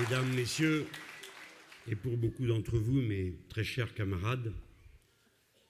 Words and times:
Mesdames, 0.00 0.34
Messieurs, 0.34 0.86
et 1.86 1.94
pour 1.94 2.16
beaucoup 2.16 2.46
d'entre 2.46 2.78
vous, 2.78 3.02
mes 3.02 3.34
très 3.50 3.64
chers 3.64 3.92
camarades, 3.92 4.50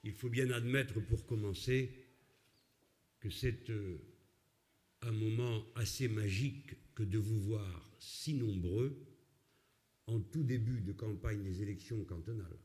il 0.05 0.13
faut 0.13 0.29
bien 0.29 0.49
admettre 0.51 1.01
pour 1.01 1.25
commencer 1.25 1.91
que 3.19 3.29
c'est 3.29 3.69
euh, 3.69 3.97
un 5.01 5.11
moment 5.11 5.65
assez 5.75 6.07
magique 6.07 6.77
que 6.95 7.03
de 7.03 7.17
vous 7.17 7.41
voir 7.41 7.89
si 7.99 8.33
nombreux 8.33 9.05
en 10.07 10.21
tout 10.21 10.43
début 10.43 10.79
de 10.79 10.93
campagne 10.93 11.43
des 11.43 11.61
élections 11.61 12.01
cantonales. 12.05 12.59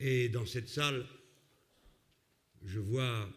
Et 0.00 0.28
dans 0.28 0.46
cette 0.46 0.68
salle, 0.68 1.06
je 2.64 2.80
vois 2.80 3.30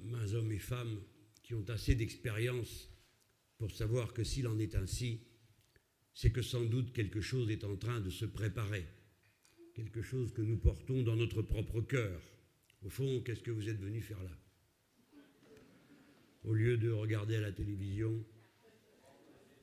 mains 0.00 0.32
hommes 0.32 0.50
et 0.50 0.58
femmes 0.58 1.00
qui 1.44 1.54
ont 1.54 1.68
assez 1.68 1.94
d'expérience 1.94 2.91
pour 3.62 3.70
savoir 3.70 4.12
que 4.12 4.24
s'il 4.24 4.48
en 4.48 4.58
est 4.58 4.74
ainsi, 4.74 5.20
c'est 6.14 6.32
que 6.32 6.42
sans 6.42 6.64
doute 6.64 6.92
quelque 6.92 7.20
chose 7.20 7.48
est 7.48 7.62
en 7.62 7.76
train 7.76 8.00
de 8.00 8.10
se 8.10 8.24
préparer, 8.24 8.84
quelque 9.72 10.02
chose 10.02 10.32
que 10.32 10.42
nous 10.42 10.56
portons 10.56 11.04
dans 11.04 11.14
notre 11.14 11.42
propre 11.42 11.80
cœur. 11.80 12.20
Au 12.84 12.88
fond, 12.88 13.20
qu'est-ce 13.20 13.44
que 13.44 13.52
vous 13.52 13.68
êtes 13.68 13.78
venu 13.78 14.00
faire 14.00 14.20
là? 14.24 14.36
Au 16.42 16.54
lieu 16.54 16.76
de 16.76 16.90
regarder 16.90 17.36
à 17.36 17.40
la 17.40 17.52
télévision 17.52 18.24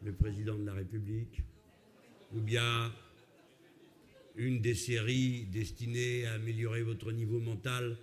le 0.01 0.13
président 0.13 0.57
de 0.57 0.65
la 0.65 0.75
République, 0.75 1.41
ou 2.31 2.39
bien 2.39 2.95
une 4.37 4.61
des 4.61 4.75
séries 4.75 5.47
destinées 5.47 6.25
à 6.25 6.35
améliorer 6.35 6.83
votre 6.83 7.11
niveau 7.11 7.41
mental 7.41 7.97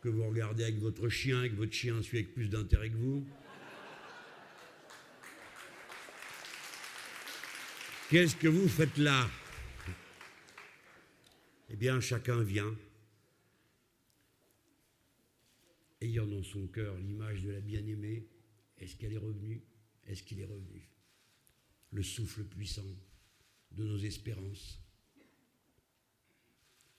que 0.00 0.08
vous 0.08 0.24
regardez 0.26 0.64
avec 0.64 0.78
votre 0.78 1.08
chien 1.08 1.42
et 1.44 1.50
que 1.50 1.56
votre 1.56 1.72
chien 1.72 2.02
suit 2.02 2.18
avec 2.18 2.32
plus 2.34 2.48
d'intérêt 2.48 2.90
que 2.90 2.96
vous. 2.96 3.26
Qu'est-ce 8.08 8.34
que 8.34 8.48
vous 8.48 8.68
faites 8.68 8.96
là? 8.96 9.30
Eh 11.68 11.76
bien, 11.76 12.00
chacun 12.00 12.42
vient, 12.42 12.76
ayant 16.00 16.26
dans 16.26 16.42
son 16.42 16.66
cœur 16.66 16.96
l'image 16.96 17.42
de 17.42 17.50
la 17.50 17.60
bien-aimée. 17.60 18.26
Est-ce 18.78 18.96
qu'elle 18.96 19.12
est 19.12 19.18
revenue? 19.18 19.62
Est-ce 20.06 20.24
qu'il 20.24 20.40
est 20.40 20.44
revenu? 20.44 20.88
Le 21.92 22.02
souffle 22.02 22.42
puissant 22.42 22.96
de 23.70 23.84
nos 23.84 23.98
espérances, 23.98 24.80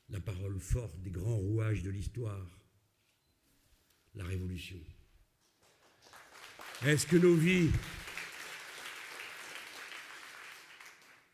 la 0.08 0.22
parole 0.22 0.60
forte 0.60 1.02
des 1.02 1.12
grands 1.12 1.38
rouages 1.38 1.84
de 1.84 1.90
l'histoire, 1.90 2.61
la 4.16 4.24
révolution. 4.24 4.78
Est-ce 6.86 7.06
que 7.06 7.18
nos 7.18 7.36
vies 7.36 7.70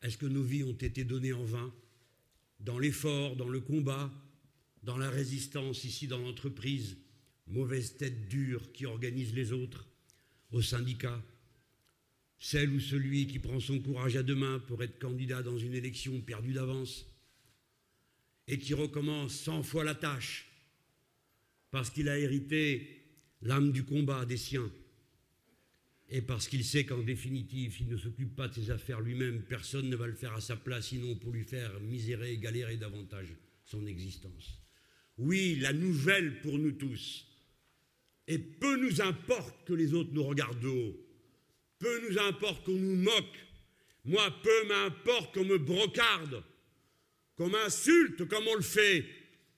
Est-ce 0.02 0.18
que 0.18 0.26
nos 0.26 0.44
vies 0.44 0.64
ont 0.64 0.74
été 0.74 1.04
données 1.04 1.34
en 1.34 1.44
vain 1.44 1.74
Dans 2.60 2.80
l'effort, 2.80 3.36
dans 3.36 3.50
le 3.50 3.60
combat, 3.60 4.12
dans 4.84 4.98
la 4.98 5.10
résistance 5.10 5.84
ici 5.84 6.08
dans 6.08 6.20
l'entreprise, 6.20 6.98
mauvaise 7.48 7.98
tête 7.98 8.28
dure 8.28 8.72
qui 8.72 8.86
organise 8.86 9.34
les 9.34 9.52
autres, 9.52 9.88
au 10.52 10.62
syndicat, 10.62 11.22
celle 12.40 12.72
ou 12.72 12.80
celui 12.80 13.28
qui 13.28 13.40
prend 13.40 13.60
son 13.60 13.80
courage 13.80 14.16
à 14.16 14.24
deux 14.24 14.36
mains 14.36 14.60
pour 14.60 14.84
être 14.84 15.00
candidat 15.00 15.42
dans 15.42 15.58
une 15.58 15.74
élection 15.74 16.22
perdue 16.22 16.54
d'avance 16.54 17.06
et 18.48 18.60
qui 18.60 18.74
recommence 18.74 19.34
cent 19.34 19.64
fois 19.64 19.84
la 19.84 19.96
tâche 19.96 20.48
parce 21.72 21.90
qu'il 21.90 22.10
a 22.10 22.18
hérité 22.18 23.04
l'âme 23.42 23.72
du 23.72 23.84
combat 23.84 24.26
des 24.26 24.38
siens. 24.38 24.72
Et 26.10 26.22
parce 26.22 26.48
qu'il 26.48 26.64
sait 26.64 26.86
qu'en 26.86 27.02
définitive, 27.02 27.76
s'il 27.76 27.90
ne 27.90 27.98
s'occupe 27.98 28.36
pas 28.36 28.48
de 28.48 28.54
ses 28.54 28.72
affaires 28.72 29.02
lui-même, 29.02 29.42
personne 29.42 29.90
ne 29.90 29.96
va 29.96 30.08
le 30.08 30.14
faire 30.14 30.34
à 30.34 30.42
sa 30.42 30.56
place, 30.56 30.88
sinon 30.88 31.16
pour 31.16 31.34
lui 31.34 31.44
faire 31.44 31.80
misérer 31.82 32.34
et 32.34 32.38
galérer 32.38 32.78
davantage 32.78 33.28
son 33.66 33.86
existence. 33.86 34.62
Oui, 35.18 35.58
la 35.60 35.74
nouvelle 35.74 36.40
pour 36.42 36.58
nous 36.58 36.72
tous, 36.72 37.26
et 38.28 38.38
peu 38.38 38.78
nous 38.78 39.02
importe 39.02 39.68
que 39.68 39.74
les 39.74 39.94
autres 39.94 40.14
nous 40.14 40.24
regardent 40.24 40.60
de 40.60 40.68
haut, 40.68 40.98
peu 41.80 42.10
nous 42.10 42.20
importe 42.20 42.66
qu'on 42.66 42.72
nous 42.72 42.96
moque, 42.96 43.46
moi, 44.06 44.34
peu 44.42 44.68
m'importe 44.68 45.34
qu'on 45.34 45.44
me 45.44 45.58
brocarde, 45.58 46.44
qu'on 47.36 47.50
m'insulte 47.50 48.26
comme 48.28 48.48
on 48.48 48.56
le 48.56 48.62
fait, 48.62 49.06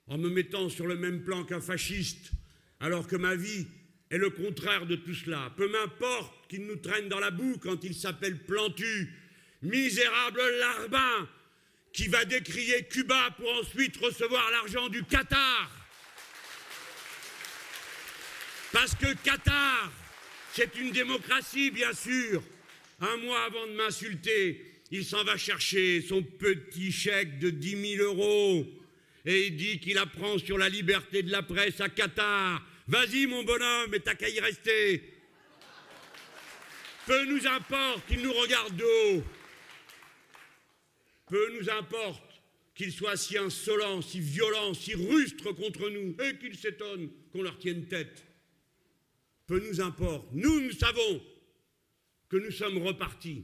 en 0.09 0.17
me 0.17 0.29
mettant 0.29 0.69
sur 0.69 0.87
le 0.87 0.95
même 0.95 1.23
plan 1.23 1.43
qu'un 1.43 1.61
fasciste, 1.61 2.31
alors 2.79 3.07
que 3.07 3.15
ma 3.15 3.35
vie 3.35 3.67
est 4.09 4.17
le 4.17 4.31
contraire 4.31 4.87
de 4.87 4.95
tout 4.95 5.13
cela. 5.13 5.53
Peu 5.55 5.69
m'importe 5.69 6.47
qu'il 6.49 6.65
nous 6.65 6.77
traîne 6.77 7.09
dans 7.09 7.19
la 7.19 7.29
boue 7.29 7.57
quand 7.61 7.83
il 7.83 7.93
s'appelle 7.93 8.43
Plantu, 8.43 9.13
misérable 9.61 10.41
larbin, 10.59 11.29
qui 11.93 12.07
va 12.07 12.25
décrier 12.25 12.85
Cuba 12.85 13.35
pour 13.37 13.49
ensuite 13.59 13.97
recevoir 13.97 14.49
l'argent 14.51 14.89
du 14.89 15.03
Qatar. 15.03 15.69
Parce 18.71 18.95
que 18.95 19.13
Qatar, 19.23 19.91
c'est 20.53 20.75
une 20.75 20.91
démocratie, 20.91 21.69
bien 21.69 21.93
sûr. 21.93 22.41
Un 22.99 23.17
mois 23.17 23.43
avant 23.45 23.67
de 23.67 23.73
m'insulter, 23.73 24.81
il 24.91 25.05
s'en 25.05 25.23
va 25.23 25.37
chercher 25.37 26.01
son 26.01 26.23
petit 26.23 26.91
chèque 26.91 27.37
de 27.39 27.51
10 27.51 27.97
000 27.97 28.03
euros 28.03 28.78
et 29.25 29.47
il 29.47 29.55
dit 29.55 29.79
qu'il 29.79 29.97
apprend 29.97 30.37
sur 30.37 30.57
la 30.57 30.69
liberté 30.69 31.23
de 31.23 31.31
la 31.31 31.43
presse 31.43 31.81
à 31.81 31.89
Qatar. 31.89 32.65
Vas-y, 32.87 33.27
mon 33.27 33.43
bonhomme, 33.43 33.93
et 33.93 33.99
t'as 33.99 34.15
qu'à 34.15 34.29
y 34.29 34.39
rester. 34.39 35.13
Peu 37.05 37.25
nous 37.25 37.45
importe 37.47 38.07
qu'il 38.07 38.21
nous 38.21 38.33
regarde 38.33 38.75
de 38.75 38.83
haut. 38.83 39.23
Peu 41.29 41.59
nous 41.59 41.69
importe 41.69 42.41
qu'il 42.73 42.91
soit 42.91 43.17
si 43.17 43.37
insolent, 43.37 44.01
si 44.01 44.19
violent, 44.19 44.73
si 44.73 44.95
rustre 44.95 45.51
contre 45.51 45.89
nous, 45.89 46.15
et 46.23 46.37
qu'il 46.37 46.57
s'étonne 46.57 47.09
qu'on 47.31 47.41
leur 47.41 47.57
tienne 47.59 47.87
tête. 47.87 48.25
Peu 49.47 49.59
nous 49.59 49.81
importe. 49.81 50.27
Nous, 50.31 50.61
nous 50.61 50.71
savons 50.71 51.21
que 52.29 52.37
nous 52.37 52.51
sommes 52.51 52.77
repartis 52.77 53.43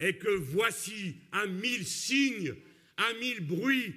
et 0.00 0.16
que 0.16 0.30
voici 0.30 1.16
à 1.32 1.46
mille 1.46 1.86
signes, 1.86 2.54
à 2.96 3.12
mille 3.14 3.40
bruits, 3.40 3.94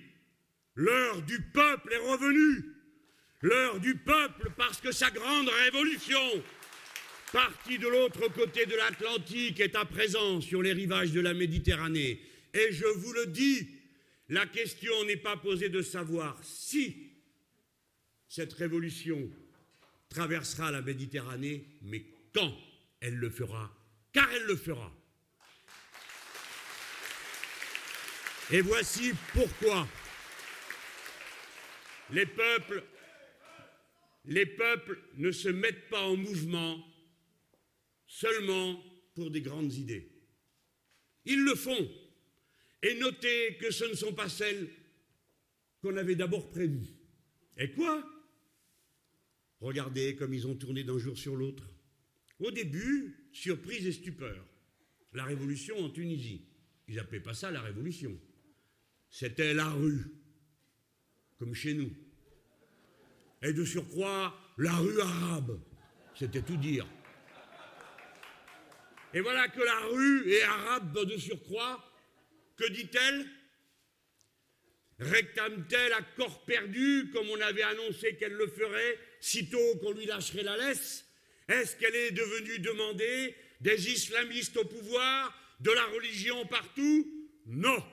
L'heure 0.78 1.24
du 1.24 1.42
peuple 1.42 1.92
est 1.92 2.08
revenue. 2.08 2.64
L'heure 3.42 3.80
du 3.80 3.96
peuple 3.96 4.52
parce 4.56 4.80
que 4.80 4.92
sa 4.92 5.10
grande 5.10 5.50
révolution, 5.50 6.44
partie 7.34 7.80
de 7.80 7.88
l'autre 7.88 8.28
côté 8.32 8.68
de 8.68 8.76
l'Atlantique, 8.76 9.60
est 9.60 9.76
à 9.76 9.86
présent 9.86 10.40
sur 10.40 10.62
les 10.62 10.74
rivages 10.74 11.12
de 11.12 11.20
la 11.20 11.34
Méditerranée. 11.34 12.22
Et 12.54 12.72
je 12.72 12.86
vous 12.86 13.12
le 13.14 13.26
dis, 13.26 13.68
la 14.30 14.46
question 14.46 15.04
n'est 15.06 15.18
pas 15.18 15.36
posée 15.36 15.70
de 15.70 15.82
savoir 15.82 16.40
si 16.44 17.12
cette 18.30 18.54
révolution 18.54 19.32
traversera 20.10 20.70
la 20.70 20.84
Méditerranée, 20.84 21.66
mais 21.82 22.06
quand 22.36 22.56
elle 23.00 23.16
le 23.16 23.32
fera, 23.32 23.76
car 24.14 24.32
elle 24.32 24.46
le 24.46 24.56
fera. 24.56 24.94
Et 28.52 28.62
voici 28.62 29.12
pourquoi 29.34 29.88
les 32.12 32.26
peuples, 32.26 32.84
les 34.26 34.46
peuples 34.46 35.00
ne 35.16 35.32
se 35.32 35.50
mettent 35.50 35.90
pas 35.90 36.04
en 36.04 36.16
mouvement 36.16 36.84
seulement 38.06 38.82
pour 39.16 39.32
des 39.32 39.42
grandes 39.42 39.74
idées. 39.74 40.10
Ils 41.26 41.44
le 41.44 41.56
font. 41.56 41.90
Et 42.84 42.94
notez 42.96 43.58
que 43.58 43.72
ce 43.72 43.86
ne 43.86 43.96
sont 43.96 44.14
pas 44.14 44.30
celles 44.30 44.70
qu'on 45.82 45.98
avait 45.98 46.16
d'abord 46.16 46.50
prévues. 46.50 46.94
Et 47.58 47.72
quoi? 47.72 48.04
Regardez 49.60 50.16
comme 50.16 50.34
ils 50.34 50.48
ont 50.48 50.56
tourné 50.56 50.84
d'un 50.84 51.00
jour 51.00 51.18
sur 51.18 51.36
l'autre. 51.36 51.68
Au 52.40 52.52
début, 52.52 53.30
surprise 53.34 53.88
et 53.88 53.92
stupeur. 53.92 54.46
La 55.14 55.24
révolution 55.24 55.78
en 55.80 55.90
Tunisie. 55.90 56.46
Ils 56.88 56.96
n'appelaient 56.96 57.20
pas 57.20 57.34
ça 57.34 57.52
la 57.52 57.62
révolution. 57.62 58.18
C'était 59.10 59.54
la 59.54 59.70
rue 59.70 60.06
comme 61.40 61.54
chez 61.54 61.74
nous. 61.74 61.92
Et 63.42 63.54
de 63.54 63.64
surcroît, 63.64 64.36
la 64.58 64.76
rue 64.76 65.00
arabe, 65.00 65.60
c'était 66.16 66.42
tout 66.42 66.58
dire. 66.58 66.88
Et 69.14 69.22
voilà 69.22 69.48
que 69.48 69.62
la 69.62 69.80
rue 69.88 70.32
est 70.32 70.44
arabe 70.44 71.06
de 71.06 71.18
surcroît. 71.18 71.84
Que 72.58 72.68
dit-elle? 72.72 73.26
Réclame-t-elle 75.00 75.94
à 75.94 76.02
corps 76.18 76.44
perdu, 76.46 77.12
comme 77.14 77.30
on 77.30 77.40
avait 77.42 77.62
annoncé 77.62 78.16
qu'elle 78.16 78.34
le 78.34 78.48
ferait, 78.48 79.00
sitôt 79.20 79.76
qu'on 79.80 79.92
lui 79.92 80.08
lâcherait 80.08 80.44
la 80.44 80.58
laisse? 80.58 81.06
Est-ce 81.48 81.76
qu'elle 81.78 81.96
est 81.96 82.12
devenue 82.12 82.60
demander 82.60 83.36
des 83.62 83.92
islamistes 83.92 84.58
au 84.58 84.66
pouvoir, 84.66 85.34
de 85.60 85.72
la 85.72 85.86
religion 85.86 86.46
partout? 86.48 87.30
Non. 87.46 87.84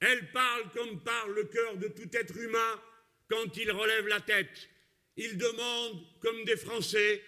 Elle 0.00 0.30
parle 0.32 0.70
comme 0.74 1.00
parle 1.00 1.34
le 1.34 1.44
cœur 1.44 1.76
de 1.76 1.88
tout 1.88 2.08
être 2.12 2.36
humain 2.36 2.80
quand 3.28 3.56
il 3.56 3.70
relève 3.70 4.06
la 4.08 4.20
tête. 4.20 4.68
Il 5.16 5.36
demande, 5.36 6.02
comme 6.20 6.44
des 6.44 6.56
Français, 6.56 7.22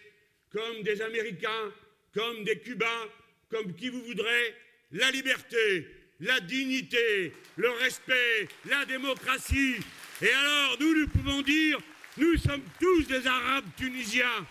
comme 0.50 0.82
des 0.82 1.02
Américains, 1.02 1.72
comme 2.14 2.44
des 2.44 2.58
Cubains, 2.58 3.08
comme 3.50 3.74
qui 3.74 3.90
vous 3.90 4.02
voudrez, 4.02 4.54
la 4.92 5.10
liberté, 5.10 5.86
la 6.20 6.40
dignité, 6.40 7.32
le 7.56 7.70
respect, 7.70 8.48
la 8.66 8.84
démocratie. 8.86 9.76
Et 10.22 10.30
alors, 10.30 10.76
nous, 10.80 10.94
nous 10.94 11.08
pouvons 11.08 11.42
dire, 11.42 11.78
nous 12.16 12.36
sommes 12.36 12.62
tous 12.80 13.06
des 13.06 13.26
Arabes 13.26 13.66
tunisiens. 13.76 14.46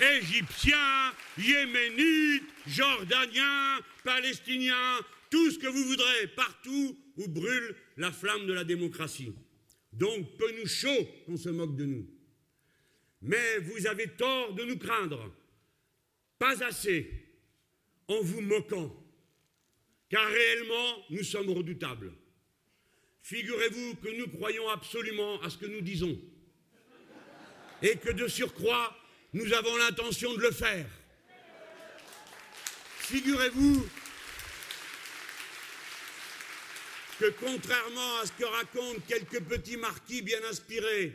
Égyptiens, 0.00 1.12
Yéménites, 1.38 2.48
Jordaniens, 2.66 3.80
Palestiniens, 4.04 5.00
tout 5.30 5.50
ce 5.50 5.58
que 5.58 5.66
vous 5.66 5.84
voudrez, 5.84 6.26
partout 6.34 6.98
où 7.16 7.28
brûle 7.28 7.74
la 7.96 8.10
flamme 8.10 8.46
de 8.46 8.52
la 8.52 8.64
démocratie. 8.64 9.32
Donc, 9.92 10.36
peu 10.36 10.50
nous 10.60 10.66
chaud 10.66 11.08
qu'on 11.26 11.36
se 11.36 11.48
moque 11.48 11.76
de 11.76 11.84
nous. 11.84 12.06
Mais 13.22 13.58
vous 13.58 13.86
avez 13.86 14.08
tort 14.08 14.54
de 14.54 14.64
nous 14.64 14.78
craindre. 14.78 15.32
Pas 16.38 16.62
assez 16.64 17.10
en 18.08 18.20
vous 18.22 18.40
moquant, 18.40 18.96
car 20.08 20.26
réellement, 20.26 21.04
nous 21.10 21.22
sommes 21.22 21.50
redoutables. 21.50 22.12
Figurez-vous 23.22 23.96
que 23.96 24.08
nous 24.18 24.26
croyons 24.28 24.68
absolument 24.68 25.40
à 25.42 25.50
ce 25.50 25.58
que 25.58 25.66
nous 25.66 25.82
disons, 25.82 26.18
et 27.82 27.96
que 27.96 28.10
de 28.10 28.26
surcroît, 28.26 28.96
nous 29.32 29.52
avons 29.52 29.76
l'intention 29.76 30.34
de 30.34 30.40
le 30.40 30.50
faire. 30.50 30.86
Figurez-vous 32.98 33.88
que 37.18 37.30
contrairement 37.40 38.18
à 38.18 38.26
ce 38.26 38.32
que 38.32 38.44
racontent 38.44 39.00
quelques 39.06 39.42
petits 39.42 39.76
marquis 39.76 40.22
bien 40.22 40.42
inspirés, 40.50 41.12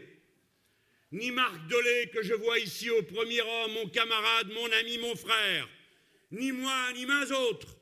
ni 1.12 1.32
Marc 1.32 1.68
Dolé 1.68 2.10
que 2.14 2.22
je 2.22 2.34
vois 2.34 2.60
ici 2.60 2.90
au 2.90 3.02
premier 3.04 3.42
rang, 3.42 3.70
mon 3.70 3.88
camarade, 3.90 4.52
mon 4.54 4.72
ami, 4.74 4.98
mon 5.00 5.16
frère, 5.16 5.68
ni 6.32 6.52
moi, 6.52 6.92
ni 6.94 7.06
mains 7.06 7.32
autres, 7.32 7.76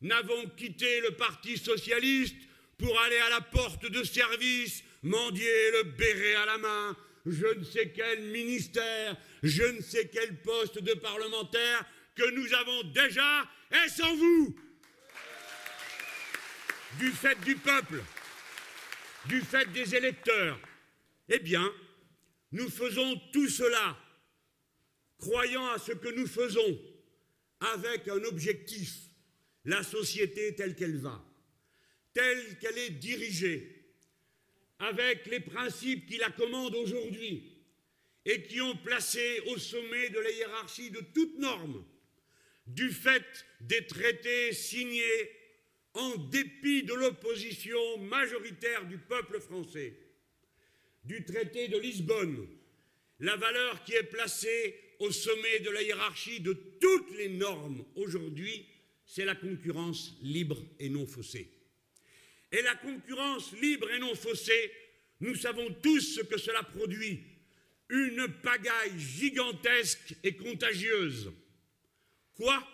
n'avons 0.00 0.46
quitté 0.56 1.00
le 1.00 1.12
Parti 1.12 1.58
socialiste 1.58 2.36
pour 2.78 2.98
aller 3.00 3.18
à 3.18 3.30
la 3.30 3.40
porte 3.40 3.86
de 3.86 4.02
service, 4.02 4.82
mendier 5.02 5.70
le 5.72 5.82
béret 5.84 6.34
à 6.36 6.46
la 6.46 6.58
main, 6.58 6.96
je 7.26 7.46
ne 7.46 7.64
sais 7.64 7.92
quel 7.94 8.22
ministère, 8.22 9.16
je 9.42 9.62
ne 9.62 9.80
sais 9.80 10.08
quel 10.08 10.40
poste 10.42 10.82
de 10.82 10.94
parlementaire 10.94 11.86
que 12.14 12.30
nous 12.30 12.54
avons 12.54 12.82
déjà 12.84 13.48
et 13.72 13.88
sans 13.88 14.14
vous. 14.16 14.56
Du 16.98 17.10
fait 17.10 17.38
du 17.42 17.56
peuple, 17.56 18.02
du 19.26 19.40
fait 19.40 19.70
des 19.72 19.94
électeurs. 19.94 20.58
Eh 21.28 21.38
bien, 21.38 21.72
nous 22.52 22.68
faisons 22.68 23.16
tout 23.32 23.48
cela, 23.48 23.96
croyant 25.18 25.68
à 25.68 25.78
ce 25.78 25.92
que 25.92 26.08
nous 26.08 26.26
faisons, 26.26 26.80
avec 27.60 28.08
un 28.08 28.24
objectif, 28.24 28.92
la 29.64 29.82
société 29.82 30.54
telle 30.54 30.74
qu'elle 30.74 30.96
va, 30.96 31.22
telle 32.12 32.58
qu'elle 32.58 32.78
est 32.78 32.90
dirigée, 32.90 33.79
avec 34.80 35.26
les 35.26 35.40
principes 35.40 36.06
qui 36.06 36.16
la 36.16 36.30
commandent 36.30 36.74
aujourd'hui 36.74 37.42
et 38.24 38.42
qui 38.42 38.60
ont 38.60 38.76
placé 38.76 39.40
au 39.48 39.58
sommet 39.58 40.10
de 40.10 40.18
la 40.18 40.30
hiérarchie 40.30 40.90
de 40.90 41.00
toute 41.14 41.38
norme, 41.38 41.84
du 42.66 42.90
fait 42.90 43.46
des 43.60 43.86
traités 43.86 44.52
signés 44.52 45.30
en 45.94 46.16
dépit 46.16 46.82
de 46.82 46.94
l'opposition 46.94 47.98
majoritaire 47.98 48.86
du 48.86 48.98
peuple 48.98 49.40
français, 49.40 49.96
du 51.04 51.24
traité 51.24 51.68
de 51.68 51.78
Lisbonne, 51.78 52.46
la 53.18 53.36
valeur 53.36 53.84
qui 53.84 53.92
est 53.92 54.04
placée 54.04 54.76
au 54.98 55.10
sommet 55.10 55.60
de 55.60 55.70
la 55.70 55.82
hiérarchie 55.82 56.40
de 56.40 56.52
toutes 56.80 57.16
les 57.16 57.28
normes 57.28 57.84
aujourd'hui, 57.96 58.66
c'est 59.04 59.24
la 59.24 59.34
concurrence 59.34 60.16
libre 60.22 60.62
et 60.78 60.88
non 60.88 61.06
faussée. 61.06 61.50
Et 62.52 62.62
la 62.62 62.74
concurrence 62.76 63.52
libre 63.60 63.90
et 63.90 63.98
non 63.98 64.14
faussée, 64.14 64.72
nous 65.20 65.34
savons 65.34 65.72
tous 65.82 66.00
ce 66.00 66.20
que 66.22 66.38
cela 66.38 66.62
produit. 66.62 67.20
Une 67.88 68.28
pagaille 68.42 68.98
gigantesque 68.98 70.14
et 70.22 70.36
contagieuse. 70.36 71.32
Quoi? 72.34 72.66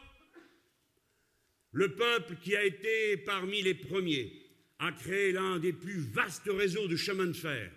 Le 1.72 1.94
peuple 1.94 2.36
qui 2.36 2.54
a 2.56 2.64
été 2.64 3.16
parmi 3.18 3.62
les 3.62 3.74
premiers 3.74 4.32
à 4.78 4.92
créer 4.92 5.32
l'un 5.32 5.58
des 5.58 5.72
plus 5.72 6.00
vastes 6.00 6.48
réseaux 6.48 6.86
de 6.86 6.96
chemins 6.96 7.26
de 7.26 7.32
fer, 7.32 7.72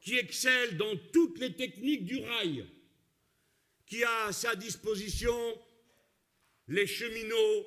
qui 0.00 0.16
excelle 0.16 0.76
dans 0.76 0.96
toutes 1.12 1.38
les 1.38 1.54
techniques 1.54 2.04
du 2.04 2.18
rail, 2.18 2.66
qui 3.86 4.02
a 4.02 4.26
à 4.26 4.32
sa 4.32 4.56
disposition 4.56 5.36
les 6.68 6.86
cheminots 6.86 7.66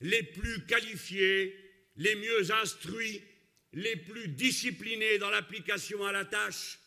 les 0.00 0.22
plus 0.22 0.64
qualifiés, 0.66 1.54
les 1.98 2.14
mieux 2.14 2.50
instruits, 2.52 3.22
les 3.72 3.96
plus 3.96 4.28
disciplinés 4.28 5.18
dans 5.18 5.30
l'application 5.30 6.04
à 6.04 6.12
la 6.12 6.24
tâche, 6.24 6.78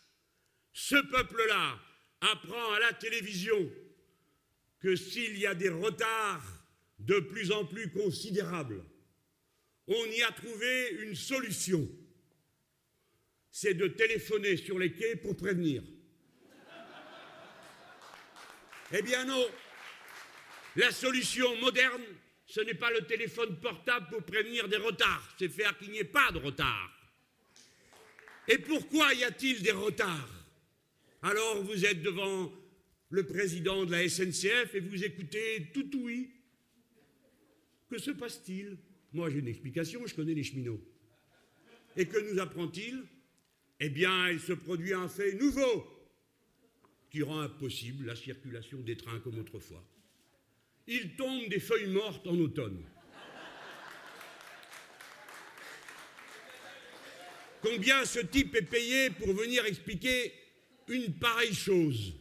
ce 0.74 0.96
peuple-là 0.96 1.80
apprend 2.22 2.74
à 2.74 2.80
la 2.80 2.94
télévision 2.94 3.70
que 4.80 4.96
s'il 4.96 5.38
y 5.38 5.46
a 5.46 5.54
des 5.54 5.70
retards 5.70 6.66
de 7.00 7.20
plus 7.20 7.52
en 7.52 7.66
plus 7.66 7.92
considérables, 7.92 8.84
on 9.88 10.06
y 10.06 10.24
a 10.24 10.32
trouvé 10.32 10.92
une 11.02 11.16
solution. 11.16 11.88
C'est 13.52 13.74
de 13.74 13.88
téléphoner 13.88 14.56
sur 14.56 14.80
les 14.80 14.94
quais 14.94 15.18
pour 15.18 15.36
prévenir. 15.36 15.84
Eh 18.94 19.02
bien 19.02 19.26
non, 19.26 19.46
la 20.76 20.92
solution 20.92 21.56
moderne, 21.58 22.04
ce 22.52 22.60
n'est 22.60 22.74
pas 22.74 22.92
le 22.92 23.06
téléphone 23.06 23.58
portable 23.62 24.08
pour 24.10 24.24
prévenir 24.24 24.68
des 24.68 24.76
retards, 24.76 25.34
c'est 25.40 25.48
faire 25.48 25.78
qu'il 25.78 25.90
n'y 25.90 26.00
ait 26.00 26.04
pas 26.04 26.34
de 26.34 26.38
retard. 26.38 26.92
Et 28.46 28.58
pourquoi 28.58 29.14
y 29.14 29.24
a-t-il 29.24 29.62
des 29.62 29.72
retards? 29.72 30.30
Alors 31.22 31.64
vous 31.64 31.86
êtes 31.86 32.02
devant 32.02 32.52
le 33.10 33.26
président 33.26 33.86
de 33.86 33.92
la 33.94 34.10
SNCF 34.10 34.76
et 34.76 34.82
vous 34.82 35.02
écoutez 35.02 35.72
tout 35.74 35.90
oui. 36.02 36.30
Que 37.90 37.98
se 37.98 38.12
passe-t-il? 38.12 38.78
Moi 39.14 39.30
j'ai 39.30 39.40
une 39.40 39.48
explication, 39.48 40.06
je 40.06 40.14
connais 40.14 40.34
les 40.34 40.44
cheminots. 40.44 40.82
Et 41.96 42.06
que 42.06 42.20
nous 42.20 42.38
apprend-il? 42.42 43.06
Eh 43.80 43.90
bien, 43.90 44.30
il 44.30 44.42
se 44.42 44.54
produit 44.54 44.94
un 44.94 45.08
fait 45.08 45.34
nouveau 45.36 45.88
qui 47.10 47.24
rend 47.24 47.40
impossible 47.40 48.06
la 48.08 48.16
circulation 48.16 48.82
des 48.82 48.98
trains 48.98 49.20
comme 49.22 49.40
autrefois 49.40 49.84
il 50.88 51.16
tombe 51.16 51.48
des 51.50 51.60
feuilles 51.60 51.88
mortes 51.88 52.26
en 52.28 52.38
automne. 52.40 52.84
Combien 57.62 58.04
ce 58.06 58.20
type 58.20 58.56
est 58.56 58.64
payé 58.64 59.12
pour 59.12 59.34
venir 59.34 59.66
expliquer 59.66 60.34
une 60.88 61.14
pareille 61.14 61.54
chose? 61.54 62.14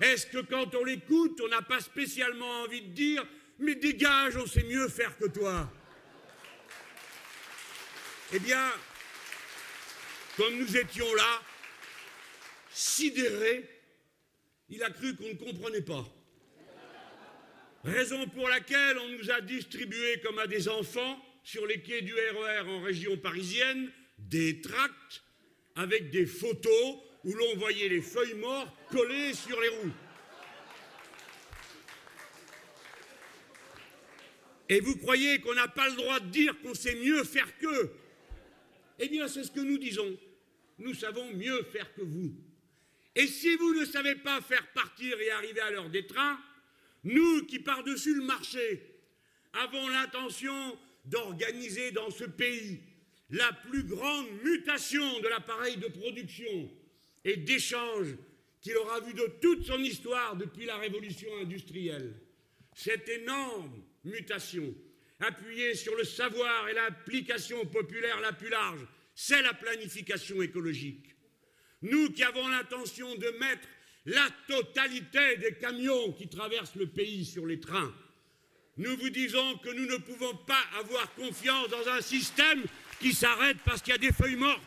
Est-ce 0.00 0.26
que 0.26 0.38
quand 0.42 0.74
on 0.74 0.84
l'écoute, 0.84 1.40
on 1.42 1.48
n'a 1.48 1.62
pas 1.62 1.80
spécialement 1.80 2.62
envie 2.62 2.82
de 2.82 2.92
dire 2.92 3.26
Mais 3.58 3.74
dégage, 3.74 4.36
on 4.36 4.46
sait 4.46 4.62
mieux 4.62 4.88
faire 4.88 5.16
que 5.16 5.26
toi 5.26 5.72
Eh 8.32 8.38
bien, 8.38 8.70
comme 10.36 10.56
nous 10.56 10.76
étions 10.76 11.12
là, 11.14 11.42
sidérés, 12.70 13.68
il 14.68 14.82
a 14.82 14.90
cru 14.90 15.16
qu'on 15.16 15.28
ne 15.28 15.34
comprenait 15.34 15.82
pas. 15.82 16.04
Raison 17.86 18.26
pour 18.26 18.48
laquelle 18.48 18.98
on 18.98 19.08
nous 19.10 19.30
a 19.30 19.40
distribué 19.40 20.18
comme 20.20 20.40
à 20.40 20.48
des 20.48 20.68
enfants 20.68 21.24
sur 21.44 21.64
les 21.68 21.80
quais 21.82 22.02
du 22.02 22.12
RER 22.12 22.64
e 22.64 22.68
en 22.68 22.80
région 22.80 23.16
parisienne 23.16 23.92
des 24.18 24.60
tracts 24.60 25.22
avec 25.76 26.10
des 26.10 26.26
photos 26.26 26.96
où 27.22 27.32
l'on 27.32 27.54
voyait 27.54 27.88
les 27.88 28.00
feuilles 28.00 28.34
mortes 28.34 28.74
collées 28.90 29.34
sur 29.34 29.60
les 29.60 29.68
roues. 29.68 29.92
Et 34.68 34.80
vous 34.80 34.96
croyez 34.96 35.38
qu'on 35.38 35.54
n'a 35.54 35.68
pas 35.68 35.88
le 35.88 35.94
droit 35.94 36.18
de 36.18 36.26
dire 36.30 36.60
qu'on 36.62 36.74
sait 36.74 36.96
mieux 36.96 37.22
faire 37.22 37.56
qu'eux 37.58 37.92
Eh 38.98 39.08
bien, 39.08 39.28
c'est 39.28 39.44
ce 39.44 39.52
que 39.52 39.60
nous 39.60 39.78
disons. 39.78 40.18
Nous 40.78 40.94
savons 40.94 41.32
mieux 41.34 41.62
faire 41.62 41.94
que 41.94 42.02
vous. 42.02 42.34
Et 43.14 43.28
si 43.28 43.54
vous 43.54 43.74
ne 43.74 43.84
savez 43.84 44.16
pas 44.16 44.40
faire 44.40 44.66
partir 44.72 45.20
et 45.20 45.30
arriver 45.30 45.60
à 45.60 45.70
l'heure 45.70 45.88
des 45.88 46.04
trains, 46.04 46.40
nous 47.06 47.46
qui, 47.46 47.60
par-dessus 47.60 48.14
le 48.14 48.24
marché, 48.24 48.82
avons 49.52 49.88
l'intention 49.88 50.76
d'organiser 51.04 51.92
dans 51.92 52.10
ce 52.10 52.24
pays 52.24 52.80
la 53.30 53.52
plus 53.68 53.84
grande 53.84 54.26
mutation 54.44 55.20
de 55.20 55.28
l'appareil 55.28 55.76
de 55.76 55.86
production 55.86 56.70
et 57.24 57.36
d'échange 57.36 58.08
qu'il 58.60 58.76
aura 58.76 59.00
vu 59.00 59.14
de 59.14 59.26
toute 59.40 59.64
son 59.64 59.78
histoire 59.78 60.36
depuis 60.36 60.66
la 60.66 60.76
révolution 60.76 61.28
industrielle. 61.40 62.12
Cette 62.74 63.08
énorme 63.08 63.70
mutation, 64.04 64.74
appuyée 65.20 65.74
sur 65.74 65.94
le 65.96 66.04
savoir 66.04 66.68
et 66.68 66.74
l'application 66.74 67.64
populaire 67.66 68.20
la 68.20 68.32
plus 68.32 68.48
large. 68.48 68.84
C'est 69.14 69.42
la 69.42 69.54
planification 69.54 70.42
écologique. 70.42 71.14
Nous 71.82 72.10
qui 72.10 72.22
avons 72.22 72.46
l'intention 72.48 73.14
de 73.14 73.28
mettre 73.38 73.68
la 74.06 74.28
totalité 74.46 75.36
des 75.38 75.54
camions 75.54 76.12
qui 76.12 76.28
traversent 76.28 76.76
le 76.76 76.86
pays 76.86 77.24
sur 77.24 77.44
les 77.44 77.60
trains, 77.60 77.92
nous 78.78 78.96
vous 78.96 79.10
disons 79.10 79.58
que 79.58 79.70
nous 79.70 79.86
ne 79.86 79.96
pouvons 79.96 80.34
pas 80.46 80.62
avoir 80.78 81.12
confiance 81.14 81.68
dans 81.68 81.88
un 81.88 82.00
système 82.00 82.62
qui 83.00 83.12
s'arrête 83.12 83.56
parce 83.64 83.82
qu'il 83.82 83.92
y 83.92 83.94
a 83.94 83.98
des 83.98 84.12
feuilles 84.12 84.36
mortes. 84.36 84.62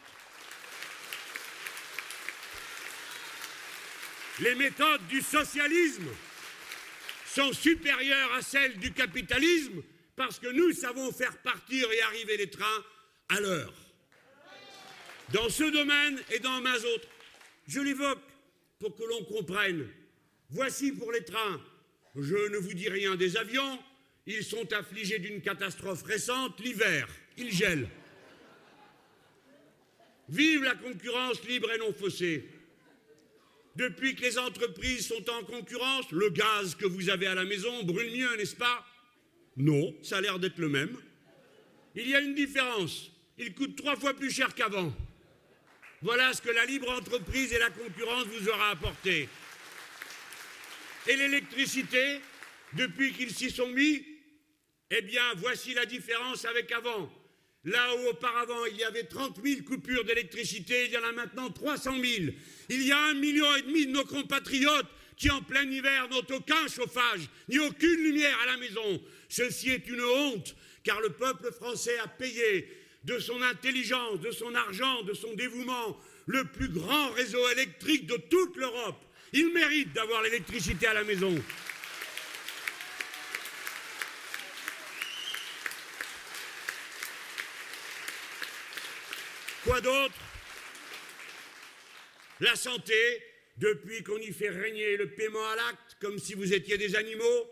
Les 4.42 4.56
méthodes 4.56 5.06
du 5.08 5.22
socialisme 5.22 6.08
sont 7.26 7.54
supérieures 7.54 8.34
à 8.34 8.42
celles 8.42 8.78
du 8.80 8.92
capitalisme 8.92 9.84
parce 10.16 10.40
que 10.40 10.48
nous 10.48 10.74
savons 10.74 11.12
faire 11.12 11.38
partir 11.38 11.90
et 11.92 12.02
arriver 12.02 12.38
les 12.38 12.50
trains 12.50 12.84
à 13.30 13.40
l'heure. 13.40 13.74
Dans 15.34 15.50
ce 15.50 15.64
domaine 15.64 16.20
et 16.32 16.40
dans 16.40 16.60
mains 16.62 16.84
autres, 16.96 17.08
je 17.68 17.80
l'évoque 17.80 18.20
pour 18.80 18.96
que 18.96 19.04
l'on 19.04 19.24
comprenne. 19.26 19.88
Voici 20.50 20.94
pour 20.94 21.12
les 21.12 21.24
trains. 21.24 21.62
Je 22.16 22.50
ne 22.52 22.58
vous 22.58 22.74
dis 22.74 22.90
rien 22.90 23.16
des 23.16 23.38
avions. 23.38 23.78
Ils 24.26 24.44
sont 24.44 24.72
affligés 24.74 25.20
d'une 25.20 25.42
catastrophe 25.42 26.04
récente, 26.04 26.60
l'hiver. 26.60 27.08
Ils 27.38 27.52
gèlent. 27.52 27.90
Vive 30.30 30.64
la 30.64 30.76
concurrence 30.76 31.44
libre 31.44 31.72
et 31.72 31.78
non 31.78 31.94
faussée. 31.94 32.48
Depuis 33.76 34.16
que 34.16 34.22
les 34.22 34.38
entreprises 34.38 35.08
sont 35.08 35.30
en 35.30 35.44
concurrence, 35.44 36.12
le 36.12 36.30
gaz 36.30 36.76
que 36.76 36.86
vous 36.86 37.10
avez 37.10 37.28
à 37.28 37.36
la 37.36 37.46
maison 37.46 37.84
brûle 37.84 38.12
mieux, 38.12 38.36
n'est-ce 38.38 38.56
pas? 38.56 38.86
Non, 39.58 39.94
ça 40.02 40.18
a 40.18 40.22
l'air 40.22 40.40
d'être 40.40 40.58
le 40.58 40.70
même. 40.70 40.98
Il 41.96 42.08
y 42.08 42.16
a 42.16 42.22
une 42.22 42.36
différence. 42.36 43.12
Il 43.38 43.54
coûte 43.54 43.76
trois 43.76 43.96
fois 43.96 44.14
plus 44.14 44.32
cher 44.32 44.54
qu'avant. 44.54 44.94
Voilà 46.02 46.34
ce 46.34 46.42
que 46.42 46.50
la 46.50 46.66
libre 46.66 46.90
entreprise 46.92 47.52
et 47.52 47.60
la 47.60 47.70
concurrence 47.70 48.26
vous 48.26 48.48
aura 48.48 48.70
apporté. 48.70 49.28
Et 51.08 51.16
l'électricité, 51.16 52.22
depuis 52.74 53.12
qu'ils 53.12 53.32
s'y 53.32 53.50
sont 53.50 53.68
mis, 53.68 54.06
eh 54.92 55.02
bien, 55.02 55.24
voici 55.38 55.74
la 55.74 55.86
différence 55.86 56.46
avec 56.46 56.72
avant. 56.72 57.12
Là 57.66 57.94
où 57.96 58.08
auparavant 58.12 58.66
il 58.66 58.78
y 58.78 58.86
avait 58.86 59.04
30 59.04 59.42
000 59.44 59.64
coupures 59.64 60.06
d'électricité, 60.06 60.86
il 60.86 60.92
y 60.92 60.98
en 60.98 61.04
a 61.04 61.12
maintenant 61.12 61.50
300 61.50 61.92
000. 62.02 62.32
Il 62.70 62.88
y 62.88 62.92
a 62.94 63.06
un 63.08 63.14
million 63.16 63.54
et 63.58 63.64
demi 63.64 63.86
de 63.86 63.92
nos 63.92 64.06
compatriotes 64.06 64.88
qui 65.18 65.30
en 65.30 65.42
plein 65.42 65.70
hiver 65.70 66.08
n'ont 66.10 66.26
aucun 66.34 66.68
chauffage, 66.70 67.28
ni 67.50 67.60
aucune 67.60 68.04
lumière 68.04 68.38
à 68.42 68.46
la 68.46 68.58
maison. 68.58 69.02
Ceci 69.28 69.72
est 69.72 69.86
une 69.90 70.02
honte, 70.02 70.56
car 70.86 71.02
le 71.02 71.10
peuple 71.10 71.52
français 71.52 72.00
a 72.00 72.08
payé 72.08 72.79
de 73.04 73.20
son 73.20 73.42
intelligence, 73.42 74.20
de 74.20 74.32
son 74.32 74.54
argent, 74.56 75.04
de 75.04 75.14
son 75.14 75.34
dévouement, 75.34 76.00
le 76.26 76.46
plus 76.46 76.70
grand 76.70 77.10
réseau 77.12 77.48
électrique 77.50 78.06
de 78.06 78.18
toute 78.18 78.56
l'Europe. 78.56 79.04
Il 79.34 79.54
mérite 79.54 79.94
d'avoir 79.94 80.22
l'électricité 80.22 80.88
à 80.88 80.94
la 80.94 81.04
maison. 81.04 81.36
Quoi 89.64 89.82
d'autre? 89.82 90.16
La 92.40 92.56
santé, 92.56 92.96
depuis 93.58 94.04
qu'on 94.04 94.18
y 94.18 94.32
fait 94.32 94.50
régner 94.50 94.98
le 94.98 95.10
paiement 95.12 95.46
à 95.50 95.56
l'acte, 95.56 95.98
comme 96.00 96.18
si 96.18 96.34
vous 96.34 96.54
étiez 96.54 96.78
des 96.78 96.96
animaux, 96.96 97.50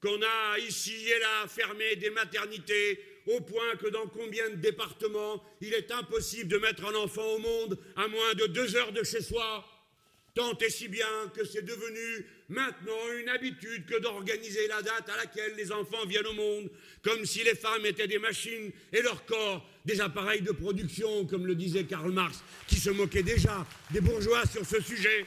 qu'on 0.00 0.20
a 0.20 0.58
ici 0.58 1.08
et 1.08 1.18
là 1.18 1.48
fermé 1.48 1.96
des 1.96 2.10
maternités, 2.10 3.02
au 3.26 3.40
point 3.40 3.76
que 3.80 3.88
dans 3.88 4.06
combien 4.06 4.50
de 4.50 4.56
départements 4.56 5.42
il 5.60 5.72
est 5.74 5.90
impossible 5.90 6.48
de 6.50 6.58
mettre 6.58 6.84
un 6.84 6.94
enfant 6.94 7.26
au 7.34 7.38
monde 7.38 7.78
à 7.96 8.06
moins 8.08 8.34
de 8.34 8.46
deux 8.46 8.76
heures 8.76 8.92
de 8.92 9.02
chez 9.02 9.22
soi, 9.22 9.64
tant 10.34 10.56
et 10.58 10.70
si 10.70 10.88
bien 10.88 11.06
que 11.34 11.44
c'est 11.44 11.64
devenu 11.64 12.26
maintenant 12.48 13.12
une 13.18 13.28
habitude 13.28 13.86
que 13.86 13.98
d'organiser 13.98 14.66
la 14.68 14.82
date 14.82 15.08
à 15.08 15.16
laquelle 15.16 15.54
les 15.56 15.72
enfants 15.72 16.04
viennent 16.06 16.26
au 16.26 16.34
monde, 16.34 16.70
comme 17.02 17.24
si 17.24 17.42
les 17.44 17.54
femmes 17.54 17.86
étaient 17.86 18.08
des 18.08 18.18
machines 18.18 18.70
et 18.92 19.00
leur 19.00 19.24
corps 19.24 19.66
des 19.84 20.00
appareils 20.00 20.42
de 20.42 20.52
production, 20.52 21.26
comme 21.26 21.46
le 21.46 21.54
disait 21.54 21.84
Karl 21.84 22.10
Marx, 22.10 22.42
qui 22.66 22.76
se 22.76 22.90
moquait 22.90 23.22
déjà 23.22 23.66
des 23.90 24.00
bourgeois 24.00 24.44
sur 24.46 24.66
ce 24.66 24.80
sujet. 24.80 25.26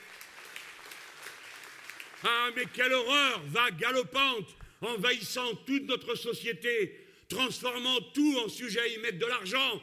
Ah, 2.24 2.50
mais 2.56 2.66
quelle 2.74 2.94
horreur 2.94 3.42
va 3.48 3.72
galopante, 3.72 4.56
envahissant 4.82 5.56
toute 5.66 5.84
notre 5.84 6.16
société, 6.16 7.07
transformant 7.28 8.02
tout 8.14 8.38
en 8.40 8.50
sujet 8.50 8.80
à 8.80 8.88
y 8.88 9.14
de 9.14 9.26
l'argent. 9.26 9.82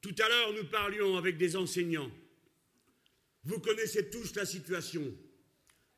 Tout 0.00 0.14
à 0.18 0.28
l'heure, 0.28 0.52
nous 0.52 0.64
parlions 0.64 1.16
avec 1.16 1.36
des 1.36 1.56
enseignants. 1.56 2.10
Vous 3.44 3.58
connaissez 3.58 4.10
tous 4.10 4.34
la 4.34 4.46
situation. 4.46 5.02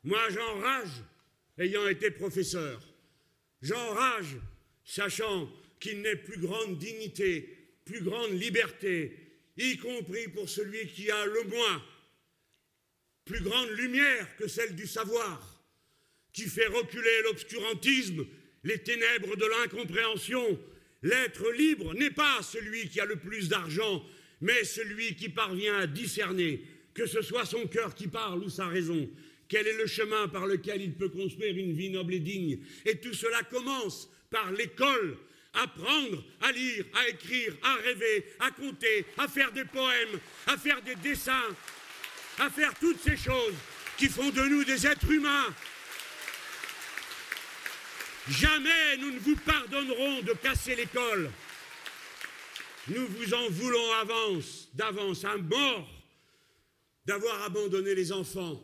Moi, 0.03 0.29
j'enrage, 0.29 1.03
ayant 1.57 1.87
été 1.87 2.11
professeur. 2.11 2.81
J'enrage, 3.61 4.37
sachant 4.83 5.51
qu'il 5.79 6.01
n'est 6.01 6.15
plus 6.15 6.39
grande 6.39 6.77
dignité, 6.77 7.57
plus 7.85 8.01
grande 8.01 8.31
liberté, 8.31 9.17
y 9.57 9.77
compris 9.77 10.27
pour 10.29 10.49
celui 10.49 10.87
qui 10.87 11.09
a 11.09 11.25
le 11.25 11.43
moins, 11.43 11.85
plus 13.25 13.41
grande 13.41 13.69
lumière 13.69 14.35
que 14.37 14.47
celle 14.47 14.75
du 14.75 14.85
savoir, 14.85 15.63
qui 16.33 16.43
fait 16.43 16.67
reculer 16.67 17.21
l'obscurantisme 17.23 18.25
les 18.65 18.79
ténèbres 18.79 19.37
de 19.37 19.45
l'incompréhension. 19.45 20.59
L'être 21.03 21.51
libre 21.51 21.93
n'est 21.93 22.11
pas 22.11 22.41
celui 22.41 22.89
qui 22.89 22.99
a 22.99 23.05
le 23.05 23.15
plus 23.15 23.47
d'argent, 23.47 24.03
mais 24.41 24.63
celui 24.63 25.15
qui 25.15 25.29
parvient 25.29 25.77
à 25.77 25.87
discerner, 25.87 26.61
que 26.93 27.05
ce 27.05 27.21
soit 27.21 27.45
son 27.45 27.67
cœur 27.67 27.93
qui 27.95 28.07
parle 28.07 28.43
ou 28.43 28.49
sa 28.49 28.67
raison, 28.67 29.07
quel 29.47 29.67
est 29.67 29.77
le 29.77 29.85
chemin 29.85 30.27
par 30.27 30.47
lequel 30.47 30.81
il 30.81 30.93
peut 30.93 31.09
construire 31.09 31.55
une 31.55 31.73
vie 31.73 31.91
noble 31.91 32.15
et 32.15 32.19
digne. 32.19 32.57
Et 32.85 32.97
tout 32.97 33.13
cela 33.13 33.43
commence 33.43 34.09
par 34.31 34.51
l'école, 34.51 35.15
apprendre 35.53 36.23
à 36.41 36.51
lire, 36.51 36.85
à 36.95 37.07
écrire, 37.07 37.53
à 37.61 37.75
rêver, 37.75 38.25
à 38.39 38.49
compter, 38.49 39.05
à 39.19 39.27
faire 39.27 39.51
des 39.51 39.65
poèmes, 39.65 40.19
à 40.47 40.57
faire 40.57 40.81
des 40.81 40.95
dessins, 40.95 41.55
à 42.39 42.49
faire 42.49 42.73
toutes 42.79 42.99
ces 42.99 43.15
choses 43.15 43.53
qui 43.97 44.07
font 44.07 44.31
de 44.31 44.41
nous 44.41 44.63
des 44.63 44.87
êtres 44.87 45.09
humains 45.09 45.53
Jamais 48.29 48.97
nous 48.97 49.11
ne 49.11 49.19
vous 49.19 49.35
pardonnerons 49.35 50.21
de 50.21 50.33
casser 50.33 50.75
l'école. 50.75 51.29
Nous 52.87 53.07
vous 53.07 53.33
en 53.33 53.49
voulons 53.49 53.93
avance, 54.01 54.69
d'avance, 54.73 55.25
un 55.25 55.37
mort 55.37 55.87
d'avoir 57.05 57.43
abandonné 57.43 57.93
les 57.93 58.11
enfants. 58.11 58.63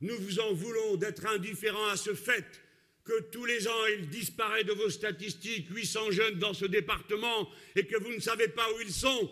Nous 0.00 0.16
vous 0.18 0.40
en 0.40 0.52
voulons 0.52 0.96
d'être 0.96 1.26
indifférents 1.26 1.88
à 1.88 1.96
ce 1.96 2.14
fait 2.14 2.60
que 3.04 3.20
tous 3.30 3.44
les 3.44 3.68
ans 3.68 3.86
il 3.96 4.08
disparaît 4.08 4.64
de 4.64 4.72
vos 4.72 4.90
statistiques 4.90 5.68
800 5.70 6.10
jeunes 6.10 6.38
dans 6.38 6.54
ce 6.54 6.66
département 6.66 7.48
et 7.76 7.86
que 7.86 7.96
vous 7.96 8.12
ne 8.12 8.20
savez 8.20 8.48
pas 8.48 8.68
où 8.72 8.80
ils 8.80 8.92
sont, 8.92 9.30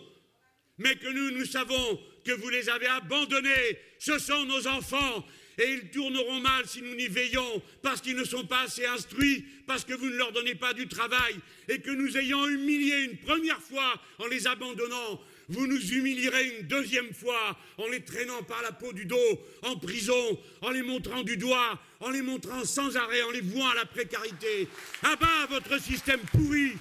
mais 0.78 0.94
que 0.96 1.08
nous, 1.08 1.38
nous 1.38 1.44
savons 1.44 2.00
que 2.24 2.32
vous 2.32 2.48
les 2.50 2.68
avez 2.68 2.86
abandonnés. 2.86 3.78
Ce 3.98 4.18
sont 4.18 4.44
nos 4.44 4.66
enfants 4.68 5.26
et 5.58 5.72
ils 5.72 5.90
tourneront 5.90 6.40
mal 6.40 6.66
si 6.66 6.82
nous 6.82 6.94
n'y 6.94 7.08
veillons, 7.08 7.62
parce 7.82 8.00
qu'ils 8.00 8.16
ne 8.16 8.24
sont 8.24 8.46
pas 8.46 8.62
assez 8.62 8.84
instruits, 8.84 9.44
parce 9.66 9.84
que 9.84 9.94
vous 9.94 10.06
ne 10.06 10.16
leur 10.16 10.32
donnez 10.32 10.54
pas 10.54 10.74
du 10.74 10.86
travail, 10.86 11.36
et 11.68 11.80
que 11.80 11.90
nous 11.90 12.16
ayant 12.16 12.46
humilié 12.46 13.04
une 13.04 13.16
première 13.18 13.60
fois 13.60 13.94
en 14.18 14.26
les 14.26 14.46
abandonnant, 14.46 15.20
vous 15.48 15.66
nous 15.66 15.80
humilierez 15.92 16.58
une 16.58 16.66
deuxième 16.66 17.12
fois 17.14 17.56
en 17.78 17.86
les 17.86 18.04
traînant 18.04 18.42
par 18.42 18.62
la 18.62 18.72
peau 18.72 18.92
du 18.92 19.06
dos, 19.06 19.40
en 19.62 19.76
prison, 19.76 20.38
en 20.60 20.70
les 20.70 20.82
montrant 20.82 21.22
du 21.22 21.36
doigt, 21.36 21.80
en 22.00 22.10
les 22.10 22.22
montrant 22.22 22.64
sans 22.64 22.96
arrêt, 22.96 23.22
en 23.22 23.30
les 23.30 23.40
vouant 23.40 23.68
à 23.68 23.74
la 23.76 23.86
précarité. 23.86 24.68
À 25.02 25.14
bas 25.16 25.46
votre 25.48 25.80
système 25.80 26.20
pourri. 26.32 26.72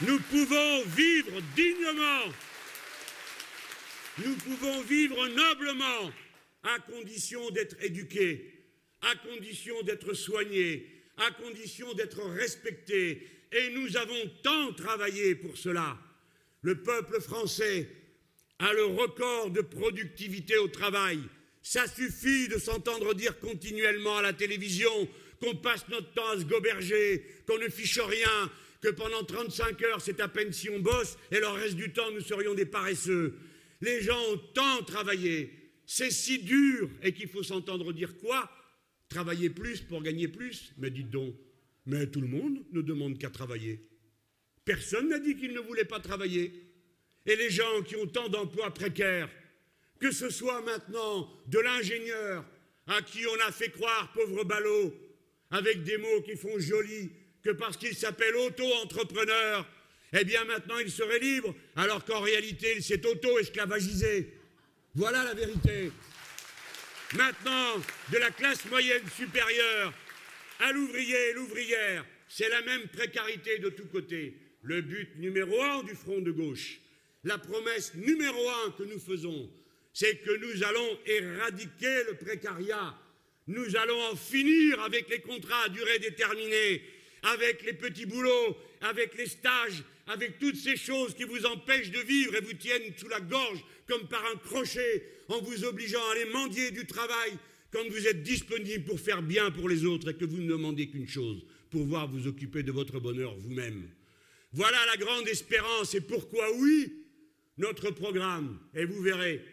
Nous 0.00 0.18
pouvons 0.20 0.84
vivre 0.96 1.40
dignement 1.54 2.32
nous 4.24 4.34
pouvons 4.34 4.82
vivre 4.82 5.28
noblement 5.28 6.12
à 6.64 6.78
condition 6.80 7.50
d'être 7.50 7.76
éduqués, 7.82 8.52
à 9.02 9.14
condition 9.16 9.80
d'être 9.82 10.14
soignés, 10.14 10.86
à 11.16 11.30
condition 11.32 11.92
d'être 11.94 12.22
respectés. 12.22 13.28
Et 13.52 13.70
nous 13.70 13.96
avons 13.96 14.30
tant 14.42 14.72
travaillé 14.72 15.34
pour 15.34 15.56
cela. 15.56 15.98
Le 16.62 16.82
peuple 16.82 17.20
français 17.20 17.88
a 18.58 18.72
le 18.72 18.84
record 18.84 19.50
de 19.50 19.60
productivité 19.60 20.58
au 20.58 20.68
travail. 20.68 21.20
Ça 21.62 21.86
suffit 21.86 22.48
de 22.48 22.58
s'entendre 22.58 23.14
dire 23.14 23.38
continuellement 23.38 24.16
à 24.16 24.22
la 24.22 24.32
télévision 24.32 25.08
qu'on 25.40 25.54
passe 25.54 25.86
notre 25.88 26.12
temps 26.14 26.28
à 26.30 26.38
se 26.38 26.44
goberger, 26.44 27.24
qu'on 27.46 27.58
ne 27.58 27.68
fiche 27.68 28.00
rien, 28.00 28.50
que 28.80 28.88
pendant 28.88 29.22
35 29.22 29.82
heures 29.82 30.00
c'est 30.00 30.20
à 30.20 30.28
peine 30.28 30.52
si 30.52 30.68
on 30.70 30.80
bosse 30.80 31.16
et 31.30 31.38
le 31.38 31.48
reste 31.48 31.76
du 31.76 31.92
temps 31.92 32.10
nous 32.10 32.20
serions 32.20 32.54
des 32.54 32.66
paresseux. 32.66 33.38
Les 33.80 34.00
gens 34.02 34.20
ont 34.32 34.38
tant 34.54 34.82
travaillé, 34.82 35.52
c'est 35.86 36.10
si 36.10 36.38
dur, 36.40 36.90
et 37.02 37.12
qu'il 37.12 37.28
faut 37.28 37.42
s'entendre 37.42 37.92
dire 37.92 38.16
quoi? 38.18 38.50
Travailler 39.08 39.50
plus 39.50 39.80
pour 39.80 40.02
gagner 40.02 40.28
plus? 40.28 40.72
Mais 40.78 40.90
dites 40.90 41.10
donc, 41.10 41.34
mais 41.86 42.06
tout 42.06 42.20
le 42.20 42.26
monde 42.26 42.64
ne 42.72 42.82
demande 42.82 43.18
qu'à 43.18 43.30
travailler. 43.30 43.80
Personne 44.64 45.08
n'a 45.08 45.18
dit 45.18 45.36
qu'il 45.36 45.52
ne 45.52 45.60
voulait 45.60 45.84
pas 45.84 46.00
travailler. 46.00 46.52
Et 47.24 47.36
les 47.36 47.50
gens 47.50 47.82
qui 47.86 47.96
ont 47.96 48.06
tant 48.06 48.28
d'emplois 48.28 48.72
précaires, 48.72 49.30
que 49.98 50.10
ce 50.10 50.28
soit 50.28 50.60
maintenant 50.62 51.30
de 51.46 51.58
l'ingénieur 51.58 52.44
à 52.86 53.02
qui 53.02 53.26
on 53.26 53.46
a 53.46 53.52
fait 53.52 53.70
croire, 53.70 54.12
pauvre 54.12 54.44
ballot, 54.44 54.94
avec 55.50 55.84
des 55.84 55.96
mots 55.96 56.22
qui 56.22 56.36
font 56.36 56.58
joli, 56.58 57.10
que 57.42 57.50
parce 57.50 57.76
qu'il 57.76 57.94
s'appelle 57.94 58.34
auto-entrepreneur, 58.36 59.66
eh 60.12 60.24
bien 60.24 60.44
maintenant 60.44 60.78
il 60.78 60.90
serait 60.90 61.18
libre, 61.18 61.54
alors 61.76 62.04
qu'en 62.04 62.20
réalité 62.20 62.74
il 62.76 62.82
s'est 62.82 63.04
auto-esclavagisé. 63.06 64.34
Voilà 64.94 65.24
la 65.24 65.34
vérité. 65.34 65.92
Maintenant, 67.14 67.76
de 68.12 68.18
la 68.18 68.30
classe 68.30 68.66
moyenne 68.66 69.02
supérieure 69.16 69.94
à 70.60 70.72
l'ouvrier 70.72 71.30
et 71.30 71.32
l'ouvrière, 71.32 72.04
c'est 72.28 72.48
la 72.48 72.60
même 72.62 72.86
précarité 72.88 73.58
de 73.58 73.70
tous 73.70 73.86
côtés. 73.86 74.36
Le 74.62 74.82
but 74.82 75.16
numéro 75.16 75.62
un 75.62 75.82
du 75.84 75.94
front 75.94 76.20
de 76.20 76.30
gauche, 76.30 76.80
la 77.24 77.38
promesse 77.38 77.94
numéro 77.94 78.48
un 78.66 78.70
que 78.72 78.82
nous 78.82 78.98
faisons, 78.98 79.50
c'est 79.92 80.16
que 80.16 80.36
nous 80.36 80.62
allons 80.64 80.98
éradiquer 81.06 82.04
le 82.04 82.14
précariat. 82.14 82.94
Nous 83.46 83.76
allons 83.76 84.00
en 84.10 84.16
finir 84.16 84.80
avec 84.82 85.08
les 85.08 85.20
contrats 85.20 85.64
à 85.64 85.68
durée 85.70 85.98
déterminée, 85.98 86.82
avec 87.22 87.62
les 87.64 87.72
petits 87.72 88.04
boulots, 88.04 88.56
avec 88.82 89.16
les 89.16 89.26
stages, 89.26 89.82
avec 90.08 90.38
toutes 90.38 90.56
ces 90.56 90.76
choses 90.76 91.14
qui 91.14 91.24
vous 91.24 91.46
empêchent 91.46 91.90
de 91.90 92.00
vivre 92.00 92.34
et 92.34 92.40
vous 92.40 92.54
tiennent 92.54 92.92
sous 92.96 93.08
la 93.08 93.20
gorge 93.20 93.64
comme 93.86 94.08
par 94.08 94.24
un 94.32 94.36
crochet 94.38 95.04
en 95.28 95.40
vous 95.40 95.64
obligeant 95.64 96.00
à 96.08 96.12
aller 96.12 96.30
mendier 96.32 96.70
du 96.70 96.86
travail 96.86 97.32
quand 97.70 97.86
vous 97.90 98.06
êtes 98.06 98.22
disponible 98.22 98.84
pour 98.84 98.98
faire 98.98 99.22
bien 99.22 99.50
pour 99.50 99.68
les 99.68 99.84
autres 99.84 100.10
et 100.10 100.16
que 100.16 100.24
vous 100.24 100.38
ne 100.38 100.48
demandez 100.48 100.88
qu'une 100.88 101.08
chose, 101.08 101.44
pouvoir 101.70 102.08
vous 102.08 102.26
occuper 102.26 102.62
de 102.62 102.72
votre 102.72 102.98
bonheur 102.98 103.34
vous-même. 103.36 103.88
Voilà 104.52 104.78
la 104.86 104.96
grande 104.96 105.28
espérance 105.28 105.94
et 105.94 106.00
pourquoi 106.00 106.46
oui, 106.56 107.04
notre 107.58 107.90
programme, 107.90 108.58
et 108.74 108.86
vous 108.86 109.02
verrez, 109.02 109.44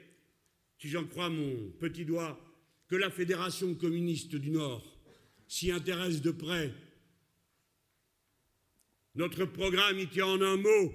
si 0.78 0.88
j'en 0.88 1.04
crois 1.04 1.30
mon 1.30 1.72
petit 1.80 2.06
doigt, 2.06 2.40
que 2.88 2.96
la 2.96 3.10
Fédération 3.10 3.74
communiste 3.76 4.36
du 4.36 4.52
Nord 4.52 4.84
s'y 5.48 5.72
intéresse 5.72 6.22
de 6.22 6.32
près. 6.32 6.72
Notre 9.16 9.46
programme, 9.46 9.98
il 9.98 10.10
tient 10.10 10.26
en 10.26 10.42
un 10.42 10.58
mot, 10.58 10.94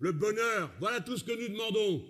le 0.00 0.12
bonheur. 0.12 0.70
Voilà 0.80 1.00
tout 1.00 1.16
ce 1.16 1.24
que 1.24 1.32
nous 1.32 1.48
demandons. 1.48 2.04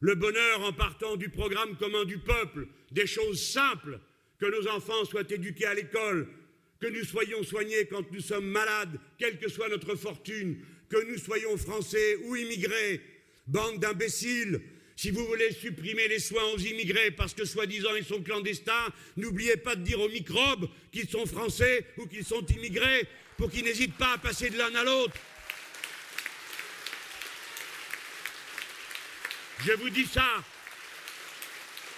Le 0.00 0.14
bonheur 0.14 0.62
en 0.62 0.72
partant 0.72 1.16
du 1.16 1.28
programme 1.28 1.76
commun 1.76 2.04
du 2.06 2.18
peuple, 2.18 2.66
des 2.90 3.06
choses 3.06 3.42
simples, 3.42 4.00
que 4.38 4.46
nos 4.46 4.66
enfants 4.68 5.04
soient 5.04 5.30
éduqués 5.30 5.66
à 5.66 5.74
l'école, 5.74 6.26
que 6.80 6.86
nous 6.86 7.04
soyons 7.04 7.42
soignés 7.42 7.84
quand 7.84 8.10
nous 8.10 8.20
sommes 8.20 8.46
malades, 8.46 8.98
quelle 9.18 9.38
que 9.38 9.50
soit 9.50 9.68
notre 9.68 9.94
fortune, 9.96 10.56
que 10.88 11.04
nous 11.10 11.18
soyons 11.18 11.58
français 11.58 12.16
ou 12.24 12.36
immigrés, 12.36 13.02
bande 13.46 13.78
d'imbéciles. 13.78 14.62
Si 14.96 15.10
vous 15.10 15.26
voulez 15.26 15.52
supprimer 15.52 16.08
les 16.08 16.18
soins 16.18 16.44
aux 16.54 16.58
immigrés 16.58 17.10
parce 17.10 17.34
que 17.34 17.44
soi-disant 17.44 17.94
ils 17.96 18.04
sont 18.04 18.22
clandestins, 18.22 18.92
n'oubliez 19.18 19.58
pas 19.58 19.76
de 19.76 19.82
dire 19.82 20.00
aux 20.00 20.08
microbes 20.08 20.68
qu'ils 20.90 21.08
sont 21.08 21.26
français 21.26 21.86
ou 21.98 22.06
qu'ils 22.06 22.24
sont 22.24 22.44
immigrés 22.46 23.06
pour 23.40 23.50
qu'ils 23.50 23.64
n'hésitent 23.64 23.96
pas 23.96 24.12
à 24.12 24.18
passer 24.18 24.50
de 24.50 24.58
l'un 24.58 24.74
à 24.74 24.84
l'autre. 24.84 25.14
Je 29.64 29.72
vous 29.72 29.88
dis 29.88 30.04
ça 30.04 30.44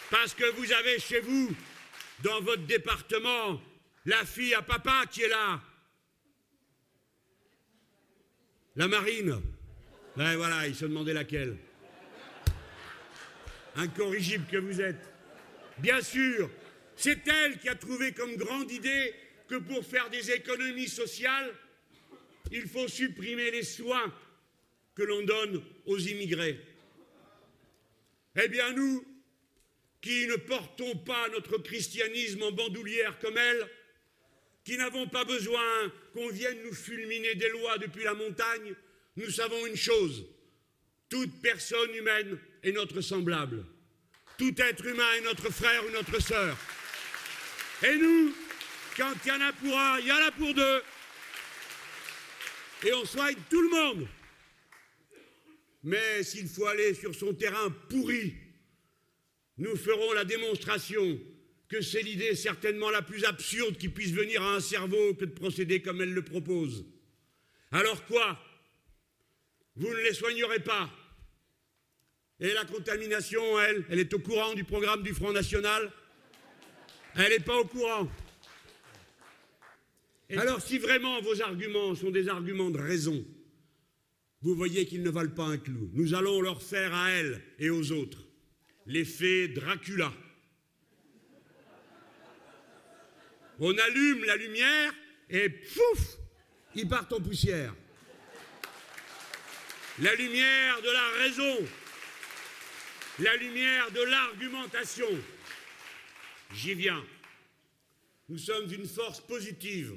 parce 0.09 0.35
que 0.35 0.49
vous 0.53 0.73
avez 0.73 1.01
chez 1.01 1.19
vous, 1.19 1.53
dans 2.23 2.41
votre 2.43 2.63
département, 2.63 3.61
la 4.07 4.25
fille 4.25 4.55
à 4.55 4.63
papa 4.63 5.03
qui 5.11 5.23
est 5.23 5.29
là. 5.29 5.61
La 8.77 8.87
marine. 8.87 9.43
Ben 10.17 10.37
voilà, 10.37 10.69
il 10.69 10.77
se 10.77 10.85
demandait 10.85 11.13
laquelle. 11.13 11.57
Incorrigible 13.75 14.47
que 14.49 14.59
vous 14.59 14.81
êtes. 14.81 15.13
Bien 15.79 16.01
sûr, 16.03 16.49
c'est 16.95 17.27
elle 17.27 17.59
qui 17.59 17.69
a 17.69 17.75
trouvé 17.75 18.13
comme 18.13 18.37
grande 18.37 18.71
idée 18.71 19.13
pour 19.57 19.85
faire 19.85 20.11
des 20.11 20.31
économies 20.31 20.89
sociales, 20.89 21.55
il 22.51 22.69
faut 22.69 22.89
supprimer 22.89 23.51
les 23.51 23.63
soins 23.63 24.13
que 24.95 25.03
l'on 25.03 25.23
donne 25.23 25.63
aux 25.87 25.99
immigrés. 25.99 26.61
Eh 28.37 28.49
bien, 28.49 28.73
nous, 28.73 29.05
qui 30.01 30.27
ne 30.27 30.37
portons 30.37 30.97
pas 30.99 31.29
notre 31.31 31.59
christianisme 31.59 32.43
en 32.43 32.53
bandoulière 32.53 33.19
comme 33.21 33.37
elle, 33.39 33.69
qui 34.65 34.77
n'avons 34.77 35.09
pas 35.09 35.25
besoin 35.25 35.93
qu'on 36.13 36.29
vienne 36.29 36.59
nous 36.65 36.75
fulminer 36.75 37.35
des 37.35 37.49
lois 37.49 37.79
depuis 37.79 38.05
la 38.05 38.15
montagne, 38.15 38.75
nous 39.17 39.31
savons 39.31 39.67
une 39.67 39.77
chose, 39.77 40.27
toute 41.09 41.43
personne 41.43 41.95
humaine 41.95 42.39
est 42.63 42.73
notre 42.73 43.01
semblable. 43.01 43.65
Tout 44.39 44.55
être 44.59 44.87
humain 44.87 45.13
est 45.19 45.23
notre 45.23 45.53
frère 45.53 45.85
ou 45.87 45.91
notre 45.91 46.21
sœur. 46.23 46.57
Et 47.83 47.97
nous, 47.97 48.35
quand 48.97 49.15
il 49.25 49.29
y 49.29 49.33
en 49.33 49.41
a 49.41 49.53
pour 49.53 49.79
un, 49.79 49.99
il 50.01 50.07
y 50.07 50.13
en 50.13 50.17
a 50.17 50.31
pour 50.33 50.55
deux. 50.55 50.83
Et 52.85 52.93
on 52.93 53.05
soigne 53.05 53.37
tout 53.49 53.63
le 53.63 53.71
monde. 53.71 54.09
Mais 55.85 56.23
s'il 56.23 56.49
faut 56.49 56.67
aller 56.67 56.95
sur 56.95 57.15
son 57.15 57.35
terrain 57.35 57.71
pourri, 57.89 58.35
nous 59.59 59.77
ferons 59.77 60.13
la 60.13 60.25
démonstration 60.25 61.19
que 61.69 61.81
c'est 61.81 62.03
l'idée 62.03 62.35
certainement 62.35 62.91
la 62.91 63.03
plus 63.03 63.25
absurde 63.25 63.77
qui 63.79 63.89
puisse 63.89 64.13
venir 64.13 64.43
à 64.43 64.57
un 64.57 64.61
cerveau 64.61 65.15
que 65.15 65.25
de 65.25 65.33
procéder 65.33 65.81
comme 65.81 66.03
elle 66.03 66.13
le 66.13 66.23
propose. 66.23 66.85
Alors 67.71 68.05
quoi? 68.05 68.39
Vous 69.77 69.89
ne 69.89 70.03
les 70.03 70.13
soignerez 70.13 70.61
pas. 70.61 70.91
Et 72.41 72.53
la 72.53 72.65
contamination, 72.65 73.61
elle, 73.61 73.85
elle 73.89 74.01
est 74.01 74.13
au 74.13 74.19
courant 74.19 74.53
du 74.53 74.65
programme 74.65 75.03
du 75.03 75.15
Front 75.15 75.33
National? 75.33 75.91
Elle 77.15 77.31
n'est 77.31 77.41
pas 77.41 77.57
au 77.57 77.65
courant. 77.65 78.09
Alors 80.39 80.63
si 80.63 80.79
vraiment 80.79 81.21
vos 81.21 81.43
arguments 81.43 81.95
sont 81.95 82.11
des 82.11 82.29
arguments 82.29 82.71
de 82.71 82.79
raison, 82.79 83.25
vous 84.41 84.55
voyez 84.55 84.87
qu'ils 84.87 85.03
ne 85.03 85.11
valent 85.11 85.35
pas 85.35 85.45
un 85.45 85.59
clou. 85.59 85.91
Nous 85.93 86.15
allons 86.15 86.41
leur 86.41 86.63
faire 86.63 86.95
à 86.95 87.11
elles 87.11 87.43
et 87.59 87.71
aux 87.71 87.93
autres 87.93 88.27
l'effet 88.87 89.49
Dracula. 89.49 90.13
On 93.59 93.77
allume 93.77 94.25
la 94.25 94.37
lumière 94.37 94.93
et 95.31 95.49
pouf, 95.49 96.17
ils 96.75 96.89
partent 96.89 97.13
en 97.13 97.21
poussière. 97.21 97.75
La 100.01 100.15
lumière 100.15 100.81
de 100.81 100.91
la 100.91 101.09
raison, 101.23 101.67
la 103.19 103.37
lumière 103.37 103.91
de 103.93 104.03
l'argumentation. 104.03 105.07
J'y 106.55 106.75
viens. 106.75 107.05
Nous 108.29 108.39
sommes 108.39 108.73
une 108.73 108.87
force 108.87 109.21
positive. 109.21 109.97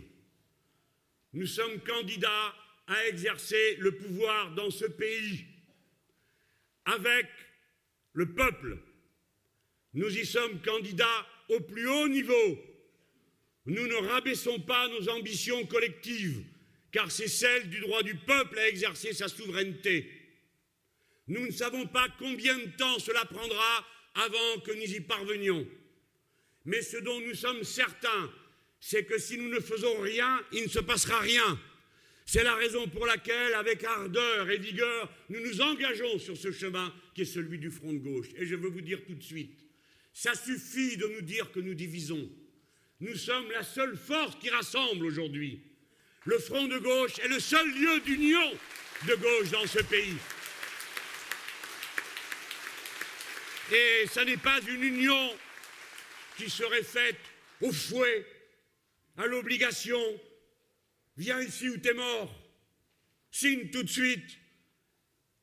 Nous 1.35 1.47
sommes 1.47 1.81
candidats 1.81 2.55
à 2.87 3.07
exercer 3.07 3.75
le 3.79 3.91
pouvoir 3.91 4.55
dans 4.55 4.71
ce 4.71 4.85
pays 4.85 5.45
avec 6.85 7.27
le 8.13 8.33
peuple. 8.33 8.77
Nous 9.93 10.17
y 10.17 10.25
sommes 10.25 10.61
candidats 10.61 11.27
au 11.49 11.59
plus 11.59 11.89
haut 11.89 12.07
niveau. 12.07 12.57
Nous 13.65 13.85
ne 13.85 14.07
rabaissons 14.07 14.61
pas 14.61 14.87
nos 14.87 15.09
ambitions 15.09 15.65
collectives, 15.65 16.45
car 16.93 17.11
c'est 17.11 17.27
celle 17.27 17.69
du 17.69 17.81
droit 17.81 18.01
du 18.01 18.15
peuple 18.15 18.57
à 18.57 18.69
exercer 18.69 19.11
sa 19.11 19.27
souveraineté. 19.27 20.09
Nous 21.27 21.45
ne 21.45 21.51
savons 21.51 21.85
pas 21.85 22.07
combien 22.17 22.57
de 22.57 22.77
temps 22.77 22.97
cela 22.99 23.25
prendra 23.25 23.85
avant 24.13 24.61
que 24.63 24.71
nous 24.71 24.95
y 24.95 25.01
parvenions. 25.01 25.67
Mais 26.63 26.81
ce 26.81 26.95
dont 26.97 27.19
nous 27.19 27.35
sommes 27.35 27.65
certains, 27.65 28.31
c'est 28.87 29.03
que 29.03 29.17
si 29.17 29.39
nous 29.39 29.49
ne 29.49 29.59
faisons 29.59 29.99
rien, 29.99 30.39
il 30.51 30.65
ne 30.65 30.69
se 30.69 30.77
passera 30.77 31.19
rien. 31.19 31.59
C'est 32.23 32.43
la 32.43 32.53
raison 32.53 32.87
pour 32.87 33.07
laquelle, 33.07 33.55
avec 33.55 33.83
ardeur 33.83 34.47
et 34.51 34.59
vigueur, 34.59 35.11
nous 35.29 35.39
nous 35.39 35.59
engageons 35.59 36.19
sur 36.19 36.37
ce 36.37 36.51
chemin 36.51 36.93
qui 37.15 37.23
est 37.23 37.25
celui 37.25 37.57
du 37.57 37.71
front 37.71 37.91
de 37.91 37.97
gauche. 37.97 38.27
Et 38.37 38.45
je 38.45 38.53
veux 38.53 38.69
vous 38.69 38.81
dire 38.81 39.03
tout 39.07 39.15
de 39.15 39.23
suite, 39.23 39.57
ça 40.13 40.35
suffit 40.35 40.97
de 40.97 41.07
nous 41.07 41.21
dire 41.21 41.51
que 41.51 41.61
nous 41.61 41.73
divisons. 41.73 42.29
Nous 42.99 43.15
sommes 43.15 43.49
la 43.49 43.63
seule 43.63 43.97
force 43.97 44.37
qui 44.39 44.51
rassemble 44.51 45.03
aujourd'hui. 45.03 45.61
Le 46.25 46.37
front 46.37 46.67
de 46.67 46.77
gauche 46.77 47.17
est 47.23 47.27
le 47.27 47.39
seul 47.39 47.67
lieu 47.67 48.01
d'union 48.01 48.51
de 49.07 49.15
gauche 49.15 49.49
dans 49.49 49.65
ce 49.65 49.79
pays. 49.79 50.17
Et 53.73 54.05
ça 54.09 54.23
n'est 54.23 54.37
pas 54.37 54.61
une 54.61 54.83
union 54.83 55.35
qui 56.37 56.51
serait 56.51 56.83
faite 56.83 57.19
au 57.61 57.71
fouet, 57.71 58.27
à 59.17 59.25
l'obligation, 59.25 59.99
Viens 61.17 61.41
ici 61.41 61.69
ou 61.69 61.77
t'es 61.77 61.93
mort. 61.93 62.33
Signe 63.31 63.69
tout 63.69 63.83
de 63.83 63.89
suite. 63.89 64.37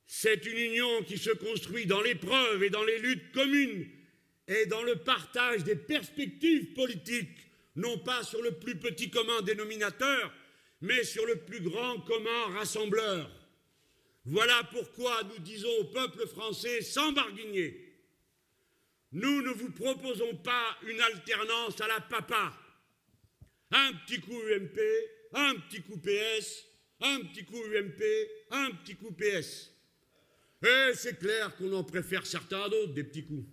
C'est 0.07 0.45
une 0.45 0.59
union 0.59 1.03
qui 1.05 1.17
se 1.17 1.31
construit 1.31 1.87
dans 1.87 2.03
l'épreuve 2.03 2.63
et 2.63 2.71
dans 2.71 2.85
les 2.85 2.99
luttes 2.99 3.33
communes 3.33 3.89
et 4.49 4.67
dans 4.67 4.83
le 4.83 4.97
partage 4.97 5.65
des 5.65 5.77
perspectives 5.77 6.75
politiques 6.75 7.39
non 7.77 7.97
pas 7.97 8.23
sur 8.23 8.43
le 8.43 8.53
plus 8.53 8.77
petit 8.77 9.09
commun 9.09 9.41
dénominateur, 9.41 10.31
mais 10.83 11.05
sur 11.05 11.25
le 11.25 11.37
plus 11.37 11.61
grand 11.61 12.01
commun 12.01 12.49
rassembleur. 12.49 13.31
Voilà 14.27 14.63
pourquoi 14.71 15.23
nous 15.25 15.39
disons 15.39 15.73
au 15.81 15.85
peuple 15.85 16.27
français 16.27 16.83
sans 16.83 17.13
barguigner, 17.13 17.95
nous 19.13 19.41
ne 19.41 19.51
vous 19.51 19.71
proposons 19.71 20.37
pas 20.37 20.77
une 20.87 21.01
alternance 21.01 21.81
à 21.81 21.89
la 21.89 22.01
papa. 22.01 22.62
Un 23.73 23.93
petit 24.05 24.21
coup 24.21 24.39
UMP, 24.39 24.79
un 25.33 25.55
petit 25.55 25.83
coup 25.83 25.99
PS, 25.99 26.65
un 27.01 27.21
petit 27.21 27.45
coup 27.45 27.63
UMP, 27.63 28.03
un 28.51 28.71
petit 28.73 28.95
coup 28.97 29.13
PS. 29.13 29.71
Et 30.63 30.93
c'est 30.95 31.19
clair 31.19 31.57
qu'on 31.57 31.73
en 31.73 31.83
préfère 31.83 32.25
certains 32.25 32.69
d'autres, 32.69 32.93
des 32.93 33.05
petits 33.05 33.25
coups. 33.25 33.47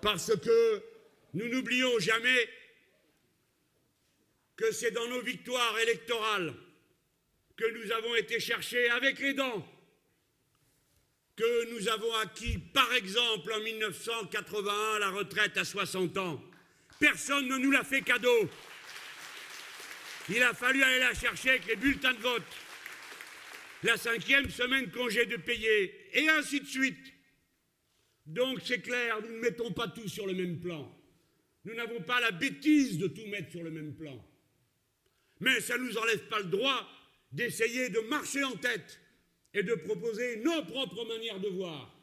Parce 0.00 0.34
que 0.36 0.82
nous 1.34 1.48
n'oublions 1.48 1.98
jamais 1.98 2.48
que 4.56 4.72
c'est 4.72 4.90
dans 4.90 5.06
nos 5.08 5.20
victoires 5.20 5.78
électorales 5.78 6.54
que 7.56 7.64
nous 7.64 7.92
avons 7.92 8.14
été 8.16 8.40
chercher 8.40 8.88
avec 8.90 9.18
les 9.18 9.34
dents, 9.34 9.66
que 11.36 11.70
nous 11.72 11.88
avons 11.88 12.12
acquis, 12.16 12.58
par 12.58 12.92
exemple, 12.94 13.52
en 13.52 13.60
1981, 13.60 14.98
la 14.98 15.10
retraite 15.10 15.56
à 15.56 15.64
60 15.64 16.16
ans. 16.18 16.42
Personne 16.98 17.48
ne 17.48 17.58
nous 17.58 17.70
l'a 17.70 17.84
fait 17.84 18.02
cadeau. 18.02 18.48
Il 20.28 20.42
a 20.42 20.54
fallu 20.54 20.82
aller 20.82 20.98
la 20.98 21.14
chercher 21.14 21.50
avec 21.50 21.66
les 21.66 21.76
bulletins 21.76 22.14
de 22.14 22.20
vote. 22.20 22.42
La 23.82 23.96
cinquième 23.96 24.50
semaine 24.50 24.90
congé 24.90 25.26
de 25.26 25.36
payer, 25.36 25.94
et 26.14 26.28
ainsi 26.30 26.60
de 26.60 26.66
suite. 26.66 27.12
Donc 28.24 28.60
c'est 28.64 28.80
clair, 28.80 29.20
nous 29.22 29.34
ne 29.34 29.40
mettons 29.40 29.72
pas 29.72 29.88
tout 29.88 30.08
sur 30.08 30.26
le 30.26 30.32
même 30.32 30.58
plan. 30.58 30.92
Nous 31.64 31.74
n'avons 31.74 32.00
pas 32.00 32.20
la 32.20 32.30
bêtise 32.30 32.98
de 32.98 33.08
tout 33.08 33.26
mettre 33.26 33.50
sur 33.50 33.62
le 33.62 33.70
même 33.70 33.94
plan. 33.94 34.24
Mais 35.40 35.60
ça 35.60 35.76
ne 35.76 35.84
nous 35.84 35.98
enlève 35.98 36.26
pas 36.28 36.38
le 36.38 36.46
droit 36.46 36.88
d'essayer 37.30 37.90
de 37.90 38.00
marcher 38.00 38.42
en 38.42 38.56
tête 38.56 38.98
et 39.52 39.62
de 39.62 39.74
proposer 39.74 40.36
nos 40.38 40.64
propres 40.64 41.04
manières 41.04 41.40
de 41.40 41.48
voir, 41.48 41.94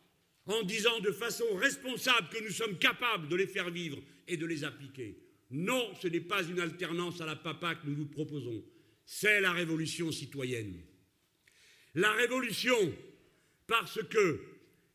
en 0.46 0.64
disant 0.64 1.00
de 1.00 1.12
façon 1.12 1.46
responsable 1.56 2.30
que 2.30 2.44
nous 2.44 2.52
sommes 2.52 2.78
capables 2.78 3.28
de 3.28 3.36
les 3.36 3.48
faire 3.48 3.70
vivre 3.70 3.98
et 4.28 4.38
de 4.38 4.46
les 4.46 4.64
appliquer. 4.64 5.18
Non, 5.52 5.94
ce 6.02 6.08
n'est 6.08 6.22
pas 6.22 6.44
une 6.44 6.60
alternance 6.60 7.22
à 7.22 7.26
la 7.26 7.36
papa 7.36 7.76
que 7.76 7.88
nous 7.88 7.96
vous 7.96 8.08
proposons, 8.08 8.64
c'est 9.06 9.42
la 9.42 9.52
révolution 9.52 10.12
citoyenne. 10.12 10.82
La 11.96 12.12
révolution, 12.14 12.94
parce 13.68 14.02
que 14.10 14.42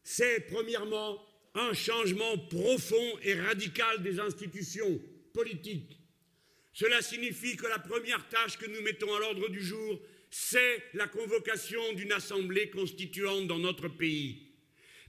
c'est 0.02 0.40
premièrement 0.48 1.22
un 1.54 1.72
changement 1.72 2.38
profond 2.38 3.18
et 3.22 3.34
radical 3.34 4.02
des 4.02 4.18
institutions 4.18 5.00
politiques. 5.32 5.98
Cela 6.72 7.02
signifie 7.02 7.56
que 7.56 7.66
la 7.66 7.78
première 7.78 8.28
tâche 8.28 8.58
que 8.58 8.66
nous 8.66 8.80
mettons 8.82 9.14
à 9.14 9.20
l'ordre 9.20 9.48
du 9.48 9.60
jour, 9.60 10.00
c'est 10.30 10.82
la 10.94 11.08
convocation 11.08 11.92
d'une 11.94 12.12
assemblée 12.12 12.70
constituante 12.70 13.46
dans 13.46 13.58
notre 13.58 13.88
pays. 13.88 14.48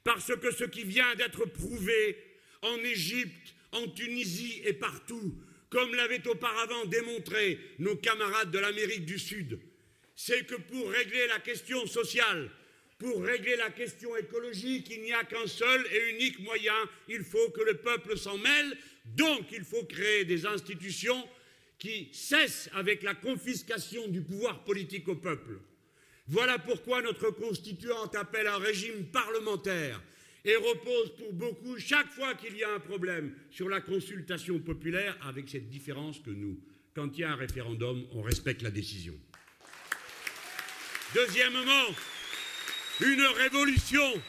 Parce 0.04 0.36
que 0.36 0.52
ce 0.52 0.64
qui 0.64 0.84
vient 0.84 1.16
d'être 1.16 1.46
prouvé 1.46 2.18
en 2.62 2.78
Égypte, 2.78 3.54
en 3.72 3.88
Tunisie 3.88 4.62
et 4.66 4.74
partout, 4.74 5.36
comme 5.70 5.94
l'avaient 5.96 6.28
auparavant 6.28 6.86
démontré 6.86 7.60
nos 7.80 7.96
camarades 7.96 8.52
de 8.52 8.60
l'Amérique 8.60 9.06
du 9.06 9.20
Sud, 9.20 9.60
c'est 10.16 10.46
que 10.46 10.56
pour 10.56 10.90
régler 10.90 11.28
la 11.28 11.40
question 11.40 11.86
sociale, 11.86 12.50
pour 12.98 13.24
régler 13.24 13.56
la 13.56 13.70
question 13.70 14.16
écologique, 14.18 14.90
il 14.92 15.02
n'y 15.04 15.14
a 15.14 15.24
qu'un 15.24 15.48
seul 15.48 15.86
et 15.94 16.10
unique 16.10 16.40
moyen, 16.40 16.76
il 17.08 17.24
faut 17.24 17.50
que 17.52 17.62
le 17.62 17.76
peuple 17.76 18.18
s'en 18.18 18.38
mêle, 18.38 18.78
donc 19.06 19.52
il 19.52 19.64
faut 19.64 19.86
créer 19.86 20.26
des 20.26 20.46
institutions 20.46 21.28
qui 21.78 22.10
cessent 22.12 22.70
avec 22.74 23.04
la 23.04 23.16
confiscation 23.16 24.08
du 24.10 24.22
pouvoir 24.22 24.66
politique 24.66 25.08
au 25.08 25.16
peuple. 25.16 25.60
Voilà 26.28 26.60
pourquoi 26.60 27.02
notre 27.02 27.32
constituante 27.32 28.16
appelle 28.16 28.48
un 28.48 28.58
régime 28.58 29.06
parlementaire 29.06 30.02
et 30.46 30.56
repose 30.56 31.16
pour 31.18 31.34
beaucoup, 31.34 31.78
chaque 31.80 32.10
fois 32.12 32.34
qu'il 32.36 32.56
y 32.56 32.64
a 32.64 32.74
un 32.74 32.80
problème, 32.80 33.34
sur 33.52 33.70
la 33.70 33.82
consultation 33.82 34.60
populaire, 34.60 35.18
avec 35.24 35.50
cette 35.50 35.70
différence 35.70 36.20
que 36.20 36.30
nous, 36.30 36.60
quand 36.96 37.18
il 37.18 37.22
y 37.22 37.24
a 37.24 37.32
un 37.32 37.36
référendum, 37.36 38.06
on 38.14 38.22
respecte 38.22 38.62
la 38.62 38.72
décision. 38.72 39.14
Deuxièmement, 41.14 41.88
une 43.02 43.22
révolution, 43.22 44.22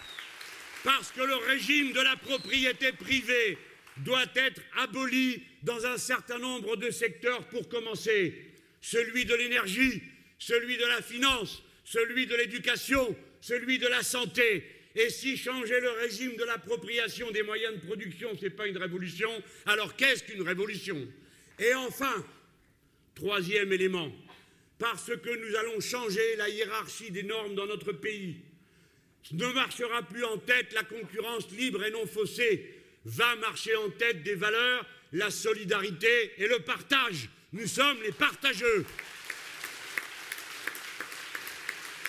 parce 0.85 1.13
que 1.13 1.23
le 1.23 1.35
régime 1.35 1.93
de 1.93 2.01
la 2.01 2.17
propriété 2.17 2.93
privée 2.93 3.59
doit 3.99 4.27
être 4.35 4.63
aboli 4.79 5.43
dans 5.63 5.85
un 5.85 5.99
certain 5.99 6.39
nombre 6.39 6.77
de 6.77 6.91
secteurs 6.91 7.47
pour 7.49 7.69
commencer. 7.69 8.35
Celui 8.81 9.27
de 9.27 9.35
l'énergie, 9.35 10.03
celui 10.39 10.77
de 10.79 10.87
la 10.87 11.03
finance, 11.03 11.63
celui 11.85 12.27
de 12.27 12.35
l'éducation, 12.35 13.15
celui 13.41 13.79
de 13.79 13.89
la 13.89 14.03
santé. 14.03 14.65
Et 14.95 15.09
si 15.09 15.37
changer 15.37 15.81
le 15.81 15.91
régime 15.91 16.37
de 16.37 16.45
l'appropriation 16.45 17.31
des 17.31 17.43
moyens 17.43 17.75
de 17.75 17.87
production, 17.87 18.37
ce 18.37 18.45
n'est 18.45 18.51
pas 18.51 18.67
une 18.67 18.79
révolution, 18.79 19.31
alors 19.67 19.95
qu'est-ce 19.95 20.25
qu'une 20.25 20.43
révolution? 20.43 21.07
Et 21.59 21.75
enfin, 21.75 22.25
troisième 23.15 23.73
élément, 23.73 24.11
parce 24.79 25.11
que 25.17 25.49
nous 25.49 25.57
allons 25.57 25.81
changer 25.81 26.37
la 26.37 26.49
hiérarchie 26.49 27.11
des 27.11 27.23
normes 27.23 27.55
dans 27.55 27.67
notre 27.67 27.93
pays. 27.93 28.39
Ne 29.33 29.47
marchera 29.53 30.03
plus 30.03 30.25
en 30.25 30.39
tête 30.39 30.73
la 30.73 30.83
concurrence 30.83 31.51
libre 31.53 31.85
et 31.85 31.91
non 31.91 32.07
faussée, 32.07 32.75
va 33.05 33.37
marcher 33.37 33.77
en 33.77 33.91
tête 33.91 34.23
des 34.23 34.35
valeurs, 34.35 34.85
la 35.13 35.31
solidarité 35.31 36.33
et 36.39 36.49
le 36.49 36.61
partage. 36.61 37.29
Nous 37.53 37.67
sommes 37.67 38.03
les 38.03 38.13
partageux. 38.13 38.85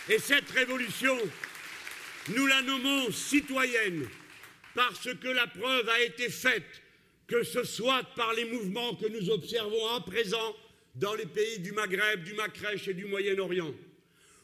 Et 0.09 0.19
cette 0.19 0.49
révolution, 0.51 1.17
nous 2.29 2.47
la 2.47 2.61
nommons 2.61 3.11
citoyenne 3.11 4.07
parce 4.75 5.13
que 5.13 5.27
la 5.27 5.47
preuve 5.47 5.89
a 5.89 6.01
été 6.01 6.29
faite 6.29 6.81
que 7.27 7.43
ce 7.43 7.63
soit 7.63 8.03
par 8.15 8.33
les 8.33 8.45
mouvements 8.45 8.95
que 8.95 9.07
nous 9.07 9.29
observons 9.29 9.87
à 9.95 10.01
présent 10.01 10.55
dans 10.95 11.13
les 11.15 11.25
pays 11.25 11.59
du 11.59 11.71
Maghreb, 11.71 12.23
du 12.23 12.33
Macrèche 12.33 12.89
et 12.89 12.93
du 12.93 13.05
Moyen-Orient, 13.05 13.73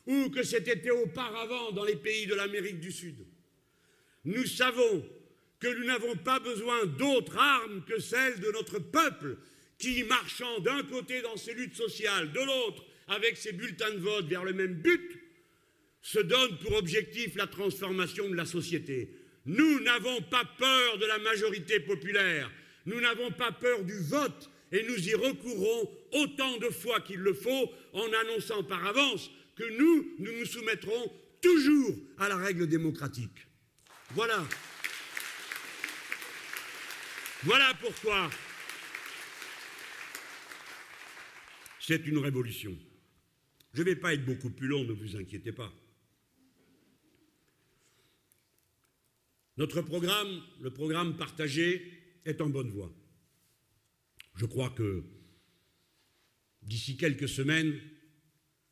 ou 0.06 0.30
que 0.30 0.44
c'était 0.44 0.90
auparavant 0.90 1.72
dans 1.72 1.84
les 1.84 1.98
pays 1.98 2.26
de 2.26 2.36
l'Amérique 2.36 2.80
du 2.80 2.92
Sud. 2.92 3.26
Nous 4.24 4.46
savons 4.46 5.06
que 5.60 5.68
nous 5.68 5.86
n'avons 5.86 6.16
pas 6.16 6.40
besoin 6.40 6.86
d'autres 6.86 7.38
armes 7.38 7.84
que 7.86 8.00
celles 8.00 8.40
de 8.40 8.52
notre 8.52 8.80
peuple 8.80 9.38
qui, 9.78 10.04
marchant 10.04 10.60
d'un 10.60 10.84
côté 10.84 11.22
dans 11.22 11.36
ses 11.36 11.54
luttes 11.54 11.76
sociales, 11.76 12.32
de 12.32 12.40
l'autre 12.40 12.86
avec 13.08 13.38
ses 13.38 13.52
bulletins 13.52 13.92
de 13.92 14.00
vote 14.00 14.28
vers 14.28 14.44
le 14.44 14.54
même 14.54 14.76
but, 14.76 15.27
se 16.08 16.20
donne 16.20 16.58
pour 16.60 16.72
objectif 16.72 17.36
la 17.36 17.48
transformation 17.48 18.30
de 18.30 18.36
la 18.36 18.46
société. 18.46 19.10
Nous 19.46 19.82
n'avons 19.82 20.22
pas 20.22 20.46
peur 20.58 20.98
de 21.00 21.06
la 21.06 21.18
majorité 21.18 21.82
populaire, 21.82 22.50
nous 22.86 23.02
n'avons 23.02 23.30
pas 23.32 23.52
peur 23.52 23.84
du 23.84 24.00
vote 24.00 24.50
et 24.72 24.84
nous 24.84 25.10
y 25.10 25.14
recourrons 25.16 25.92
autant 26.14 26.60
de 26.60 26.70
fois 26.70 27.02
qu'il 27.02 27.20
le 27.20 27.34
faut 27.34 27.74
en 27.92 28.08
annonçant 28.22 28.64
par 28.64 28.86
avance 28.88 29.30
que 29.58 29.66
nous, 29.78 30.16
nous 30.20 30.32
nous 30.32 30.46
soumettrons 30.46 31.12
toujours 31.42 31.94
à 32.20 32.30
la 32.30 32.38
règle 32.38 32.68
démocratique. 32.68 33.46
Voilà. 34.12 34.48
Voilà 37.44 37.74
pourquoi 37.82 38.30
c'est 41.82 42.08
une 42.08 42.20
révolution. 42.20 42.78
Je 43.74 43.82
ne 43.82 43.86
vais 43.88 43.98
pas 43.98 44.14
être 44.14 44.24
beaucoup 44.24 44.50
plus 44.50 44.68
long, 44.68 44.86
ne 44.86 44.94
vous 44.94 45.18
inquiétez 45.18 45.52
pas. 45.52 45.74
Notre 49.58 49.82
programme, 49.82 50.44
le 50.62 50.72
programme 50.72 51.18
partagé, 51.18 51.94
est 52.26 52.42
en 52.42 52.50
bonne 52.50 52.70
voie. 52.70 52.94
Je 54.36 54.46
crois 54.46 54.70
que 54.70 55.04
d'ici 56.62 56.96
quelques 56.96 57.28
semaines, 57.28 57.80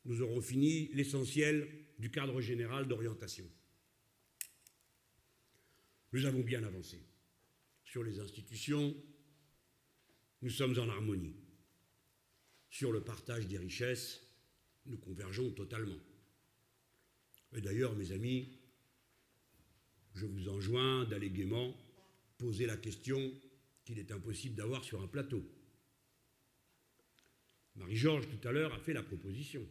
nous 0.04 0.22
aurons 0.22 0.40
fini 0.40 0.88
l'essentiel 0.92 1.68
du 1.98 2.10
cadre 2.10 2.40
général 2.40 2.86
d'orientation. 2.86 3.50
Nous 6.12 6.24
avons 6.24 6.42
bien 6.42 6.62
avancé 6.62 7.02
sur 7.84 8.04
les 8.04 8.20
institutions, 8.20 8.94
nous 10.42 10.50
sommes 10.50 10.78
en 10.78 10.88
harmonie. 10.88 11.34
Sur 12.70 12.92
le 12.92 13.00
partage 13.00 13.48
des 13.48 13.58
richesses, 13.58 14.22
nous 14.84 14.98
convergeons 14.98 15.50
totalement. 15.50 15.98
Et 17.56 17.60
d'ailleurs, 17.60 17.96
mes 17.96 18.12
amis, 18.12 18.56
je 20.16 20.24
vous 20.24 20.48
enjoins 20.48 21.04
d'aller 21.04 21.30
gaiement 21.30 21.76
poser 22.38 22.66
la 22.66 22.78
question 22.78 23.32
qu'il 23.84 23.98
est 23.98 24.10
impossible 24.10 24.56
d'avoir 24.56 24.82
sur 24.82 25.02
un 25.02 25.06
plateau. 25.06 25.44
Marie-Georges, 27.76 28.26
tout 28.26 28.48
à 28.48 28.52
l'heure, 28.52 28.72
a 28.72 28.78
fait 28.78 28.94
la 28.94 29.02
proposition. 29.02 29.64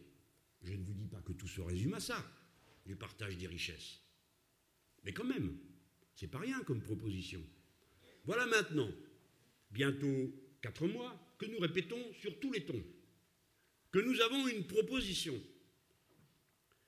Je 0.62 0.72
ne 0.72 0.84
vous 0.84 0.94
dis 0.94 1.08
pas 1.08 1.20
que 1.20 1.32
tout 1.32 1.48
se 1.48 1.60
résume 1.60 1.94
à 1.94 2.00
ça, 2.00 2.24
du 2.86 2.94
partage 2.94 3.36
des 3.36 3.48
richesses. 3.48 4.00
Mais 5.04 5.12
quand 5.12 5.24
même, 5.24 5.58
c'est 6.14 6.30
pas 6.30 6.38
rien 6.38 6.62
comme 6.62 6.80
proposition. 6.80 7.42
Voilà 8.24 8.46
maintenant, 8.46 8.90
bientôt 9.72 10.32
quatre 10.62 10.86
mois, 10.86 11.20
que 11.38 11.46
nous 11.46 11.58
répétons 11.58 12.12
sur 12.14 12.38
tous 12.38 12.52
les 12.52 12.64
tons, 12.64 12.82
que 13.90 13.98
nous 13.98 14.20
avons 14.20 14.46
une 14.46 14.66
proposition. 14.66 15.34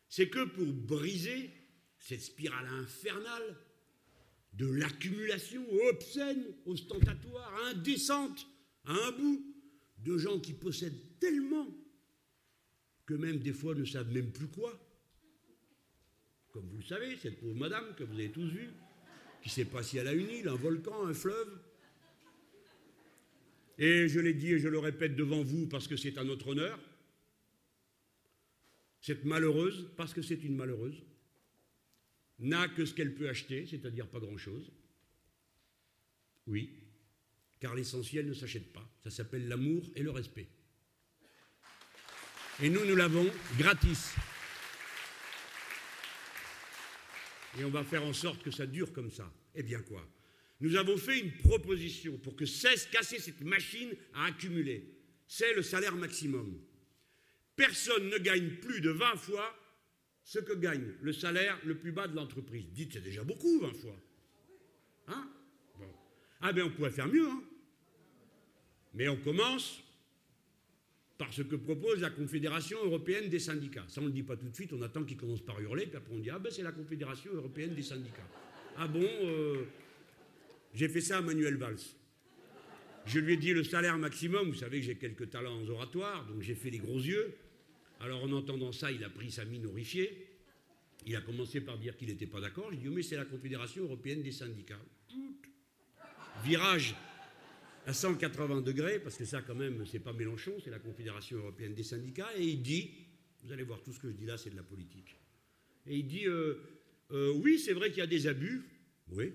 C'est 0.09 0.29
que 0.31 0.45
pour 0.45 0.73
briser 0.73 1.51
cette 1.99 2.23
spirale 2.23 2.67
infernale 2.67 3.57
de 4.55 4.67
l'accumulation 4.67 5.65
obscène, 5.91 6.45
ostentatoire, 6.67 7.53
indécente, 7.67 8.47
à 8.85 8.93
un 8.93 9.13
bout, 9.13 9.45
de 10.05 10.17
gens 10.17 10.39
qui 10.39 10.53
possèdent 10.53 11.19
tellement 11.19 11.67
que 13.05 13.15
même 13.15 13.39
des 13.39 13.53
fois 13.53 13.75
ne 13.75 13.85
savent 13.85 14.13
même 14.13 14.31
plus 14.31 14.49
quoi. 14.49 14.79
Comme 16.53 16.69
vous 16.69 16.79
le 16.79 16.85
savez, 16.85 17.17
cette 17.17 17.41
pauvre 17.41 17.55
madame 17.55 17.95
que 17.97 18.05
vous 18.05 18.15
avez 18.15 18.31
tous 18.31 18.47
vue, 18.47 18.71
qui 19.43 19.49
ne 19.49 19.53
sait 19.53 19.65
pas 19.65 19.83
si 19.83 19.99
elle 19.99 20.09
a 20.09 20.13
une 20.13 20.29
île, 20.29 20.49
un 20.49 20.57
volcan, 20.57 21.07
un 21.07 21.15
fleuve. 21.15 21.61
Et 23.79 24.09
je 24.09 24.19
l'ai 24.19 24.35
dit 24.35 24.53
et 24.53 24.59
je 24.59 24.69
le 24.69 24.79
répète 24.79 25.15
devant 25.15 25.43
vous 25.43 25.67
parce 25.67 25.87
que 25.87 25.97
c'est 25.97 26.19
à 26.19 26.25
notre 26.25 26.49
honneur, 26.49 26.79
cette 29.01 29.25
malheureuse, 29.25 29.89
parce 29.97 30.13
que 30.13 30.23
c'est 30.23 30.43
une 30.43 30.57
malheureuse, 30.57 31.03
n'a 32.39 32.69
que 32.69 32.85
ce 32.85 32.95
qu'elle 32.95 33.15
peut 33.15 33.29
acheter, 33.29 33.67
c'est-à-dire 33.67 34.09
pas 34.09 34.21
grand-chose. 34.21 34.71
Oui, 36.47 36.71
car 37.61 37.75
l'essentiel 37.75 38.27
ne 38.27 38.35
s'achète 38.35 38.73
pas. 38.73 38.89
Ça 39.03 39.11
s'appelle 39.11 39.49
l'amour 39.49 39.85
et 39.97 40.03
le 40.03 40.11
respect. 40.11 40.49
Et 42.63 42.71
nous, 42.71 42.85
nous 42.85 42.97
l'avons 42.97 43.31
gratis. 43.57 44.15
Et 47.59 47.65
on 47.65 47.71
va 47.71 47.85
faire 47.85 48.05
en 48.05 48.13
sorte 48.13 48.43
que 48.43 48.51
ça 48.51 48.67
dure 48.67 48.93
comme 48.93 49.11
ça. 49.11 49.33
Eh 49.55 49.63
bien 49.63 49.81
quoi? 49.83 50.07
Nous 50.61 50.77
avons 50.77 50.97
fait 50.97 51.21
une 51.21 51.33
proposition 51.33 52.19
pour 52.19 52.35
que 52.35 52.47
cesse 52.47 52.87
casser 52.87 53.19
cette 53.19 53.43
machine 53.43 53.91
à 54.15 54.27
accumuler. 54.27 54.93
C'est 55.27 55.55
le 55.55 55.63
salaire 55.63 55.95
maximum. 55.95 56.61
Personne 57.55 58.09
ne 58.09 58.19
gagne 58.19 58.51
plus 58.57 58.81
de 58.81 58.91
20 58.91 59.17
fois 59.17 59.57
ce 60.29 60.39
que 60.41 60.53
gagne 60.53 60.93
le 61.01 61.13
salaire 61.15 61.59
le 61.65 61.75
plus 61.75 61.91
bas 61.91 62.07
de 62.07 62.15
l'entreprise. 62.15 62.67
Dites, 62.75 62.93
c'est 62.93 63.01
déjà 63.01 63.25
beaucoup, 63.25 63.61
20 63.61 63.73
fois. 63.73 63.97
Hein? 65.07 65.27
Ah 66.43 66.53
ben 66.53 66.65
on 66.65 66.71
pourrait 66.71 66.91
faire 66.91 67.09
mieux, 67.09 67.27
hein 67.27 67.43
Mais 68.93 69.09
on 69.09 69.17
commence 69.17 69.83
par 71.17 71.33
ce 71.33 71.41
que 71.41 71.57
propose 71.57 72.03
la 72.03 72.11
Confédération 72.11 72.77
européenne 72.85 73.31
des 73.31 73.39
syndicats. 73.39 73.87
Ça, 73.89 74.03
on 74.03 74.05
ne 74.05 74.09
le 74.09 74.13
dit 74.13 74.23
pas 74.23 74.37
tout 74.37 74.47
de 74.47 74.55
suite, 74.55 74.75
on 74.75 74.83
attend 74.83 75.03
qu'ils 75.03 75.17
commencent 75.17 75.41
par 75.47 75.59
hurler, 75.63 75.87
puis 75.87 75.97
après 75.97 76.13
on 76.13 76.19
dit 76.19 76.29
Ah 76.29 76.39
ben 76.39 76.53
c'est 76.53 76.63
la 76.63 76.73
Confédération 76.73 77.33
européenne 77.33 77.75
des 77.75 77.83
syndicats. 77.83 78.29
Ah 78.77 78.87
bon 78.87 79.09
euh, 79.23 79.65
J'ai 80.75 80.91
fait 80.91 81.01
ça 81.01 81.19
à 81.19 81.23
Manuel 81.23 81.57
Valls. 81.57 81.81
Je 83.07 83.19
lui 83.19 83.33
ai 83.33 83.37
dit 83.39 83.55
le 83.55 83.65
salaire 83.65 83.97
maximum, 83.97 84.49
vous 84.49 84.59
savez 84.59 84.81
que 84.81 84.85
j'ai 84.85 84.97
quelques 84.97 85.31
talents 85.31 85.59
en 85.59 85.67
oratoire, 85.69 86.27
donc 86.27 86.43
j'ai 86.43 86.55
fait 86.55 86.69
les 86.69 86.81
gros 86.81 86.99
yeux. 86.99 87.35
Alors 88.01 88.23
en 88.23 88.33
entendant 88.33 88.73
ça, 88.73 88.93
il 88.93 89.03
a 89.05 89.11
pris 89.11 89.31
sa 89.31 89.45
mine 89.45 89.67
horrifiée. 89.67 90.27
Il 91.07 91.17
a 91.17 91.21
commencé 91.21 91.61
par 91.61 91.79
dire 91.79 91.97
qu'il 91.97 92.09
n'était 92.09 92.27
pas 92.27 92.41
d'accord. 92.41 92.71
J'ai 92.71 92.79
dit 92.79 92.89
mais 92.89 93.03
c'est 93.03 93.17
la 93.17 93.25
Confédération 93.25 93.85
européenne 93.85 94.23
des 94.23 94.33
syndicats. 94.33 94.81
Virage 96.45 96.95
à 97.87 97.93
180 97.95 98.61
degrés, 98.61 98.99
parce 98.99 99.17
que 99.17 99.25
ça, 99.25 99.41
quand 99.41 99.55
même, 99.55 99.87
c'est 99.87 99.99
pas 99.99 100.13
Mélenchon, 100.13 100.53
c'est 100.63 100.71
la 100.71 100.79
Confédération 100.79 101.39
européenne 101.39 101.75
des 101.75 101.83
syndicats, 101.83 102.29
et 102.37 102.45
il 102.45 102.61
dit, 102.61 102.91
vous 103.43 103.51
allez 103.51 103.63
voir, 103.63 103.83
tout 103.83 103.95
ce 103.95 103.99
que 103.99 104.11
je 104.11 104.15
dis 104.15 104.27
là, 104.27 104.37
c'est 104.37 104.51
de 104.51 104.57
la 104.57 104.63
politique. 104.63 105.17
Et 105.87 105.97
il 105.97 106.07
dit, 106.07 106.27
euh, 106.27 106.61
euh, 107.13 107.33
oui, 107.37 107.59
c'est 107.59 107.73
vrai 107.73 107.89
qu'il 107.89 108.01
y 108.01 108.03
a 108.03 108.07
des 108.07 108.27
abus, 108.27 108.63
oui, 109.11 109.33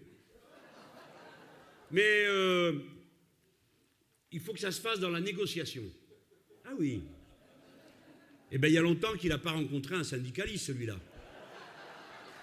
mais 1.89 2.25
euh, 2.27 2.79
il 4.31 4.39
faut 4.39 4.53
que 4.53 4.59
ça 4.59 4.71
se 4.71 4.81
fasse 4.81 4.99
dans 4.99 5.09
la 5.09 5.21
négociation. 5.21 5.83
Ah 6.65 6.73
oui. 6.77 7.01
Eh 8.55 8.59
bien, 8.59 8.69
il 8.69 8.73
y 8.73 8.77
a 8.77 8.81
longtemps 8.81 9.17
qu'il 9.17 9.29
n'a 9.29 9.39
pas 9.39 9.51
rencontré 9.51 9.95
un 9.95 10.03
syndicaliste, 10.03 10.67
celui-là. 10.67 10.95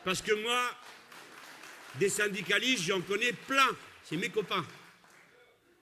Parce 0.04 0.20
que 0.20 0.32
moi, 0.42 0.60
des 2.00 2.08
syndicalistes, 2.08 2.82
j'en 2.82 3.00
connais 3.00 3.32
plein, 3.32 3.76
c'est 4.02 4.16
mes 4.16 4.28
copains. 4.28 4.66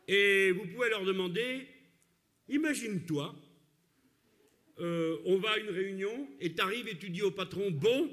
Et 0.06 0.52
vous 0.52 0.66
pouvez 0.66 0.90
leur 0.90 1.02
demander, 1.06 1.66
imagine-toi, 2.46 3.34
euh, 4.80 5.16
on 5.24 5.38
va 5.38 5.52
à 5.52 5.56
une 5.56 5.70
réunion 5.70 6.28
et 6.40 6.52
tu 6.52 6.60
arrives 6.60 6.88
et 6.88 6.98
tu 6.98 7.08
dis 7.08 7.22
au 7.22 7.30
patron, 7.30 7.70
bon, 7.70 8.10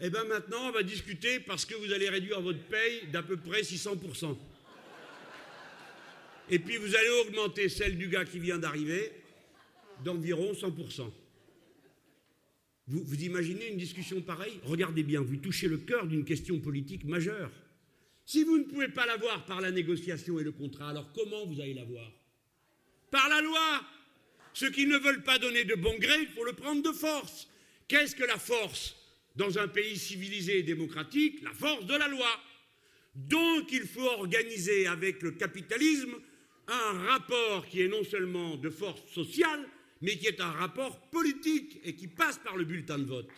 eh 0.00 0.08
bien 0.08 0.24
maintenant 0.24 0.68
on 0.68 0.72
va 0.72 0.82
discuter 0.82 1.38
parce 1.38 1.66
que 1.66 1.74
vous 1.74 1.92
allez 1.92 2.08
réduire 2.08 2.40
votre 2.40 2.64
paye 2.64 3.08
d'à 3.12 3.22
peu 3.22 3.36
près 3.36 3.60
600%. 3.60 4.38
Et 6.48 6.58
puis 6.58 6.78
vous 6.78 6.96
allez 6.96 7.10
augmenter 7.26 7.68
celle 7.68 7.98
du 7.98 8.08
gars 8.08 8.24
qui 8.24 8.38
vient 8.38 8.58
d'arriver 8.58 9.12
d'environ 10.02 10.52
100%. 10.54 11.12
Vous, 12.92 13.24
imaginez 13.24 13.68
une 13.68 13.78
discussion 13.78 14.20
pareille? 14.20 14.60
Regardez 14.64 15.02
bien, 15.02 15.22
vous 15.22 15.36
touchez 15.36 15.66
le 15.66 15.78
cœur 15.78 16.06
d'une 16.06 16.26
question 16.26 16.58
politique 16.60 17.04
majeure. 17.04 17.50
Si 18.26 18.44
vous 18.44 18.58
ne 18.58 18.64
pouvez 18.64 18.88
pas 18.88 19.06
l'avoir 19.06 19.46
par 19.46 19.62
la 19.62 19.70
négociation 19.70 20.38
et 20.38 20.44
le 20.44 20.52
contrat, 20.52 20.90
alors 20.90 21.10
comment 21.14 21.46
vous 21.46 21.58
allez 21.60 21.72
l'avoir 21.72 22.12
Par 23.10 23.28
la 23.30 23.40
loi. 23.40 23.80
Ceux 24.52 24.70
qui 24.70 24.86
ne 24.86 24.98
veulent 24.98 25.22
pas 25.22 25.38
donner 25.38 25.64
de 25.64 25.74
bon 25.74 25.96
gré, 25.98 26.14
il 26.20 26.28
faut 26.28 26.44
le 26.44 26.52
prendre 26.52 26.82
de 26.82 26.92
force. 26.94 27.48
Qu'est-ce 27.88 28.14
que 28.14 28.24
la 28.24 28.38
force? 28.38 28.94
Dans 29.36 29.58
un 29.58 29.68
pays 29.68 29.96
civilisé 29.96 30.58
et 30.58 30.62
démocratique 30.62 31.40
La 31.42 31.54
force 31.54 31.86
de 31.86 31.94
la 31.94 32.08
loi. 32.08 32.28
Donc 33.14 33.72
il 33.72 33.86
faut 33.86 34.02
organiser 34.02 34.86
avec 34.86 35.22
le 35.22 35.30
capitalisme 35.30 36.14
un 36.68 36.92
rapport 37.06 37.66
qui 37.66 37.80
est 37.80 37.88
non 37.88 38.04
seulement 38.04 38.56
de 38.56 38.68
force 38.68 39.02
sociale, 39.10 39.66
mais 40.02 40.18
qui 40.18 40.26
est 40.26 40.40
un 40.40 40.50
rapport 40.50 41.00
politique 41.10 41.80
et 41.84 41.94
qui 41.94 42.08
passe 42.08 42.38
par 42.38 42.56
le 42.56 42.64
bulletin 42.64 42.98
de 42.98 43.04
vote. 43.04 43.28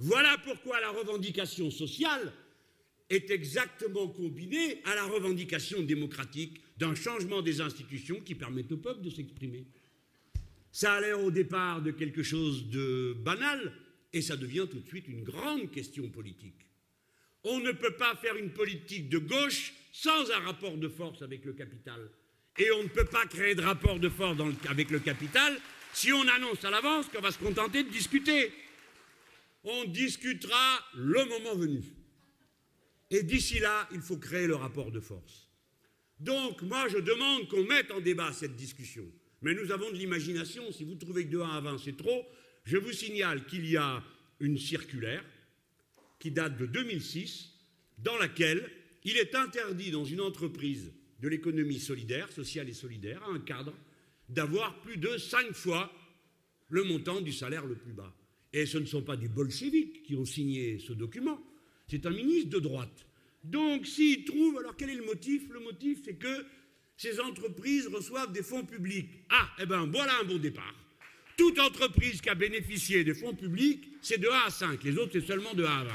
Voilà 0.00 0.36
pourquoi 0.44 0.80
la 0.80 0.90
revendication 0.90 1.70
sociale 1.70 2.32
est 3.10 3.30
exactement 3.30 4.08
combiné 4.08 4.80
à 4.84 4.94
la 4.94 5.04
revendication 5.04 5.82
démocratique 5.82 6.60
d'un 6.78 6.94
changement 6.94 7.42
des 7.42 7.60
institutions 7.60 8.20
qui 8.20 8.34
permettent 8.34 8.72
au 8.72 8.78
peuple 8.78 9.02
de 9.02 9.10
s'exprimer. 9.10 9.66
Ça 10.72 10.94
a 10.94 11.00
l'air 11.00 11.22
au 11.22 11.30
départ 11.30 11.82
de 11.82 11.92
quelque 11.92 12.22
chose 12.22 12.68
de 12.68 13.14
banal 13.22 13.72
et 14.12 14.22
ça 14.22 14.36
devient 14.36 14.66
tout 14.68 14.80
de 14.80 14.88
suite 14.88 15.06
une 15.06 15.22
grande 15.22 15.70
question 15.70 16.08
politique. 16.08 16.66
On 17.44 17.60
ne 17.60 17.72
peut 17.72 17.94
pas 17.94 18.16
faire 18.16 18.36
une 18.36 18.50
politique 18.50 19.10
de 19.10 19.18
gauche 19.18 19.74
sans 19.92 20.30
un 20.32 20.40
rapport 20.40 20.76
de 20.76 20.88
force 20.88 21.20
avec 21.22 21.44
le 21.44 21.52
capital. 21.52 22.00
Et 22.58 22.70
on 22.72 22.82
ne 22.82 22.88
peut 22.88 23.04
pas 23.04 23.26
créer 23.26 23.54
de 23.54 23.60
rapport 23.60 23.98
de 23.98 24.08
force 24.08 24.38
avec 24.68 24.90
le 24.90 24.98
capital 24.98 25.60
si 25.94 26.12
on 26.12 26.26
annonce 26.28 26.64
à 26.64 26.70
l'avance 26.70 27.06
qu'on 27.08 27.20
va 27.20 27.30
se 27.30 27.38
contenter 27.38 27.82
de 27.84 27.90
discuter. 27.90 28.52
On 29.62 29.84
discutera 29.84 30.84
le 30.94 31.24
moment 31.24 31.54
venu. 31.54 31.82
Et 33.10 33.22
d'ici 33.22 33.60
là, 33.60 33.88
il 33.92 34.00
faut 34.00 34.18
créer 34.18 34.46
le 34.46 34.56
rapport 34.56 34.90
de 34.90 35.00
force. 35.00 35.48
Donc, 36.20 36.62
moi, 36.62 36.88
je 36.88 36.98
demande 36.98 37.48
qu'on 37.48 37.64
mette 37.64 37.90
en 37.90 38.00
débat 38.00 38.32
cette 38.32 38.56
discussion. 38.56 39.04
Mais 39.42 39.54
nous 39.54 39.70
avons 39.72 39.90
de 39.90 39.96
l'imagination. 39.96 40.70
Si 40.72 40.84
vous 40.84 40.96
trouvez 40.96 41.26
que 41.26 41.30
de 41.30 41.40
1 41.40 41.48
à 41.48 41.60
20, 41.60 41.78
c'est 41.78 41.96
trop, 41.96 42.26
je 42.64 42.76
vous 42.76 42.92
signale 42.92 43.46
qu'il 43.46 43.68
y 43.68 43.76
a 43.76 44.02
une 44.40 44.58
circulaire 44.58 45.24
qui 46.18 46.30
date 46.30 46.56
de 46.56 46.66
2006, 46.66 47.50
dans 47.98 48.16
laquelle 48.16 48.70
il 49.04 49.16
est 49.16 49.34
interdit 49.34 49.90
dans 49.90 50.04
une 50.04 50.20
entreprise 50.20 50.92
de 51.20 51.28
l'économie 51.28 51.78
solidaire, 51.78 52.32
sociale 52.32 52.68
et 52.68 52.74
solidaire, 52.74 53.22
à 53.22 53.28
un 53.28 53.40
cadre, 53.40 53.74
d'avoir 54.28 54.80
plus 54.80 54.96
de 54.96 55.16
5 55.16 55.52
fois 55.52 55.92
le 56.68 56.84
montant 56.84 57.20
du 57.20 57.32
salaire 57.32 57.66
le 57.66 57.76
plus 57.76 57.92
bas. 57.92 58.12
Et 58.52 58.66
ce 58.66 58.78
ne 58.78 58.86
sont 58.86 59.02
pas 59.02 59.16
des 59.16 59.28
bolcheviks 59.28 60.02
qui 60.04 60.14
ont 60.16 60.24
signé 60.24 60.78
ce 60.78 60.92
document, 60.92 61.40
c'est 61.88 62.06
un 62.06 62.10
ministre 62.10 62.50
de 62.50 62.58
droite. 62.60 63.06
Donc, 63.42 63.86
s'il 63.86 64.24
trouve, 64.24 64.58
alors 64.58 64.76
quel 64.76 64.90
est 64.90 64.94
le 64.94 65.04
motif? 65.04 65.42
Le 65.50 65.60
motif, 65.60 65.98
c'est 66.04 66.14
que 66.14 66.46
ces 66.96 67.20
entreprises 67.20 67.88
reçoivent 67.88 68.32
des 68.32 68.42
fonds 68.42 68.64
publics. 68.64 69.10
Ah, 69.28 69.50
eh 69.58 69.66
bien, 69.66 69.86
voilà 69.86 70.18
un 70.20 70.24
bon 70.24 70.38
départ. 70.38 70.74
Toute 71.36 71.58
entreprise 71.58 72.20
qui 72.20 72.28
a 72.28 72.34
bénéficié 72.34 73.02
des 73.02 73.12
fonds 73.12 73.34
publics, 73.34 73.88
c'est 74.00 74.18
de 74.18 74.28
1 74.28 74.32
à 74.46 74.50
5. 74.50 74.84
Les 74.84 74.96
autres, 74.96 75.12
c'est 75.12 75.26
seulement 75.26 75.52
de 75.52 75.64
1 75.64 75.68
à 75.68 75.84
20. 75.84 75.92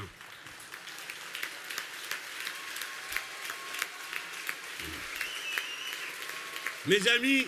Mes 6.86 7.08
amis, 7.08 7.46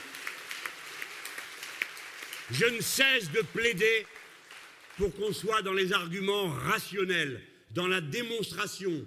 je 2.53 2.67
ne 2.67 2.81
cesse 2.81 3.31
de 3.33 3.41
plaider 3.41 4.07
pour 4.99 5.15
qu'on 5.17 5.33
soit 5.33 5.63
dans 5.63 5.73
les 5.73 5.93
arguments 5.93 6.49
rationnels 6.49 7.41
dans 7.71 7.89
la 7.89 8.03
démonstration, 8.03 9.07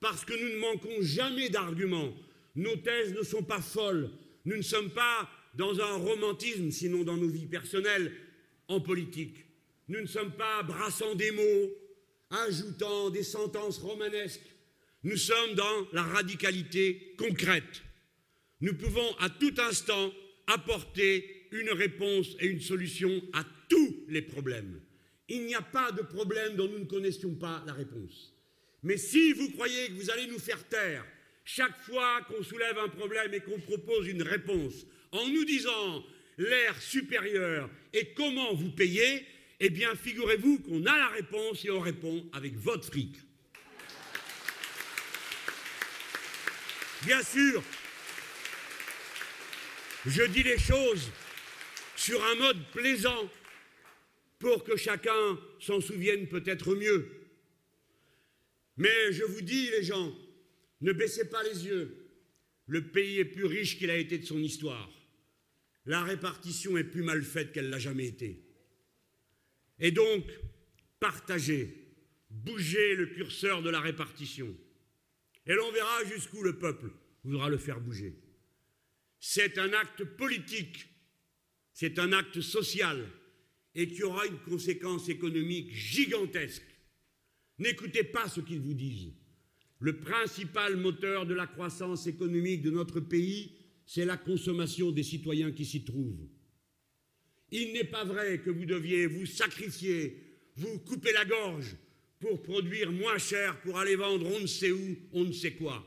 parce 0.00 0.24
que 0.24 0.32
nous 0.32 0.54
ne 0.54 0.58
manquons 0.60 1.02
jamais 1.02 1.48
d'arguments. 1.48 2.14
Nos 2.54 2.76
thèses 2.76 3.12
ne 3.12 3.22
sont 3.24 3.42
pas 3.42 3.60
folles. 3.60 4.10
Nous 4.44 4.56
ne 4.56 4.62
sommes 4.62 4.90
pas 4.90 5.28
dans 5.54 5.80
un 5.80 5.96
romantisme, 5.96 6.70
sinon 6.70 7.02
dans 7.02 7.16
nos 7.16 7.28
vies 7.28 7.46
personnelles, 7.46 8.12
en 8.68 8.80
politique. 8.80 9.44
Nous 9.88 10.00
ne 10.00 10.06
sommes 10.06 10.32
pas 10.32 10.62
brassant 10.62 11.16
des 11.16 11.32
mots, 11.32 11.70
ajoutant 12.30 13.10
des 13.10 13.24
sentences 13.24 13.78
romanesques. 13.78 14.54
Nous 15.02 15.16
sommes 15.16 15.54
dans 15.54 15.86
la 15.92 16.02
radicalité 16.02 17.14
concrète. 17.18 17.82
Nous 18.60 18.74
pouvons 18.74 19.16
à 19.18 19.28
tout 19.28 19.54
instant 19.58 20.12
apporter 20.46 21.35
une 21.60 21.70
réponse 21.70 22.36
et 22.40 22.46
une 22.46 22.60
solution 22.60 23.22
à 23.32 23.44
tous 23.68 24.04
les 24.08 24.22
problèmes. 24.22 24.80
Il 25.28 25.44
n'y 25.46 25.54
a 25.54 25.62
pas 25.62 25.90
de 25.92 26.02
problème 26.02 26.56
dont 26.56 26.68
nous 26.68 26.78
ne 26.78 26.84
connaissions 26.84 27.34
pas 27.34 27.62
la 27.66 27.72
réponse. 27.72 28.32
Mais 28.82 28.96
si 28.96 29.32
vous 29.32 29.50
croyez 29.50 29.88
que 29.88 29.94
vous 29.94 30.10
allez 30.10 30.26
nous 30.26 30.38
faire 30.38 30.62
taire 30.68 31.04
chaque 31.44 31.76
fois 31.82 32.20
qu'on 32.22 32.42
soulève 32.42 32.78
un 32.78 32.88
problème 32.88 33.32
et 33.34 33.40
qu'on 33.40 33.58
propose 33.58 34.08
une 34.08 34.22
réponse, 34.22 34.86
en 35.12 35.26
nous 35.28 35.44
disant 35.44 36.04
l'air 36.38 36.80
supérieur 36.80 37.70
et 37.92 38.12
comment 38.14 38.54
vous 38.54 38.70
payez, 38.70 39.26
eh 39.60 39.70
bien 39.70 39.94
figurez-vous 39.94 40.60
qu'on 40.60 40.84
a 40.84 40.96
la 40.96 41.08
réponse 41.08 41.64
et 41.64 41.70
on 41.70 41.80
répond 41.80 42.28
avec 42.32 42.56
votre 42.56 42.84
fric. 42.84 43.16
Bien 47.04 47.22
sûr, 47.22 47.62
je 50.06 50.22
dis 50.24 50.42
les 50.42 50.58
choses 50.58 51.10
sur 52.06 52.24
un 52.24 52.36
mode 52.36 52.70
plaisant 52.70 53.28
pour 54.38 54.62
que 54.62 54.76
chacun 54.76 55.40
s'en 55.58 55.80
souvienne 55.80 56.28
peut-être 56.28 56.76
mieux. 56.76 57.10
Mais 58.76 59.12
je 59.12 59.24
vous 59.24 59.40
dis, 59.40 59.70
les 59.70 59.82
gens, 59.82 60.16
ne 60.82 60.92
baissez 60.92 61.28
pas 61.28 61.42
les 61.42 61.66
yeux. 61.66 61.96
Le 62.68 62.86
pays 62.86 63.18
est 63.18 63.24
plus 63.24 63.46
riche 63.46 63.76
qu'il 63.76 63.90
a 63.90 63.96
été 63.96 64.18
de 64.18 64.24
son 64.24 64.38
histoire. 64.38 64.88
La 65.84 66.04
répartition 66.04 66.76
est 66.76 66.84
plus 66.84 67.02
mal 67.02 67.22
faite 67.22 67.50
qu'elle 67.50 67.70
l'a 67.70 67.80
jamais 67.80 68.06
été. 68.06 68.40
Et 69.80 69.90
donc, 69.90 70.24
partagez, 71.00 71.74
bougez 72.30 72.94
le 72.94 73.06
curseur 73.06 73.62
de 73.62 73.70
la 73.70 73.80
répartition. 73.80 74.54
Et 75.44 75.54
l'on 75.54 75.72
verra 75.72 76.04
jusqu'où 76.04 76.44
le 76.44 76.56
peuple 76.56 76.92
voudra 77.24 77.48
le 77.48 77.58
faire 77.58 77.80
bouger. 77.80 78.14
C'est 79.18 79.58
un 79.58 79.72
acte 79.72 80.04
politique, 80.04 80.86
c'est 81.78 81.98
un 81.98 82.14
acte 82.14 82.40
social, 82.40 83.06
et 83.74 83.86
qui 83.86 84.02
aura 84.02 84.26
une 84.26 84.38
conséquence 84.38 85.10
économique 85.10 85.74
gigantesque. 85.74 86.64
N'écoutez 87.58 88.02
pas 88.02 88.30
ce 88.30 88.40
qu'ils 88.40 88.60
vous 88.60 88.72
disent. 88.72 89.12
Le 89.80 90.00
principal 90.00 90.76
moteur 90.76 91.26
de 91.26 91.34
la 91.34 91.46
croissance 91.46 92.06
économique 92.06 92.62
de 92.62 92.70
notre 92.70 93.00
pays, 93.00 93.52
c'est 93.84 94.06
la 94.06 94.16
consommation 94.16 94.90
des 94.90 95.02
citoyens 95.02 95.52
qui 95.52 95.66
s'y 95.66 95.84
trouvent. 95.84 96.26
Il 97.50 97.74
n'est 97.74 97.84
pas 97.84 98.04
vrai 98.04 98.38
que 98.38 98.48
vous 98.48 98.64
deviez 98.64 99.06
vous 99.06 99.26
sacrifier, 99.26 100.38
vous 100.56 100.78
couper 100.78 101.12
la 101.12 101.26
gorge 101.26 101.76
pour 102.20 102.40
produire 102.40 102.90
moins 102.90 103.18
cher, 103.18 103.60
pour 103.60 103.78
aller 103.78 103.96
vendre 103.96 104.24
on 104.34 104.40
ne 104.40 104.46
sait 104.46 104.72
où, 104.72 104.96
on 105.12 105.24
ne 105.24 105.32
sait 105.32 105.52
quoi. 105.52 105.86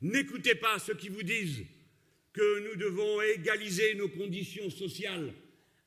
N'écoutez 0.00 0.56
pas 0.56 0.80
ceux 0.80 0.96
qui 0.96 1.10
vous 1.10 1.22
disent 1.22 1.64
que 2.32 2.68
nous 2.68 2.76
devons 2.76 3.20
égaliser 3.22 3.94
nos 3.94 4.08
conditions 4.08 4.70
sociales 4.70 5.32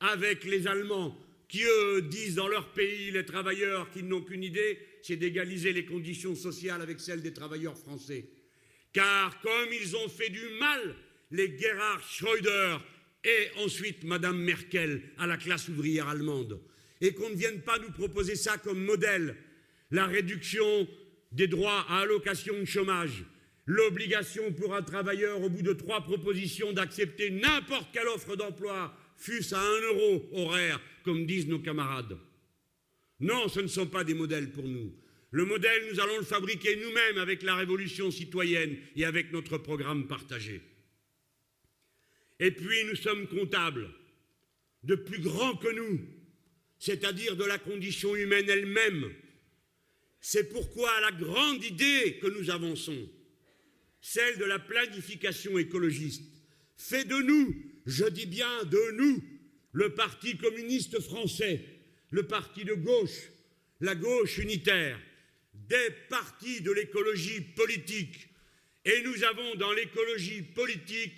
avec 0.00 0.44
les 0.44 0.66
Allemands, 0.66 1.16
qui 1.48 1.62
eux 1.64 2.02
disent 2.02 2.36
dans 2.36 2.48
leur 2.48 2.72
pays, 2.72 3.10
les 3.10 3.24
travailleurs 3.24 3.90
qui 3.90 4.02
n'ont 4.02 4.22
qu'une 4.22 4.44
idée, 4.44 4.78
c'est 5.02 5.16
d'égaliser 5.16 5.72
les 5.72 5.84
conditions 5.84 6.34
sociales 6.34 6.82
avec 6.82 7.00
celles 7.00 7.22
des 7.22 7.32
travailleurs 7.32 7.76
français. 7.76 8.26
Car 8.92 9.40
comme 9.40 9.72
ils 9.72 9.96
ont 9.96 10.08
fait 10.08 10.30
du 10.30 10.44
mal, 10.60 10.94
les 11.30 11.56
Gerhard 11.58 12.02
Schröder 12.02 12.78
et 13.24 13.48
ensuite 13.64 14.04
Madame 14.04 14.38
Merkel 14.38 15.02
à 15.18 15.26
la 15.26 15.36
classe 15.36 15.68
ouvrière 15.68 16.08
allemande, 16.08 16.60
et 17.00 17.12
qu'on 17.12 17.28
ne 17.28 17.34
vienne 17.34 17.60
pas 17.60 17.78
nous 17.78 17.90
proposer 17.90 18.36
ça 18.36 18.58
comme 18.58 18.82
modèle, 18.82 19.36
la 19.90 20.06
réduction 20.06 20.88
des 21.32 21.46
droits 21.46 21.84
à 21.88 22.00
allocation 22.00 22.58
de 22.58 22.64
chômage, 22.64 23.24
l'obligation 23.66 24.52
pour 24.52 24.74
un 24.74 24.82
travailleur 24.82 25.42
au 25.42 25.50
bout 25.50 25.62
de 25.62 25.72
trois 25.72 26.00
propositions 26.02 26.72
d'accepter 26.72 27.30
n'importe 27.30 27.88
quelle 27.92 28.08
offre 28.08 28.36
d'emploi, 28.36 28.96
fût-ce 29.16 29.54
à 29.54 29.60
un 29.60 29.80
euro 29.92 30.28
horaire, 30.32 30.80
comme 31.04 31.26
disent 31.26 31.48
nos 31.48 31.58
camarades. 31.58 32.16
Non, 33.20 33.48
ce 33.48 33.60
ne 33.60 33.66
sont 33.66 33.86
pas 33.86 34.04
des 34.04 34.14
modèles 34.14 34.50
pour 34.50 34.64
nous. 34.64 34.94
Le 35.30 35.44
modèle, 35.44 35.82
nous 35.90 36.00
allons 36.00 36.18
le 36.18 36.24
fabriquer 36.24 36.76
nous-mêmes 36.76 37.18
avec 37.18 37.42
la 37.42 37.56
révolution 37.56 38.10
citoyenne 38.10 38.76
et 38.94 39.04
avec 39.04 39.32
notre 39.32 39.58
programme 39.58 40.06
partagé. 40.06 40.62
Et 42.38 42.50
puis, 42.50 42.84
nous 42.84 42.96
sommes 42.96 43.26
comptables 43.26 43.88
de 44.84 44.94
plus 44.94 45.18
grands 45.20 45.56
que 45.56 45.74
nous, 45.74 46.00
c'est-à-dire 46.78 47.36
de 47.36 47.44
la 47.44 47.58
condition 47.58 48.14
humaine 48.14 48.48
elle-même. 48.48 49.12
C'est 50.20 50.48
pourquoi 50.50 50.90
la 51.00 51.12
grande 51.12 51.64
idée 51.64 52.18
que 52.20 52.28
nous 52.28 52.50
avançons, 52.50 53.08
celle 54.06 54.38
de 54.38 54.44
la 54.44 54.60
planification 54.60 55.58
écologiste, 55.58 56.22
fait 56.76 57.04
de 57.04 57.16
nous, 57.16 57.56
je 57.86 58.04
dis 58.04 58.26
bien 58.26 58.62
de 58.64 58.92
nous, 58.92 59.20
le 59.72 59.94
Parti 59.94 60.36
communiste 60.36 61.00
français, 61.00 61.64
le 62.10 62.22
parti 62.22 62.64
de 62.64 62.74
gauche, 62.74 63.30
la 63.80 63.96
gauche 63.96 64.38
unitaire, 64.38 64.96
des 65.54 65.90
partis 66.08 66.60
de 66.60 66.70
l'écologie 66.70 67.40
politique. 67.40 68.28
Et 68.84 69.02
nous 69.02 69.24
avons 69.24 69.56
dans 69.56 69.72
l'écologie 69.72 70.42
politique 70.42 71.14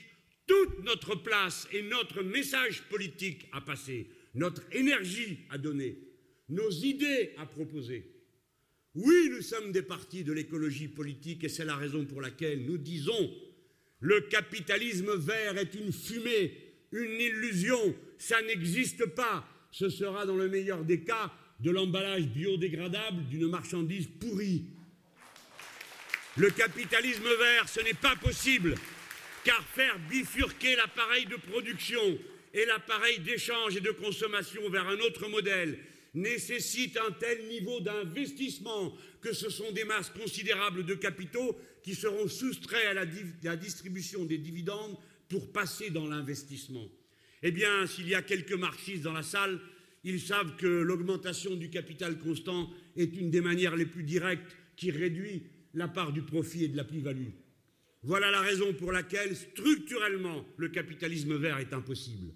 toute 0.47 0.83
notre 0.83 1.15
place 1.15 1.69
et 1.73 1.83
notre 1.83 2.23
message 2.23 2.85
politique 2.85 3.51
à 3.53 3.61
passer, 3.61 4.07
notre 4.35 4.63
énergie 4.73 5.41
à 5.51 5.59
donner, 5.59 5.99
nos 6.49 6.71
idées 6.71 7.35
à 7.37 7.45
proposer. 7.45 8.18
Oui, 9.01 9.31
nous 9.31 9.43
sommes 9.43 9.71
des 9.71 9.83
partis 9.83 10.25
de 10.25 10.33
l'écologie 10.33 10.89
politique 10.89 11.45
et 11.45 11.49
c'est 11.49 11.65
la 11.65 11.77
raison 11.77 12.05
pour 12.05 12.21
laquelle 12.21 12.65
nous 12.65 12.79
disons 12.79 13.33
le 14.01 14.23
capitalisme 14.23 15.15
vert 15.17 15.57
est 15.57 15.73
une 15.75 15.93
fumée, 15.93 16.53
une 16.91 17.21
illusion, 17.21 17.95
ça 18.17 18.43
n'existe 18.43 19.07
pas. 19.07 19.47
Ce 19.71 19.89
sera 19.89 20.27
dans 20.27 20.35
le 20.35 20.49
meilleur 20.49 20.85
des 20.85 21.03
cas 21.03 21.33
de 21.61 21.71
l'emballage 21.71 22.27
biodégradable 22.27 23.25
d'une 23.29 23.49
marchandise 23.49 24.09
pourrie. 24.19 24.65
Le 26.37 26.51
capitalisme 26.51 27.29
vert, 27.39 27.69
ce 27.69 27.81
n'est 27.81 27.95
pas 27.95 28.17
possible, 28.17 28.75
car 29.45 29.63
faire 29.63 29.97
bifurquer 30.11 30.75
l'appareil 30.75 31.27
de 31.27 31.37
production 31.37 32.19
et 32.53 32.65
l'appareil 32.65 33.21
d'échange 33.21 33.77
et 33.77 33.81
de 33.81 33.93
consommation 33.93 34.69
vers 34.71 34.89
un 34.89 34.99
autre 34.99 35.29
modèle 35.29 35.79
nécessite 36.15 36.97
un 36.97 37.13
tel 37.13 37.47
niveau 37.49 37.81
d'investissement 37.81 38.95
que 39.21 39.33
ce 39.33 39.51
sont 39.51 39.73
des 39.73 39.85
masses 39.85 40.11
considérables 40.11 40.85
de 40.85 40.95
capitaux 40.95 41.57
qui 41.83 41.95
seront 41.95 42.29
soustraits 42.29 42.87
à 42.87 42.95
la, 42.95 43.57
distribution 43.57 44.25
des 44.25 44.39
dividendes 44.39 44.97
pour 45.29 45.53
passer 45.53 45.91
dans 45.91 46.07
l'investissement. 46.07 46.89
Eh 47.43 47.53
bien, 47.53 47.87
s'il 47.87 48.09
y 48.09 48.15
a 48.15 48.23
quelques 48.23 48.53
marxistes 48.53 49.03
dans 49.03 49.13
la 49.13 49.23
salle, 49.23 49.61
ils 50.05 50.21
savent 50.21 50.57
que 50.57 50.67
l'augmentation 50.67 51.55
du 51.55 51.71
capital 51.71 52.19
constant 52.19 52.71
est 52.97 53.17
une 53.17 53.31
des 53.31 53.41
manières 53.41 53.77
les 53.77 53.87
plus 53.87 54.05
directes 54.05 54.57
qui 54.77 54.91
réduit 54.91 55.45
la 55.75 55.89
part 55.89 56.13
du 56.13 56.23
profit 56.23 56.65
et 56.65 56.69
de 56.69 56.77
la 56.77 56.85
plus-value. 56.85 57.31
Voilà 58.03 58.31
la 58.31 58.41
raison 58.41 58.73
pour 58.75 58.93
laquelle, 58.93 59.37
structurellement, 59.37 60.47
le 60.57 60.69
capitalisme 60.69 61.37
vert 61.37 61.59
est 61.59 61.73
impossible. 61.73 62.33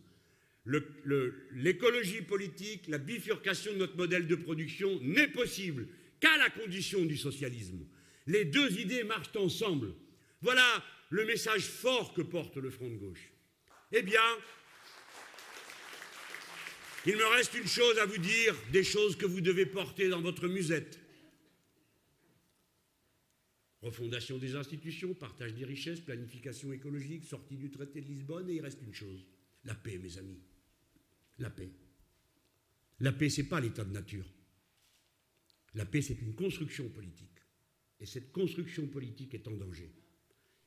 L'écologie 0.65 2.23
politique, 2.23 2.87
la 2.89 2.99
bifurcation 2.99 3.73
de 3.73 3.79
notre 3.79 3.97
modèle 3.97 4.27
de 4.27 4.37
production 4.37 5.01
n'est 5.03 5.29
possible 5.29 5.89
qu'à 6.21 6.37
la 6.39 6.51
condition 6.51 7.05
du 7.05 7.17
socialisme. 7.17 7.85
Les 8.27 8.45
deux 8.45 8.79
idées 8.79 9.03
marchent 9.03 9.37
ensemble. 9.37 9.95
Voilà 10.41 10.85
le 11.11 11.25
message 11.27 11.63
fort 11.63 12.15
que 12.15 12.23
porte 12.23 12.57
le 12.57 12.71
Front 12.71 12.89
de 12.89 12.97
gauche. 12.97 13.33
Eh 13.91 14.03
bien, 14.03 14.23
il 17.07 17.17
me 17.17 17.27
reste 17.27 17.55
une 17.55 17.67
chose 17.67 17.99
à 17.99 18.07
vous 18.07 18.19
dire, 18.19 18.55
des 18.71 18.85
choses 18.85 19.17
que 19.17 19.27
vous 19.27 19.41
devez 19.41 19.67
porter 19.67 20.09
dans 20.09 20.23
votre 20.23 20.47
musette. 20.47 21.01
Refondation 23.83 24.39
des 24.39 24.55
institutions, 24.55 25.13
partage 25.13 25.55
des 25.55 25.65
richesses, 25.65 26.01
planification 26.01 26.73
écologique, 26.73 27.25
sortie 27.25 27.57
du 27.57 27.69
traité 27.71 28.01
de 28.01 28.07
Lisbonne, 28.07 28.49
et 28.49 28.55
il 28.55 28.61
reste 28.61 28.81
une 28.81 28.95
chose, 28.95 29.27
la 29.65 29.75
paix, 29.75 29.99
mes 29.99 30.17
amis. 30.19 30.41
La 31.39 31.51
paix. 31.51 31.71
La 33.01 33.13
paix, 33.13 33.29
ce 33.29 33.41
n'est 33.41 33.49
pas 33.49 33.61
l'état 33.61 33.85
de 33.85 33.93
nature. 33.93 34.27
La 35.75 35.85
paix, 35.85 36.03
c'est 36.03 36.21
une 36.21 36.35
construction 36.35 36.89
politique. 36.89 37.29
Et 38.01 38.07
cette 38.07 38.33
construction 38.33 38.87
politique 38.87 39.35
est 39.35 39.49
en 39.49 39.53
danger. 39.53 39.91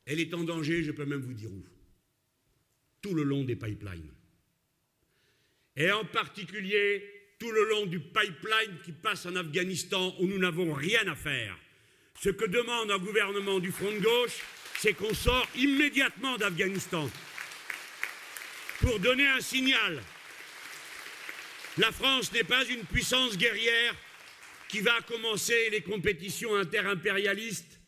Elle 0.05 0.19
est 0.19 0.33
en 0.33 0.43
danger, 0.43 0.83
je 0.83 0.91
peux 0.91 1.05
même 1.05 1.21
vous 1.21 1.33
dire 1.33 1.51
où. 1.51 1.63
Tout 3.01 3.13
le 3.13 3.23
long 3.23 3.43
des 3.43 3.55
pipelines 3.55 4.11
et 5.75 5.91
en 5.91 6.05
particulier 6.05 7.03
tout 7.37 7.51
le 7.51 7.69
long 7.69 7.85
du 7.85 7.99
pipeline 7.99 8.79
qui 8.83 8.93
passe 8.93 9.25
en 9.25 9.35
Afghanistan 9.35 10.15
où 10.19 10.27
nous 10.27 10.37
n'avons 10.37 10.73
rien 10.73 11.05
à 11.07 11.15
faire. 11.15 11.57
Ce 12.21 12.29
que 12.29 12.45
demande 12.45 12.91
un 12.91 12.97
gouvernement 12.97 13.59
du 13.59 13.71
front 13.71 13.91
de 13.91 13.99
gauche, 13.99 14.39
c'est 14.79 14.93
qu'on 14.93 15.13
sort 15.13 15.47
immédiatement 15.57 16.37
d'Afghanistan 16.37 17.09
pour 18.79 18.99
donner 18.99 19.27
un 19.27 19.41
signal. 19.41 20.01
La 21.77 21.91
France 21.91 22.31
n'est 22.31 22.45
pas 22.45 22.65
une 22.65 22.85
puissance 22.85 23.37
guerrière 23.37 23.95
qui 24.69 24.79
va 24.79 25.01
commencer 25.01 25.69
les 25.71 25.81
compétitions 25.81 26.55
interimpérialistes 26.55 27.81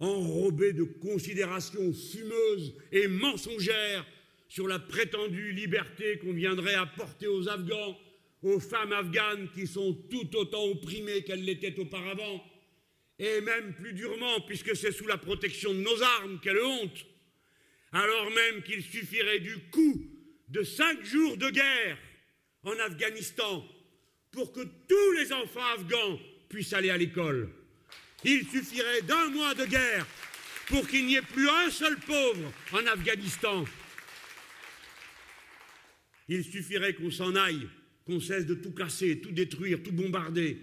enrobées 0.00 0.72
de 0.72 0.82
considérations 0.82 1.92
fumeuses 1.92 2.74
et 2.90 3.06
mensongères 3.06 4.04
sur 4.48 4.66
la 4.66 4.80
prétendue 4.80 5.52
liberté 5.52 6.18
qu'on 6.18 6.32
viendrait 6.32 6.74
apporter 6.74 7.28
aux 7.28 7.48
Afghans, 7.48 7.96
aux 8.42 8.58
femmes 8.58 8.92
afghanes 8.92 9.48
qui 9.54 9.68
sont 9.68 9.94
tout 10.10 10.36
autant 10.36 10.64
opprimées 10.64 11.22
qu'elles 11.22 11.44
l'étaient 11.44 11.78
auparavant, 11.78 12.42
et 13.20 13.40
même 13.42 13.74
plus 13.74 13.92
durement, 13.92 14.40
puisque 14.40 14.74
c'est 14.74 14.90
sous 14.92 15.06
la 15.06 15.18
protection 15.18 15.72
de 15.72 15.80
nos 15.80 16.02
armes 16.02 16.40
qu'elle 16.40 16.60
honte, 16.60 17.06
alors 17.92 18.30
même 18.30 18.62
qu'il 18.62 18.82
suffirait 18.82 19.40
du 19.40 19.58
coup 19.70 20.19
de 20.50 20.62
cinq 20.64 21.04
jours 21.04 21.36
de 21.36 21.48
guerre 21.50 21.96
en 22.64 22.78
Afghanistan 22.80 23.64
pour 24.32 24.52
que 24.52 24.60
tous 24.60 25.12
les 25.18 25.32
enfants 25.32 25.64
afghans 25.74 26.18
puissent 26.48 26.72
aller 26.72 26.90
à 26.90 26.96
l'école. 26.96 27.50
Il 28.24 28.46
suffirait 28.48 29.02
d'un 29.02 29.30
mois 29.30 29.54
de 29.54 29.64
guerre 29.64 30.06
pour 30.66 30.86
qu'il 30.86 31.06
n'y 31.06 31.16
ait 31.16 31.22
plus 31.22 31.48
un 31.48 31.70
seul 31.70 31.96
pauvre 32.00 32.52
en 32.72 32.86
Afghanistan. 32.86 33.64
Il 36.28 36.44
suffirait 36.44 36.94
qu'on 36.94 37.10
s'en 37.10 37.34
aille, 37.34 37.68
qu'on 38.04 38.20
cesse 38.20 38.46
de 38.46 38.54
tout 38.54 38.72
casser, 38.72 39.20
tout 39.20 39.32
détruire, 39.32 39.82
tout 39.82 39.92
bombarder, 39.92 40.58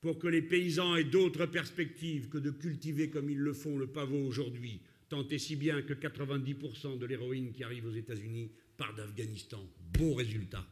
pour 0.00 0.18
que 0.18 0.28
les 0.28 0.42
paysans 0.42 0.96
aient 0.96 1.04
d'autres 1.04 1.46
perspectives 1.46 2.28
que 2.28 2.38
de 2.38 2.50
cultiver 2.50 3.10
comme 3.10 3.30
ils 3.30 3.38
le 3.38 3.54
font 3.54 3.78
le 3.78 3.86
pavot 3.86 4.26
aujourd'hui, 4.26 4.80
tant 5.08 5.26
et 5.28 5.38
si 5.38 5.56
bien 5.56 5.82
que 5.82 5.94
90% 5.94 6.98
de 6.98 7.06
l'héroïne 7.06 7.52
qui 7.52 7.64
arrive 7.64 7.86
aux 7.86 7.94
États-Unis 7.94 8.50
part 8.76 8.94
d'Afghanistan. 8.94 9.64
Beau 9.92 10.14
résultat. 10.14 10.64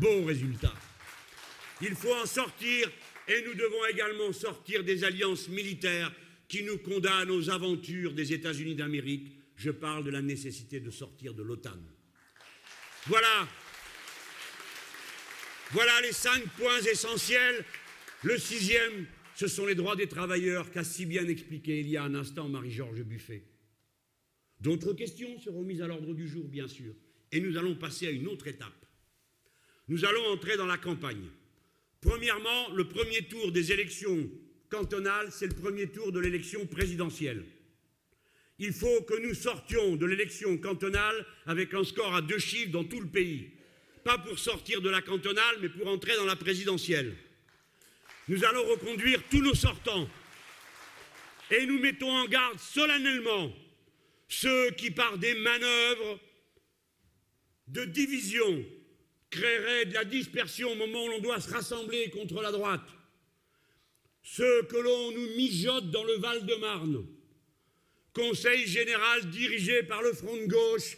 Beau 0.00 0.24
résultat. 0.24 0.74
Il 1.80 1.94
faut 1.94 2.14
en 2.14 2.26
sortir 2.26 2.90
et 3.28 3.42
nous 3.46 3.54
devons 3.54 3.86
également 3.86 4.32
sortir 4.32 4.84
des 4.84 5.04
alliances 5.04 5.48
militaires 5.48 6.12
qui 6.48 6.62
nous 6.64 6.78
condamnent 6.78 7.30
aux 7.30 7.48
aventures 7.48 8.12
des 8.12 8.32
États-Unis 8.32 8.74
d'Amérique. 8.74 9.32
Je 9.56 9.70
parle 9.70 10.04
de 10.04 10.10
la 10.10 10.20
nécessité 10.20 10.80
de 10.80 10.90
sortir 10.90 11.34
de 11.34 11.42
l'OTAN. 11.42 11.78
Voilà. 13.06 13.48
Voilà 15.70 16.00
les 16.00 16.12
cinq 16.12 16.44
points 16.58 16.80
essentiels. 16.80 17.64
Le 18.22 18.36
sixième, 18.36 19.06
ce 19.34 19.46
sont 19.46 19.64
les 19.64 19.74
droits 19.74 19.96
des 19.96 20.08
travailleurs 20.08 20.70
qu'a 20.70 20.84
si 20.84 21.06
bien 21.06 21.26
expliqué 21.26 21.80
il 21.80 21.88
y 21.88 21.96
a 21.96 22.02
un 22.02 22.14
instant 22.14 22.48
Marie-Georges 22.48 23.02
Buffet. 23.02 23.42
D'autres 24.60 24.92
questions 24.92 25.38
seront 25.38 25.62
mises 25.62 25.80
à 25.80 25.86
l'ordre 25.86 26.12
du 26.12 26.28
jour, 26.28 26.44
bien 26.44 26.68
sûr. 26.68 26.92
Et 27.32 27.40
nous 27.40 27.56
allons 27.56 27.74
passer 27.74 28.06
à 28.06 28.10
une 28.10 28.28
autre 28.28 28.46
étape. 28.46 28.86
Nous 29.88 30.04
allons 30.04 30.24
entrer 30.26 30.56
dans 30.56 30.66
la 30.66 30.78
campagne. 30.78 31.28
Premièrement, 32.00 32.70
le 32.74 32.86
premier 32.88 33.22
tour 33.22 33.52
des 33.52 33.72
élections 33.72 34.30
cantonales, 34.68 35.28
c'est 35.32 35.46
le 35.46 35.54
premier 35.54 35.88
tour 35.88 36.12
de 36.12 36.20
l'élection 36.20 36.66
présidentielle. 36.66 37.44
Il 38.58 38.72
faut 38.72 39.02
que 39.02 39.18
nous 39.26 39.34
sortions 39.34 39.96
de 39.96 40.06
l'élection 40.06 40.58
cantonale 40.58 41.26
avec 41.46 41.72
un 41.72 41.82
score 41.82 42.14
à 42.14 42.20
deux 42.20 42.38
chiffres 42.38 42.70
dans 42.70 42.84
tout 42.84 43.00
le 43.00 43.08
pays. 43.08 43.50
Pas 44.04 44.18
pour 44.18 44.38
sortir 44.38 44.82
de 44.82 44.90
la 44.90 45.00
cantonale, 45.00 45.56
mais 45.60 45.70
pour 45.70 45.88
entrer 45.88 46.14
dans 46.16 46.26
la 46.26 46.36
présidentielle. 46.36 47.16
Nous 48.28 48.44
allons 48.44 48.64
reconduire 48.66 49.22
tous 49.30 49.40
nos 49.40 49.54
sortants. 49.54 50.08
Et 51.50 51.66
nous 51.66 51.78
mettons 51.80 52.10
en 52.10 52.26
garde 52.26 52.58
solennellement 52.58 53.52
ceux 54.30 54.70
qui, 54.70 54.92
par 54.92 55.18
des 55.18 55.34
manœuvres 55.34 56.20
de 57.66 57.84
division, 57.84 58.64
créerait 59.28 59.86
de 59.86 59.94
la 59.94 60.04
dispersion 60.04 60.70
au 60.70 60.76
moment 60.76 61.04
où 61.04 61.08
l'on 61.08 61.18
doit 61.18 61.40
se 61.40 61.50
rassembler 61.50 62.10
contre 62.10 62.40
la 62.40 62.52
droite. 62.52 62.88
Ceux 64.22 64.62
que 64.62 64.76
l'on 64.76 65.10
nous 65.10 65.36
mijote 65.36 65.90
dans 65.90 66.04
le 66.04 66.14
Val-de-Marne, 66.18 67.06
Conseil 68.12 68.66
général 68.66 69.28
dirigé 69.30 69.82
par 69.82 70.00
le 70.02 70.12
Front 70.12 70.36
de 70.36 70.46
gauche, 70.46 70.96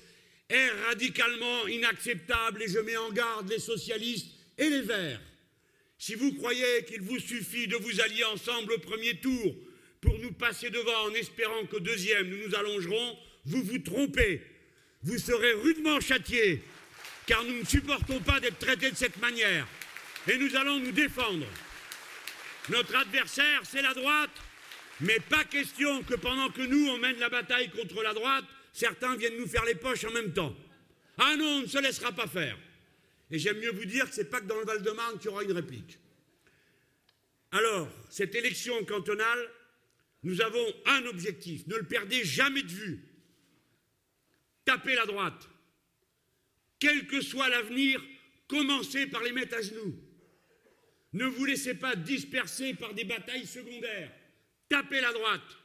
est 0.49 0.70
radicalement 0.87 1.66
inacceptable 1.66 2.62
et 2.62 2.68
je 2.68 2.80
mets 2.80 2.97
en 2.99 3.12
garde 3.12 3.51
les 3.51 3.59
socialistes 3.59 4.28
et 4.59 4.68
les 4.68 4.83
Verts. 4.83 5.20
Si 5.97 6.14
vous 6.14 6.35
croyez 6.35 6.85
qu'il 6.87 7.01
vous 7.01 7.18
suffit 7.18 7.66
de 7.66 7.76
vous 7.76 8.01
allier 8.03 8.24
ensemble 8.24 8.74
au 8.74 8.78
premier 8.78 9.18
tour 9.20 9.55
pour 10.03 10.18
nous 10.18 10.32
passer 10.32 10.68
devant 10.68 11.07
en 11.07 11.14
espérant 11.14 11.64
qu'au 11.70 11.80
deuxième 11.80 12.28
nous 12.28 12.48
nous 12.48 12.55
allongerons, 12.55 13.18
vous 13.46 13.62
vous 13.62 13.78
trompez. 13.78 14.42
Vous 15.05 15.18
serez 15.18 15.53
rudement 15.55 15.98
châtiés 16.00 16.62
car 17.26 17.42
nous 17.44 17.61
ne 17.61 17.64
supportons 17.64 18.20
pas 18.20 18.40
d'être 18.40 18.59
traités 18.59 18.90
de 18.90 18.96
cette 18.96 19.16
manière. 19.18 19.66
Et 20.28 20.36
nous 20.36 20.55
allons 20.57 20.78
nous 20.78 20.92
défendre. 20.92 21.46
Notre 22.68 22.94
adversaire, 22.96 23.62
c'est 23.64 23.82
la 23.82 23.94
droite, 23.94 24.30
mais 25.00 25.18
pas 25.20 25.44
question 25.44 26.03
que 26.03 26.14
pendant 26.14 26.50
que 26.50 26.62
nous, 26.62 26.88
on 26.88 26.98
mène 26.98 27.18
la 27.18 27.28
bataille 27.28 27.70
contre 27.70 28.03
la 28.03 28.12
droite, 28.12 28.44
certains 28.72 29.16
viennent 29.16 29.38
nous 29.38 29.48
faire 29.48 29.64
les 29.64 29.74
poches 29.74 30.05
en 30.05 30.12
même 30.12 30.32
temps. 30.32 30.55
Ah 31.18 31.34
non, 31.36 31.59
on 31.59 31.62
ne 31.62 31.66
se 31.66 31.78
laissera 31.78 32.12
pas 32.12 32.26
faire. 32.26 32.57
Et 33.30 33.38
j'aime 33.38 33.59
mieux 33.59 33.72
vous 33.72 33.84
dire 33.84 34.09
que 34.09 34.14
ce 34.14 34.20
n'est 34.20 34.28
pas 34.28 34.40
que 34.40 34.46
dans 34.46 34.59
le 34.59 34.64
Val-de-Marne 34.64 35.18
qu'il 35.18 35.26
y 35.26 35.28
aura 35.28 35.42
une 35.42 35.53
réplique. 35.53 35.98
Alors, 37.50 37.88
cette 38.11 38.34
élection 38.34 38.84
cantonale, 38.84 39.48
nous 40.23 40.41
avons 40.41 40.66
un 40.87 41.07
objectif, 41.07 41.66
ne 41.66 41.77
le 41.77 41.85
perdez 41.85 42.25
jamais 42.25 42.62
de 42.62 42.68
vue. 42.68 43.09
Taper 44.64 44.95
la 44.95 45.07
droite 45.07 45.49
quel 46.83 47.07
que 47.07 47.20
soit 47.20 47.49
l'avenir, 47.49 48.03
commencez 48.49 49.07
par 49.07 49.23
les 49.23 49.31
mettre 49.31 49.57
à 49.57 49.62
genoux. 49.62 49.95
Ne 51.12 51.27
vous 51.27 51.45
laissez 51.45 51.75
pas 51.75 51.95
disperser 51.95 52.75
par 52.75 52.93
des 52.93 53.05
batailles 53.05 53.47
secondaires. 53.47 54.12
Tapez 54.68 55.01
la 55.01 55.12
droite. 55.12 55.59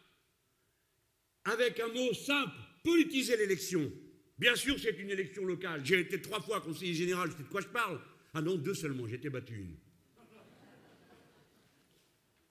Avec 1.46 1.80
un 1.80 1.88
mot 1.88 2.14
simple, 2.14 2.54
politisez 2.84 3.36
l'élection. 3.36 3.92
Bien 4.38 4.56
sûr, 4.56 4.78
c'est 4.80 4.96
une 5.00 5.10
élection 5.10 5.44
locale. 5.44 5.84
J'ai 5.84 6.02
été 6.02 6.22
trois 6.22 6.40
fois 6.40 6.62
conseiller 6.62 6.94
général, 6.94 7.32
je 7.32 7.38
sais 7.38 7.44
de 7.44 7.50
quoi 7.50 7.62
je 7.62 7.68
parle. 7.68 8.00
Ah 8.36 8.42
non, 8.44 8.56
deux 8.56 8.76
seulement, 8.76 9.08
j'ai 9.08 9.16
été 9.16 9.32
battu 9.32 9.56
une. 9.56 9.76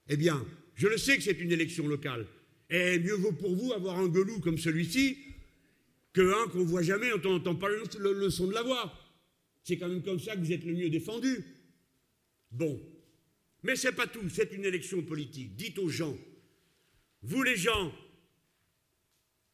Eh 0.09 0.17
bien, 0.17 0.45
je 0.77 0.87
le 0.87 0.97
sais 0.97 1.17
que 1.17 1.23
c'est 1.23 1.39
une 1.39 1.51
élection 1.51 1.87
locale. 1.87 2.27
Et 2.69 2.99
mieux 2.99 3.15
vaut 3.15 3.31
pour 3.31 3.55
vous 3.55 3.73
avoir 3.73 3.97
un 3.97 4.07
gueulou 4.07 4.39
comme 4.39 4.59
celui-ci 4.59 5.17
que 6.13 6.21
un 6.21 6.47
qu'on 6.49 6.65
voit 6.65 6.83
jamais, 6.83 7.11
on 7.13 7.17
n'entend 7.17 7.55
pas 7.55 7.67
le, 7.67 8.29
son 8.29 8.47
de 8.47 8.53
la 8.53 8.61
voix. 8.61 8.93
C'est 9.63 9.77
quand 9.77 9.87
même 9.87 10.03
comme 10.03 10.19
ça 10.19 10.35
que 10.35 10.39
vous 10.39 10.51
êtes 10.51 10.63
le 10.63 10.73
mieux 10.73 10.89
défendu. 10.89 11.43
Bon. 12.51 12.79
Mais 13.63 13.75
c'est 13.75 13.91
pas 13.91 14.07
tout, 14.07 14.29
c'est 14.29 14.53
une 14.53 14.65
élection 14.65 15.01
politique. 15.01 15.55
Dites 15.55 15.79
aux 15.79 15.89
gens, 15.89 16.15
vous 17.23 17.41
les 17.41 17.57
gens, 17.57 17.91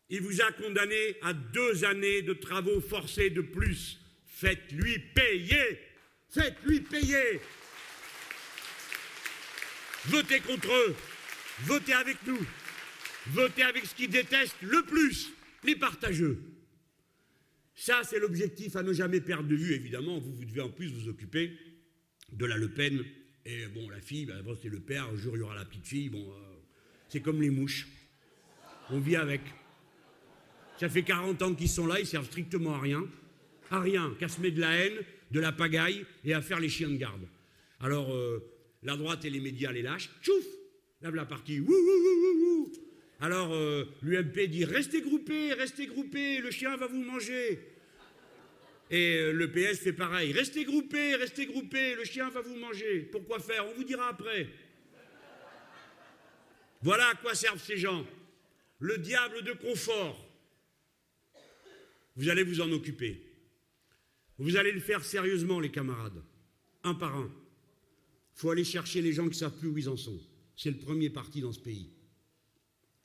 il 0.09 0.21
vous 0.21 0.41
a 0.41 0.51
condamné 0.51 1.15
à 1.21 1.33
deux 1.33 1.85
années 1.85 2.21
de 2.21 2.33
travaux 2.33 2.81
forcés 2.81 3.29
de 3.29 3.41
plus. 3.41 3.99
Faites-lui 4.25 4.99
payer. 5.15 5.79
Faites-lui 6.29 6.81
payer. 6.81 7.39
Votez 10.05 10.41
contre 10.41 10.71
eux. 10.71 10.95
Votez 11.61 11.93
avec 11.93 12.17
nous. 12.25 12.39
Votez 13.27 13.63
avec 13.63 13.85
ce 13.85 13.95
qu'ils 13.95 14.09
détestent 14.09 14.61
le 14.61 14.83
plus, 14.83 15.31
les 15.63 15.75
partageux. 15.75 16.41
Ça, 17.75 18.01
c'est 18.03 18.19
l'objectif 18.19 18.75
à 18.75 18.83
ne 18.83 18.93
jamais 18.93 19.21
perdre 19.21 19.47
de 19.47 19.55
vue, 19.55 19.73
évidemment. 19.73 20.19
Vous, 20.19 20.33
vous 20.33 20.45
devez 20.45 20.61
en 20.61 20.69
plus 20.69 20.87
vous 20.87 21.09
occuper 21.09 21.57
de 22.31 22.45
la 22.45 22.57
Le 22.57 22.69
Pen. 22.69 23.03
Et 23.45 23.65
bon, 23.67 23.89
la 23.89 23.99
fille, 23.99 24.25
ben, 24.25 24.43
c'est 24.61 24.69
le 24.69 24.79
père, 24.79 25.07
un 25.07 25.15
jour 25.15 25.35
il 25.35 25.39
y 25.39 25.43
aura 25.43 25.55
la 25.55 25.65
petite 25.65 25.87
fille. 25.87 26.09
Bon, 26.09 26.31
euh, 26.31 26.53
c'est 27.09 27.21
comme 27.21 27.41
les 27.41 27.49
mouches. 27.49 27.87
On 28.89 28.99
vit 28.99 29.15
avec. 29.15 29.41
Ça 30.79 30.89
fait 30.89 31.03
40 31.03 31.41
ans 31.41 31.53
qu'ils 31.53 31.69
sont 31.69 31.87
là, 31.87 31.99
ils 31.99 32.07
servent 32.07 32.25
strictement 32.25 32.75
à 32.75 32.79
rien. 32.79 33.05
À 33.71 33.79
rien, 33.79 34.13
qu'à 34.19 34.27
se 34.27 34.39
mettre 34.41 34.55
de 34.55 34.61
la 34.61 34.75
haine, 34.75 34.97
de 35.31 35.39
la 35.39 35.51
pagaille 35.51 36.05
et 36.23 36.33
à 36.33 36.41
faire 36.41 36.59
les 36.59 36.69
chiens 36.69 36.89
de 36.89 36.95
garde. 36.95 37.21
Alors, 37.79 38.13
euh, 38.13 38.39
la 38.83 38.95
droite 38.95 39.25
et 39.25 39.29
les 39.29 39.39
médias 39.39 39.71
les 39.71 39.81
lâchent, 39.81 40.09
tchouf 40.21 40.45
Lave 41.03 41.15
la 41.15 41.25
partie, 41.25 41.59
wou, 41.59 41.69
wou, 41.69 41.73
wou, 41.75 42.71
alors 43.19 43.53
euh, 43.53 43.83
l'UMP 44.01 44.47
dit 44.47 44.63
restez 44.63 45.01
groupés, 45.01 45.51
restez 45.51 45.85
groupés, 45.85 46.39
le 46.39 46.49
chien 46.49 46.77
va 46.77 46.87
vous 46.87 47.03
manger. 47.03 47.59
Et 48.89 49.17
euh, 49.17 49.33
le 49.33 49.51
PS 49.51 49.79
fait 49.79 49.91
pareil, 49.91 50.31
restez 50.31 50.63
groupés, 50.63 51.15
restez 51.15 51.45
groupés, 51.45 51.95
le 51.95 52.05
chien 52.05 52.29
va 52.29 52.41
vous 52.41 52.55
manger. 52.55 53.01
Pourquoi 53.11 53.39
faire? 53.39 53.67
On 53.67 53.73
vous 53.73 53.83
dira 53.83 54.07
après. 54.07 54.47
Voilà 56.81 57.09
à 57.09 57.15
quoi 57.15 57.35
servent 57.35 57.61
ces 57.61 57.77
gens. 57.77 58.05
Le 58.79 58.97
diable 58.97 59.41
de 59.43 59.51
confort. 59.53 60.25
Vous 62.15 62.29
allez 62.29 62.43
vous 62.43 62.61
en 62.61 62.71
occuper. 62.71 63.21
Vous 64.37 64.55
allez 64.55 64.71
le 64.71 64.79
faire 64.79 65.03
sérieusement, 65.03 65.59
les 65.59 65.71
camarades, 65.71 66.23
un 66.83 66.93
par 66.93 67.15
un. 67.17 67.29
Il 68.35 68.39
faut 68.39 68.51
aller 68.51 68.63
chercher 68.63 69.01
les 69.01 69.11
gens 69.11 69.27
qui 69.27 69.37
savent 69.37 69.57
plus 69.57 69.67
où 69.67 69.77
ils 69.77 69.89
en 69.89 69.97
sont. 69.97 70.19
C'est 70.55 70.71
le 70.71 70.77
premier 70.77 71.09
parti 71.09 71.41
dans 71.41 71.51
ce 71.51 71.59
pays. 71.59 71.89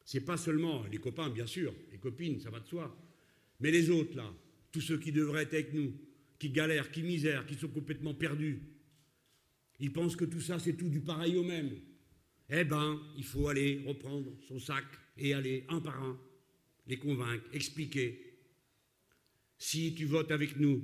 C'est 0.04 0.20
pas 0.20 0.36
seulement 0.36 0.84
les 0.84 0.98
copains, 0.98 1.28
bien 1.28 1.46
sûr, 1.46 1.74
les 1.92 1.98
copines, 1.98 2.40
ça 2.40 2.50
va 2.50 2.60
de 2.60 2.66
soi, 2.66 2.96
mais 3.60 3.70
les 3.70 3.90
autres, 3.90 4.16
là, 4.16 4.32
tous 4.72 4.80
ceux 4.80 4.98
qui 4.98 5.12
devraient 5.12 5.42
être 5.42 5.54
avec 5.54 5.74
nous, 5.74 5.92
qui 6.38 6.50
galèrent, 6.50 6.90
qui 6.90 7.02
misèrent, 7.02 7.46
qui 7.46 7.54
sont 7.54 7.68
complètement 7.68 8.14
perdus. 8.14 8.62
Ils 9.80 9.92
pensent 9.92 10.16
que 10.16 10.24
tout 10.24 10.40
ça, 10.40 10.58
c'est 10.58 10.74
tout 10.74 10.88
du 10.88 11.00
pareil 11.00 11.36
au 11.36 11.42
même. 11.42 11.70
Eh 12.50 12.64
ben, 12.64 13.00
il 13.16 13.24
faut 13.24 13.48
aller 13.48 13.82
reprendre 13.86 14.32
son 14.46 14.58
sac 14.58 14.84
et 15.16 15.34
aller 15.34 15.64
un 15.68 15.80
par 15.80 16.02
un, 16.02 16.18
les 16.86 16.98
convaincre, 16.98 17.44
expliquer. 17.52 18.38
Si 19.58 19.94
tu 19.94 20.06
votes 20.06 20.30
avec 20.30 20.56
nous, 20.56 20.82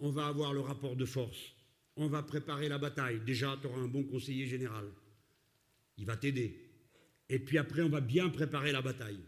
on 0.00 0.10
va 0.10 0.26
avoir 0.26 0.52
le 0.52 0.60
rapport 0.60 0.96
de 0.96 1.04
force. 1.04 1.54
On 1.96 2.08
va 2.08 2.22
préparer 2.22 2.68
la 2.68 2.78
bataille. 2.78 3.20
Déjà, 3.24 3.58
tu 3.60 3.66
auras 3.66 3.80
un 3.80 3.88
bon 3.88 4.04
conseiller 4.04 4.46
général. 4.46 4.86
Il 5.98 6.06
va 6.06 6.16
t'aider. 6.16 6.68
Et 7.28 7.38
puis 7.38 7.58
après, 7.58 7.82
on 7.82 7.88
va 7.88 8.00
bien 8.00 8.28
préparer 8.28 8.72
la 8.72 8.82
bataille. 8.82 9.20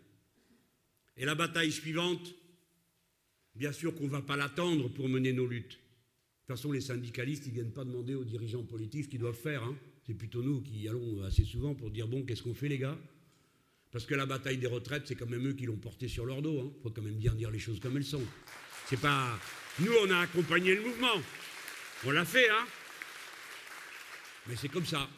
Et 1.17 1.25
la 1.25 1.35
bataille 1.35 1.73
suivante, 1.73 2.35
bien 3.55 3.73
sûr 3.73 3.95
qu'on 3.95 4.05
ne 4.05 4.11
va 4.11 4.23
pas 4.23 4.37
l'attendre 4.37 4.89
pour 4.89 5.09
mener 5.09 5.33
nos 5.33 5.47
luttes. 5.47 5.73
De 5.73 5.77
toute 6.55 6.57
façon, 6.57 6.73
les 6.73 6.81
syndicalistes, 6.81 7.45
ils 7.47 7.51
ne 7.51 7.55
viennent 7.55 7.73
pas 7.73 7.85
demander 7.85 8.15
aux 8.15 8.25
dirigeants 8.25 8.65
politiques 8.65 9.05
ce 9.05 9.09
qu'ils 9.11 9.21
doivent 9.21 9.35
faire. 9.35 9.63
Hein. 9.63 9.77
C'est 10.07 10.15
plutôt 10.15 10.43
nous 10.43 10.63
qui 10.63 10.89
allons 10.89 11.23
assez 11.23 11.45
souvent 11.45 11.75
pour 11.75 11.91
dire 11.91 12.09
bon, 12.09 12.25
qu'est-ce 12.25 12.43
qu'on 12.43 12.55
fait, 12.55 12.69
les 12.69 12.79
gars? 12.79 12.99
Parce 13.93 14.07
que 14.07 14.15
la 14.15 14.27
bataille 14.27 14.57
des 14.57 14.67
retraites, 14.67 15.07
c'est 15.07 15.15
quand 15.17 15.29
même 15.29 15.47
eux 15.47 15.53
qui 15.53 15.67
l'ont 15.67 15.77
portée 15.77 16.09
sur 16.09 16.25
leur 16.25 16.43
dos. 16.43 16.55
Il 16.55 16.61
hein. 16.61 16.73
faut 16.83 16.91
quand 16.91 17.03
même 17.03 17.19
bien 17.19 17.35
dire 17.35 17.51
les 17.51 17.59
choses 17.59 17.81
comme 17.81 17.97
elles 17.97 18.05
sont. 18.05 18.25
C'est 18.87 19.01
pas. 19.01 19.39
Nous, 19.79 19.93
on 20.03 20.11
a 20.11 20.21
accompagné 20.21 20.75
le 20.75 20.83
mouvement. 20.83 21.23
On 22.05 22.11
l'a 22.11 22.25
fait, 22.25 22.49
hein 22.49 22.67
Mais 24.49 24.57
c'est 24.57 24.69
comme 24.69 24.87
ça. 24.87 25.09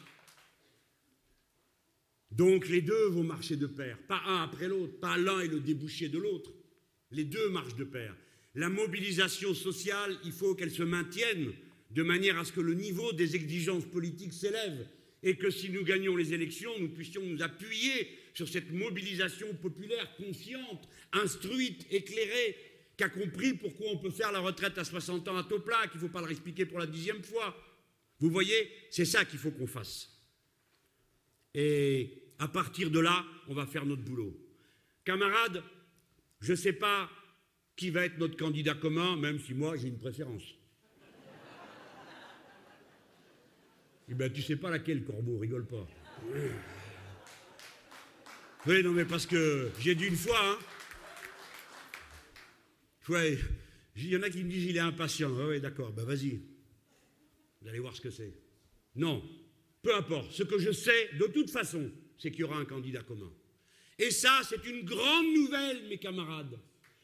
Donc 2.35 2.67
les 2.67 2.81
deux 2.81 3.07
vont 3.09 3.23
marcher 3.23 3.55
de 3.55 3.67
pair, 3.67 3.97
pas 4.07 4.21
un 4.25 4.43
après 4.43 4.67
l'autre, 4.67 4.99
pas 4.99 5.17
l'un 5.17 5.39
et 5.41 5.47
le 5.47 5.59
débouché 5.59 6.09
de 6.09 6.17
l'autre. 6.17 6.51
Les 7.11 7.25
deux 7.25 7.49
marchent 7.49 7.75
de 7.75 7.83
pair. 7.83 8.15
La 8.55 8.69
mobilisation 8.69 9.53
sociale, 9.53 10.17
il 10.25 10.31
faut 10.31 10.55
qu'elle 10.55 10.71
se 10.71 10.81
maintienne 10.81 11.53
de 11.91 12.03
manière 12.03 12.39
à 12.39 12.45
ce 12.45 12.51
que 12.51 12.61
le 12.61 12.73
niveau 12.73 13.13
des 13.13 13.35
exigences 13.35 13.85
politiques 13.85 14.33
s'élève 14.33 14.87
et 15.21 15.35
que 15.35 15.51
si 15.51 15.69
nous 15.69 15.83
gagnons 15.83 16.15
les 16.15 16.33
élections, 16.33 16.71
nous 16.79 16.89
puissions 16.89 17.23
nous 17.23 17.43
appuyer 17.43 18.09
sur 18.33 18.49
cette 18.49 18.71
mobilisation 18.71 19.53
populaire 19.53 20.15
consciente, 20.15 20.89
instruite, 21.11 21.85
éclairée, 21.91 22.57
qui 22.97 23.03
a 23.03 23.09
compris 23.09 23.53
pourquoi 23.53 23.87
on 23.91 23.97
peut 23.97 24.09
faire 24.09 24.31
la 24.31 24.39
retraite 24.39 24.77
à 24.79 24.83
60 24.83 25.27
ans 25.27 25.37
à 25.37 25.43
taux 25.43 25.59
plat, 25.59 25.87
qu'il 25.87 26.01
ne 26.01 26.07
faut 26.07 26.11
pas 26.11 26.19
le 26.19 26.25
réexpliquer 26.25 26.65
pour 26.65 26.79
la 26.79 26.87
dixième 26.87 27.23
fois. 27.23 27.55
Vous 28.19 28.29
voyez, 28.31 28.69
c'est 28.89 29.05
ça 29.05 29.23
qu'il 29.23 29.39
faut 29.39 29.51
qu'on 29.51 29.67
fasse. 29.67 30.09
Et 31.53 32.22
à 32.39 32.47
partir 32.47 32.89
de 32.91 32.99
là, 32.99 33.25
on 33.47 33.53
va 33.53 33.65
faire 33.65 33.85
notre 33.85 34.03
boulot. 34.03 34.35
Camarades, 35.05 35.63
je 36.39 36.51
ne 36.51 36.57
sais 36.57 36.73
pas 36.73 37.09
qui 37.75 37.89
va 37.89 38.05
être 38.05 38.17
notre 38.17 38.37
candidat 38.37 38.75
commun, 38.75 39.15
même 39.17 39.39
si 39.39 39.53
moi 39.53 39.75
j'ai 39.77 39.87
une 39.87 39.99
préférence. 39.99 40.43
Eh 44.09 44.15
bien, 44.15 44.29
tu 44.29 44.41
sais 44.41 44.57
pas 44.57 44.69
laquelle, 44.69 45.05
Corbeau, 45.05 45.37
rigole 45.37 45.65
pas. 45.65 45.87
Oui, 48.65 48.83
non, 48.83 48.91
mais 48.91 49.05
parce 49.05 49.25
que 49.25 49.71
j'ai 49.79 49.95
dit 49.95 50.07
une 50.07 50.17
fois, 50.17 50.37
hein. 50.43 50.57
Il 53.95 54.07
y 54.07 54.17
en 54.17 54.21
a 54.23 54.29
qui 54.29 54.43
me 54.43 54.49
disent 54.49 54.65
il 54.65 54.77
est 54.77 54.81
impatient. 54.81 55.31
oui, 55.47 55.59
d'accord, 55.59 55.91
ben 55.91 56.03
vas-y. 56.03 56.41
Vous 57.61 57.67
allez 57.67 57.79
voir 57.79 57.95
ce 57.95 58.01
que 58.01 58.09
c'est. 58.09 58.33
Non, 58.95 59.23
peu 59.81 59.95
importe. 59.95 60.31
Ce 60.31 60.43
que 60.43 60.57
je 60.57 60.71
sais, 60.71 61.09
de 61.19 61.25
toute 61.27 61.49
façon, 61.49 61.91
c'est 62.23 62.31
qu'il 62.31 62.39
y 62.39 62.43
aura 62.45 62.55
un 62.55 62.63
candidat 62.63 63.01
commun. 63.01 63.29
Et 63.99 64.09
ça, 64.09 64.39
c'est 64.47 64.65
une 64.65 64.85
grande 64.85 65.25
nouvelle, 65.33 65.85
mes 65.89 65.97
camarades. 65.97 66.57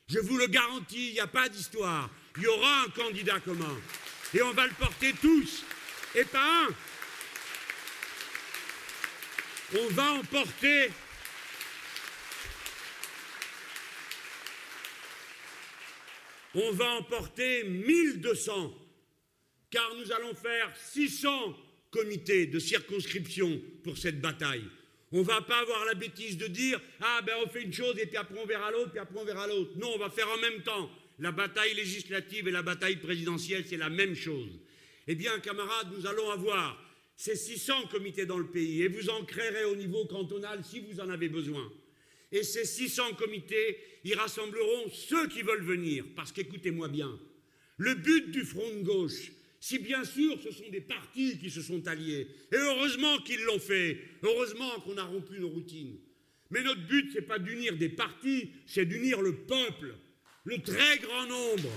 Je 0.08 0.18
vous 0.18 0.38
le 0.38 0.48
garantis, 0.48 1.10
il 1.10 1.14
n'y 1.14 1.20
a 1.20 1.28
pas 1.28 1.50
d'histoire. 1.50 2.10
Il 2.38 2.44
y 2.44 2.48
aura 2.48 2.84
un 2.84 2.90
candidat 2.90 3.42
commun. 3.42 3.78
Et 4.34 4.42
on 4.42 4.54
va 4.54 4.66
le 4.66 4.74
porter 4.74 5.12
tous. 5.22 5.66
Et 6.16 6.24
pas 6.24 6.68
un. 6.68 6.74
On 9.78 9.88
va 9.90 10.14
en 10.14 10.24
porter. 10.24 10.90
On 16.56 16.72
va 16.72 16.92
en 16.94 17.04
porter 17.04 17.66
1200. 17.66 18.74
Car 19.70 19.96
nous 19.96 20.14
allons 20.14 20.34
faire 20.34 20.74
600 20.78 21.58
comités 21.92 22.46
de 22.46 22.58
circonscription 22.58 23.62
pour 23.84 23.98
cette 23.98 24.22
bataille. 24.22 24.70
On 25.12 25.20
ne 25.20 25.24
va 25.24 25.42
pas 25.42 25.60
avoir 25.60 25.86
la 25.86 25.96
bêtise 25.96 26.38
de 26.38 26.48
dire 26.48 26.80
Ah 27.02 27.22
ben 27.26 27.34
on 27.44 27.50
fait 27.50 27.64
une 27.64 27.74
chose 27.74 27.98
et 27.98 28.06
puis 28.06 28.18
après 28.18 28.40
on 28.40 28.46
verra 28.46 28.72
l'autre, 28.72 28.92
puis 28.92 29.00
après 29.00 29.20
on 29.20 29.26
verra 29.26 29.48
l'autre. 29.48 29.72
Non, 29.78 29.92
on 29.96 29.98
va 29.98 30.10
faire 30.10 30.30
en 30.30 30.38
même 30.38 30.62
temps. 30.62 30.90
La 31.20 31.32
bataille 31.32 31.74
législative 31.74 32.48
et 32.48 32.52
la 32.52 32.62
bataille 32.62 32.98
présidentielle, 32.98 33.66
c'est 33.68 33.78
la 33.78 33.90
même 33.90 34.16
chose. 34.16 34.60
Eh 35.08 35.16
bien, 35.16 35.40
camarades, 35.40 35.88
nous 35.98 36.06
allons 36.06 36.30
avoir 36.30 36.82
ces 37.16 37.36
600 37.36 37.88
comités 37.92 38.26
dans 38.26 38.38
le 38.38 38.48
pays 38.48 38.84
et 38.84 38.88
vous 38.88 39.10
en 39.10 39.26
créerez 39.26 39.66
au 39.66 39.76
niveau 39.76 40.06
cantonal 40.06 40.64
si 40.64 40.80
vous 40.80 41.00
en 41.02 41.10
avez 41.10 41.28
besoin. 41.28 41.70
Et 42.32 42.44
ces 42.44 42.64
600 42.64 43.16
comités, 43.16 43.78
ils 44.04 44.14
rassembleront 44.14 44.90
ceux 44.94 45.28
qui 45.28 45.42
veulent 45.42 45.66
venir. 45.66 46.06
Parce 46.16 46.32
qu'écoutez-moi 46.32 46.88
bien, 46.88 47.20
le 47.78 47.96
but 47.96 48.32
du 48.32 48.46
front 48.46 48.70
de 48.70 48.84
gauche, 48.84 49.32
si 49.60 49.80
bien 49.80 50.04
sûr 50.04 50.38
ce 50.42 50.52
sont 50.52 50.70
des 50.70 50.82
partis 50.82 51.38
qui 51.38 51.50
se 51.50 51.62
sont 51.62 51.86
alliés, 51.88 52.28
et 52.52 52.56
heureusement 52.56 53.18
qu'ils 53.20 53.42
l'ont 53.44 53.60
fait, 53.60 54.00
heureusement 54.24 54.80
qu'on 54.82 54.98
a 54.98 55.04
rompu 55.04 55.40
nos 55.40 55.50
routines. 55.50 55.98
Mais 56.50 56.64
notre 56.64 56.82
but, 56.88 57.12
ce 57.12 57.20
n'est 57.20 57.26
pas 57.26 57.40
d'unir 57.40 57.76
des 57.78 57.90
partis, 57.90 58.52
c'est 58.66 58.86
d'unir 58.86 59.22
le 59.22 59.36
peuple, 59.36 59.96
le 60.46 60.58
très 60.60 60.98
grand 61.00 61.28
nombre, 61.28 61.70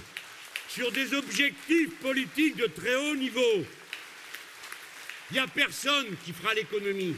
sur 0.69 0.91
des 0.93 1.13
objectifs 1.13 1.95
politiques 2.01 2.57
de 2.57 2.67
très 2.67 2.95
haut 2.95 3.17
niveau. 3.17 3.67
Il 5.31 5.35
n'y 5.35 5.39
a 5.41 5.47
personne 5.47 6.07
qui 6.25 6.33
fera 6.33 6.55
l'économie. 6.55 7.15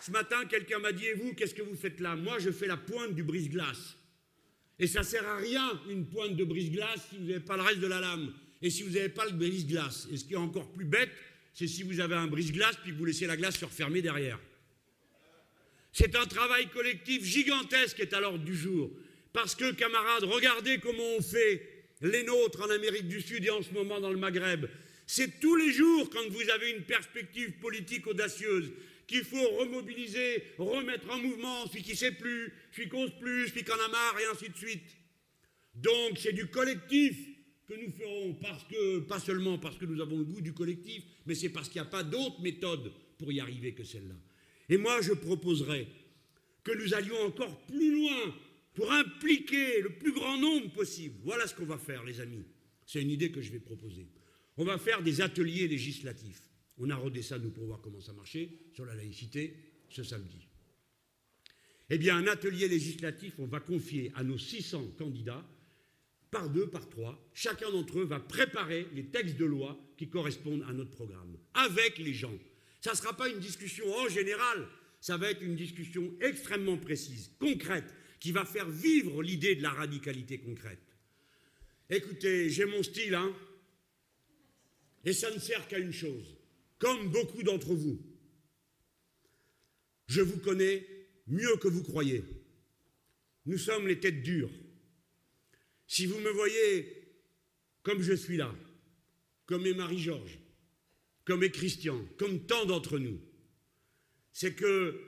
Ce 0.00 0.10
matin, 0.10 0.44
quelqu'un 0.44 0.78
m'a 0.78 0.92
dit, 0.92 1.06
et 1.06 1.14
vous, 1.14 1.34
qu'est-ce 1.34 1.54
que 1.54 1.62
vous 1.62 1.76
faites 1.76 2.00
là? 2.00 2.14
Moi, 2.14 2.38
je 2.38 2.50
fais 2.50 2.66
la 2.66 2.76
pointe 2.76 3.14
du 3.14 3.22
brise-glace. 3.22 3.96
Et 4.78 4.86
ça 4.86 5.00
ne 5.00 5.04
sert 5.04 5.26
à 5.26 5.36
rien, 5.36 5.80
une 5.88 6.06
pointe 6.06 6.36
de 6.36 6.44
brise-glace, 6.44 7.06
si 7.10 7.18
vous 7.18 7.24
n'avez 7.24 7.40
pas 7.40 7.56
le 7.56 7.62
reste 7.62 7.80
de 7.80 7.86
la 7.86 8.00
lame 8.00 8.32
et 8.62 8.70
si 8.70 8.82
vous 8.84 8.90
n'avez 8.90 9.08
pas 9.08 9.24
le 9.26 9.32
brise-glace. 9.32 10.06
Et 10.12 10.16
ce 10.16 10.24
qui 10.24 10.34
est 10.34 10.36
encore 10.36 10.70
plus 10.70 10.84
bête, 10.84 11.10
c'est 11.52 11.66
si 11.66 11.82
vous 11.82 12.00
avez 12.00 12.14
un 12.14 12.28
brise-glace 12.28 12.76
puis 12.82 12.92
que 12.92 12.96
vous 12.96 13.04
laissez 13.04 13.26
la 13.26 13.36
glace 13.36 13.58
se 13.58 13.64
refermer 13.64 14.00
derrière. 14.00 14.38
C'est 15.92 16.16
un 16.16 16.24
travail 16.24 16.68
collectif 16.68 17.24
gigantesque 17.24 17.96
qui 17.96 18.02
est 18.02 18.14
à 18.14 18.20
l'ordre 18.20 18.44
du 18.44 18.56
jour. 18.56 18.90
Parce 19.32 19.54
que, 19.54 19.72
camarades, 19.72 20.24
regardez 20.24 20.78
comment 20.78 21.16
on 21.18 21.22
fait 21.22 21.68
les 22.00 22.22
nôtres 22.22 22.62
en 22.62 22.70
Amérique 22.70 23.08
du 23.08 23.20
Sud 23.20 23.44
et 23.44 23.50
en 23.50 23.62
ce 23.62 23.70
moment 23.72 24.00
dans 24.00 24.10
le 24.10 24.16
Maghreb. 24.16 24.66
C'est 25.06 25.40
tous 25.40 25.56
les 25.56 25.72
jours, 25.72 26.08
quand 26.10 26.26
vous 26.30 26.50
avez 26.50 26.70
une 26.70 26.84
perspective 26.84 27.52
politique 27.58 28.06
audacieuse, 28.06 28.72
qu'il 29.06 29.24
faut 29.24 29.48
remobiliser, 29.58 30.44
remettre 30.56 31.10
en 31.10 31.18
mouvement 31.18 31.66
celui 31.66 31.82
qui 31.82 31.96
sait 31.96 32.12
plus, 32.12 32.52
celui 32.74 32.88
qui 32.88 32.96
n'ose 32.96 33.12
plus, 33.20 33.48
celui 33.48 33.64
qui 33.64 33.72
en 33.72 33.74
a 33.74 33.88
marre, 33.88 34.18
et 34.20 34.24
ainsi 34.32 34.48
de 34.48 34.56
suite. 34.56 34.96
Donc, 35.74 36.18
c'est 36.18 36.32
du 36.32 36.46
collectif 36.46 37.16
que 37.66 37.74
nous 37.74 37.92
ferons 37.92 38.34
parce 38.34 38.64
que, 38.64 39.00
pas 39.00 39.20
seulement 39.20 39.58
parce 39.58 39.78
que 39.78 39.86
nous 39.86 40.00
avons 40.00 40.18
le 40.18 40.24
goût 40.24 40.40
du 40.40 40.52
collectif, 40.52 41.04
mais 41.26 41.34
c'est 41.34 41.48
parce 41.48 41.68
qu'il 41.68 41.80
n'y 41.80 41.86
a 41.86 41.90
pas 41.90 42.02
d'autre 42.02 42.40
méthode 42.40 42.92
pour 43.18 43.32
y 43.32 43.40
arriver 43.40 43.72
que 43.72 43.84
celle-là. 43.84 44.16
Et 44.68 44.76
moi, 44.76 45.00
je 45.00 45.12
proposerais 45.12 45.86
que 46.64 46.72
nous 46.72 46.94
allions 46.94 47.20
encore 47.26 47.66
plus 47.66 47.94
loin 47.94 48.34
pour 48.74 48.90
impliquer 48.90 49.80
le 49.80 49.90
plus 49.90 50.12
grand 50.12 50.38
nombre 50.38 50.72
possible. 50.72 51.16
Voilà 51.24 51.46
ce 51.46 51.54
qu'on 51.54 51.66
va 51.66 51.78
faire, 51.78 52.04
les 52.04 52.20
amis. 52.20 52.44
C'est 52.86 53.02
une 53.02 53.10
idée 53.10 53.30
que 53.30 53.42
je 53.42 53.52
vais 53.52 53.60
proposer. 53.60 54.08
On 54.56 54.64
va 54.64 54.78
faire 54.78 55.02
des 55.02 55.20
ateliers 55.20 55.68
législatifs. 55.68 56.42
On 56.78 56.90
a 56.90 56.96
rodé 56.96 57.22
ça, 57.22 57.38
nous, 57.38 57.50
pour 57.50 57.66
voir 57.66 57.80
comment 57.80 58.00
ça 58.00 58.12
marchait, 58.12 58.48
sur 58.72 58.84
la 58.84 58.94
laïcité, 58.94 59.54
ce 59.88 60.02
samedi. 60.02 60.48
Eh 61.90 61.98
bien, 61.98 62.16
un 62.16 62.26
atelier 62.26 62.68
législatif, 62.68 63.34
on 63.38 63.46
va 63.46 63.60
confier 63.60 64.10
à 64.14 64.24
nos 64.24 64.38
600 64.38 64.94
candidats 64.98 65.44
par 66.32 66.48
deux, 66.48 66.66
par 66.66 66.88
trois, 66.88 67.22
chacun 67.34 67.70
d'entre 67.70 68.00
eux 68.00 68.04
va 68.04 68.18
préparer 68.18 68.88
les 68.94 69.04
textes 69.04 69.36
de 69.36 69.44
loi 69.44 69.78
qui 69.98 70.08
correspondent 70.08 70.64
à 70.66 70.72
notre 70.72 70.90
programme, 70.90 71.36
avec 71.54 71.98
les 71.98 72.14
gens. 72.14 72.36
Ça 72.80 72.92
ne 72.92 72.96
sera 72.96 73.14
pas 73.14 73.28
une 73.28 73.38
discussion 73.38 73.84
en 73.94 74.08
général, 74.08 74.66
ça 75.00 75.18
va 75.18 75.30
être 75.30 75.42
une 75.42 75.54
discussion 75.54 76.10
extrêmement 76.22 76.78
précise, 76.78 77.30
concrète, 77.38 77.94
qui 78.18 78.32
va 78.32 78.46
faire 78.46 78.68
vivre 78.68 79.22
l'idée 79.22 79.54
de 79.54 79.62
la 79.62 79.70
radicalité 79.70 80.38
concrète. 80.38 80.96
Écoutez, 81.90 82.48
j'ai 82.48 82.64
mon 82.64 82.82
style, 82.82 83.14
hein, 83.14 83.30
et 85.04 85.12
ça 85.12 85.30
ne 85.30 85.38
sert 85.38 85.68
qu'à 85.68 85.78
une 85.78 85.92
chose. 85.92 86.38
Comme 86.78 87.10
beaucoup 87.10 87.42
d'entre 87.42 87.74
vous, 87.74 88.00
je 90.06 90.22
vous 90.22 90.38
connais 90.38 90.86
mieux 91.26 91.56
que 91.56 91.68
vous 91.68 91.82
croyez. 91.82 92.24
Nous 93.44 93.58
sommes 93.58 93.86
les 93.86 94.00
têtes 94.00 94.22
dures. 94.22 94.50
Si 95.92 96.06
vous 96.06 96.18
me 96.20 96.30
voyez 96.30 96.90
comme 97.82 98.00
je 98.00 98.14
suis 98.14 98.38
là, 98.38 98.50
comme 99.44 99.66
est 99.66 99.74
Marie-Georges, 99.74 100.38
comme 101.26 101.42
est 101.42 101.50
Christian, 101.50 102.02
comme 102.16 102.46
tant 102.46 102.64
d'entre 102.64 102.98
nous, 102.98 103.20
c'est 104.32 104.54
que 104.54 104.98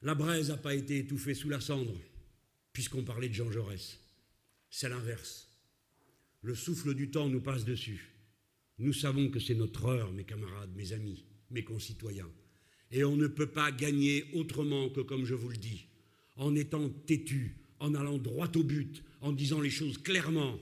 la 0.00 0.14
braise 0.14 0.48
n'a 0.48 0.56
pas 0.56 0.74
été 0.74 0.96
étouffée 0.96 1.34
sous 1.34 1.50
la 1.50 1.60
cendre, 1.60 1.94
puisqu'on 2.72 3.04
parlait 3.04 3.28
de 3.28 3.34
Jean 3.34 3.50
Jaurès. 3.50 4.00
C'est 4.70 4.88
l'inverse. 4.88 5.52
Le 6.40 6.54
souffle 6.54 6.94
du 6.94 7.10
temps 7.10 7.28
nous 7.28 7.42
passe 7.42 7.66
dessus. 7.66 8.16
Nous 8.78 8.94
savons 8.94 9.28
que 9.28 9.40
c'est 9.40 9.54
notre 9.54 9.84
heure, 9.84 10.10
mes 10.10 10.24
camarades, 10.24 10.74
mes 10.74 10.94
amis, 10.94 11.26
mes 11.50 11.64
concitoyens. 11.64 12.32
Et 12.90 13.04
on 13.04 13.18
ne 13.18 13.26
peut 13.26 13.50
pas 13.50 13.72
gagner 13.72 14.24
autrement 14.32 14.88
que 14.88 15.02
comme 15.02 15.26
je 15.26 15.34
vous 15.34 15.50
le 15.50 15.58
dis, 15.58 15.86
en 16.36 16.54
étant 16.54 16.88
têtu, 16.88 17.67
en 17.80 17.94
allant 17.94 18.18
droit 18.18 18.48
au 18.56 18.62
but, 18.62 19.02
en 19.20 19.32
disant 19.32 19.60
les 19.60 19.70
choses 19.70 19.98
clairement, 19.98 20.58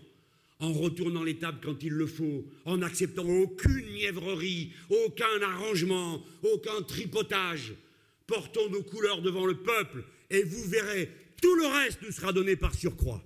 en 0.60 0.72
retournant 0.72 1.22
les 1.22 1.38
quand 1.38 1.82
il 1.82 1.92
le 1.92 2.06
faut, 2.06 2.44
en 2.64 2.78
n'acceptant 2.78 3.26
aucune 3.26 3.90
mièvrerie, 3.92 4.72
aucun 4.88 5.42
arrangement, 5.42 6.24
aucun 6.42 6.82
tripotage. 6.82 7.74
Portons 8.26 8.70
nos 8.70 8.82
couleurs 8.82 9.22
devant 9.22 9.46
le 9.46 9.56
peuple 9.56 10.04
et 10.30 10.42
vous 10.42 10.64
verrez, 10.68 11.10
tout 11.40 11.54
le 11.54 11.66
reste 11.66 12.00
nous 12.02 12.12
sera 12.12 12.32
donné 12.32 12.56
par 12.56 12.74
surcroît. 12.74 13.22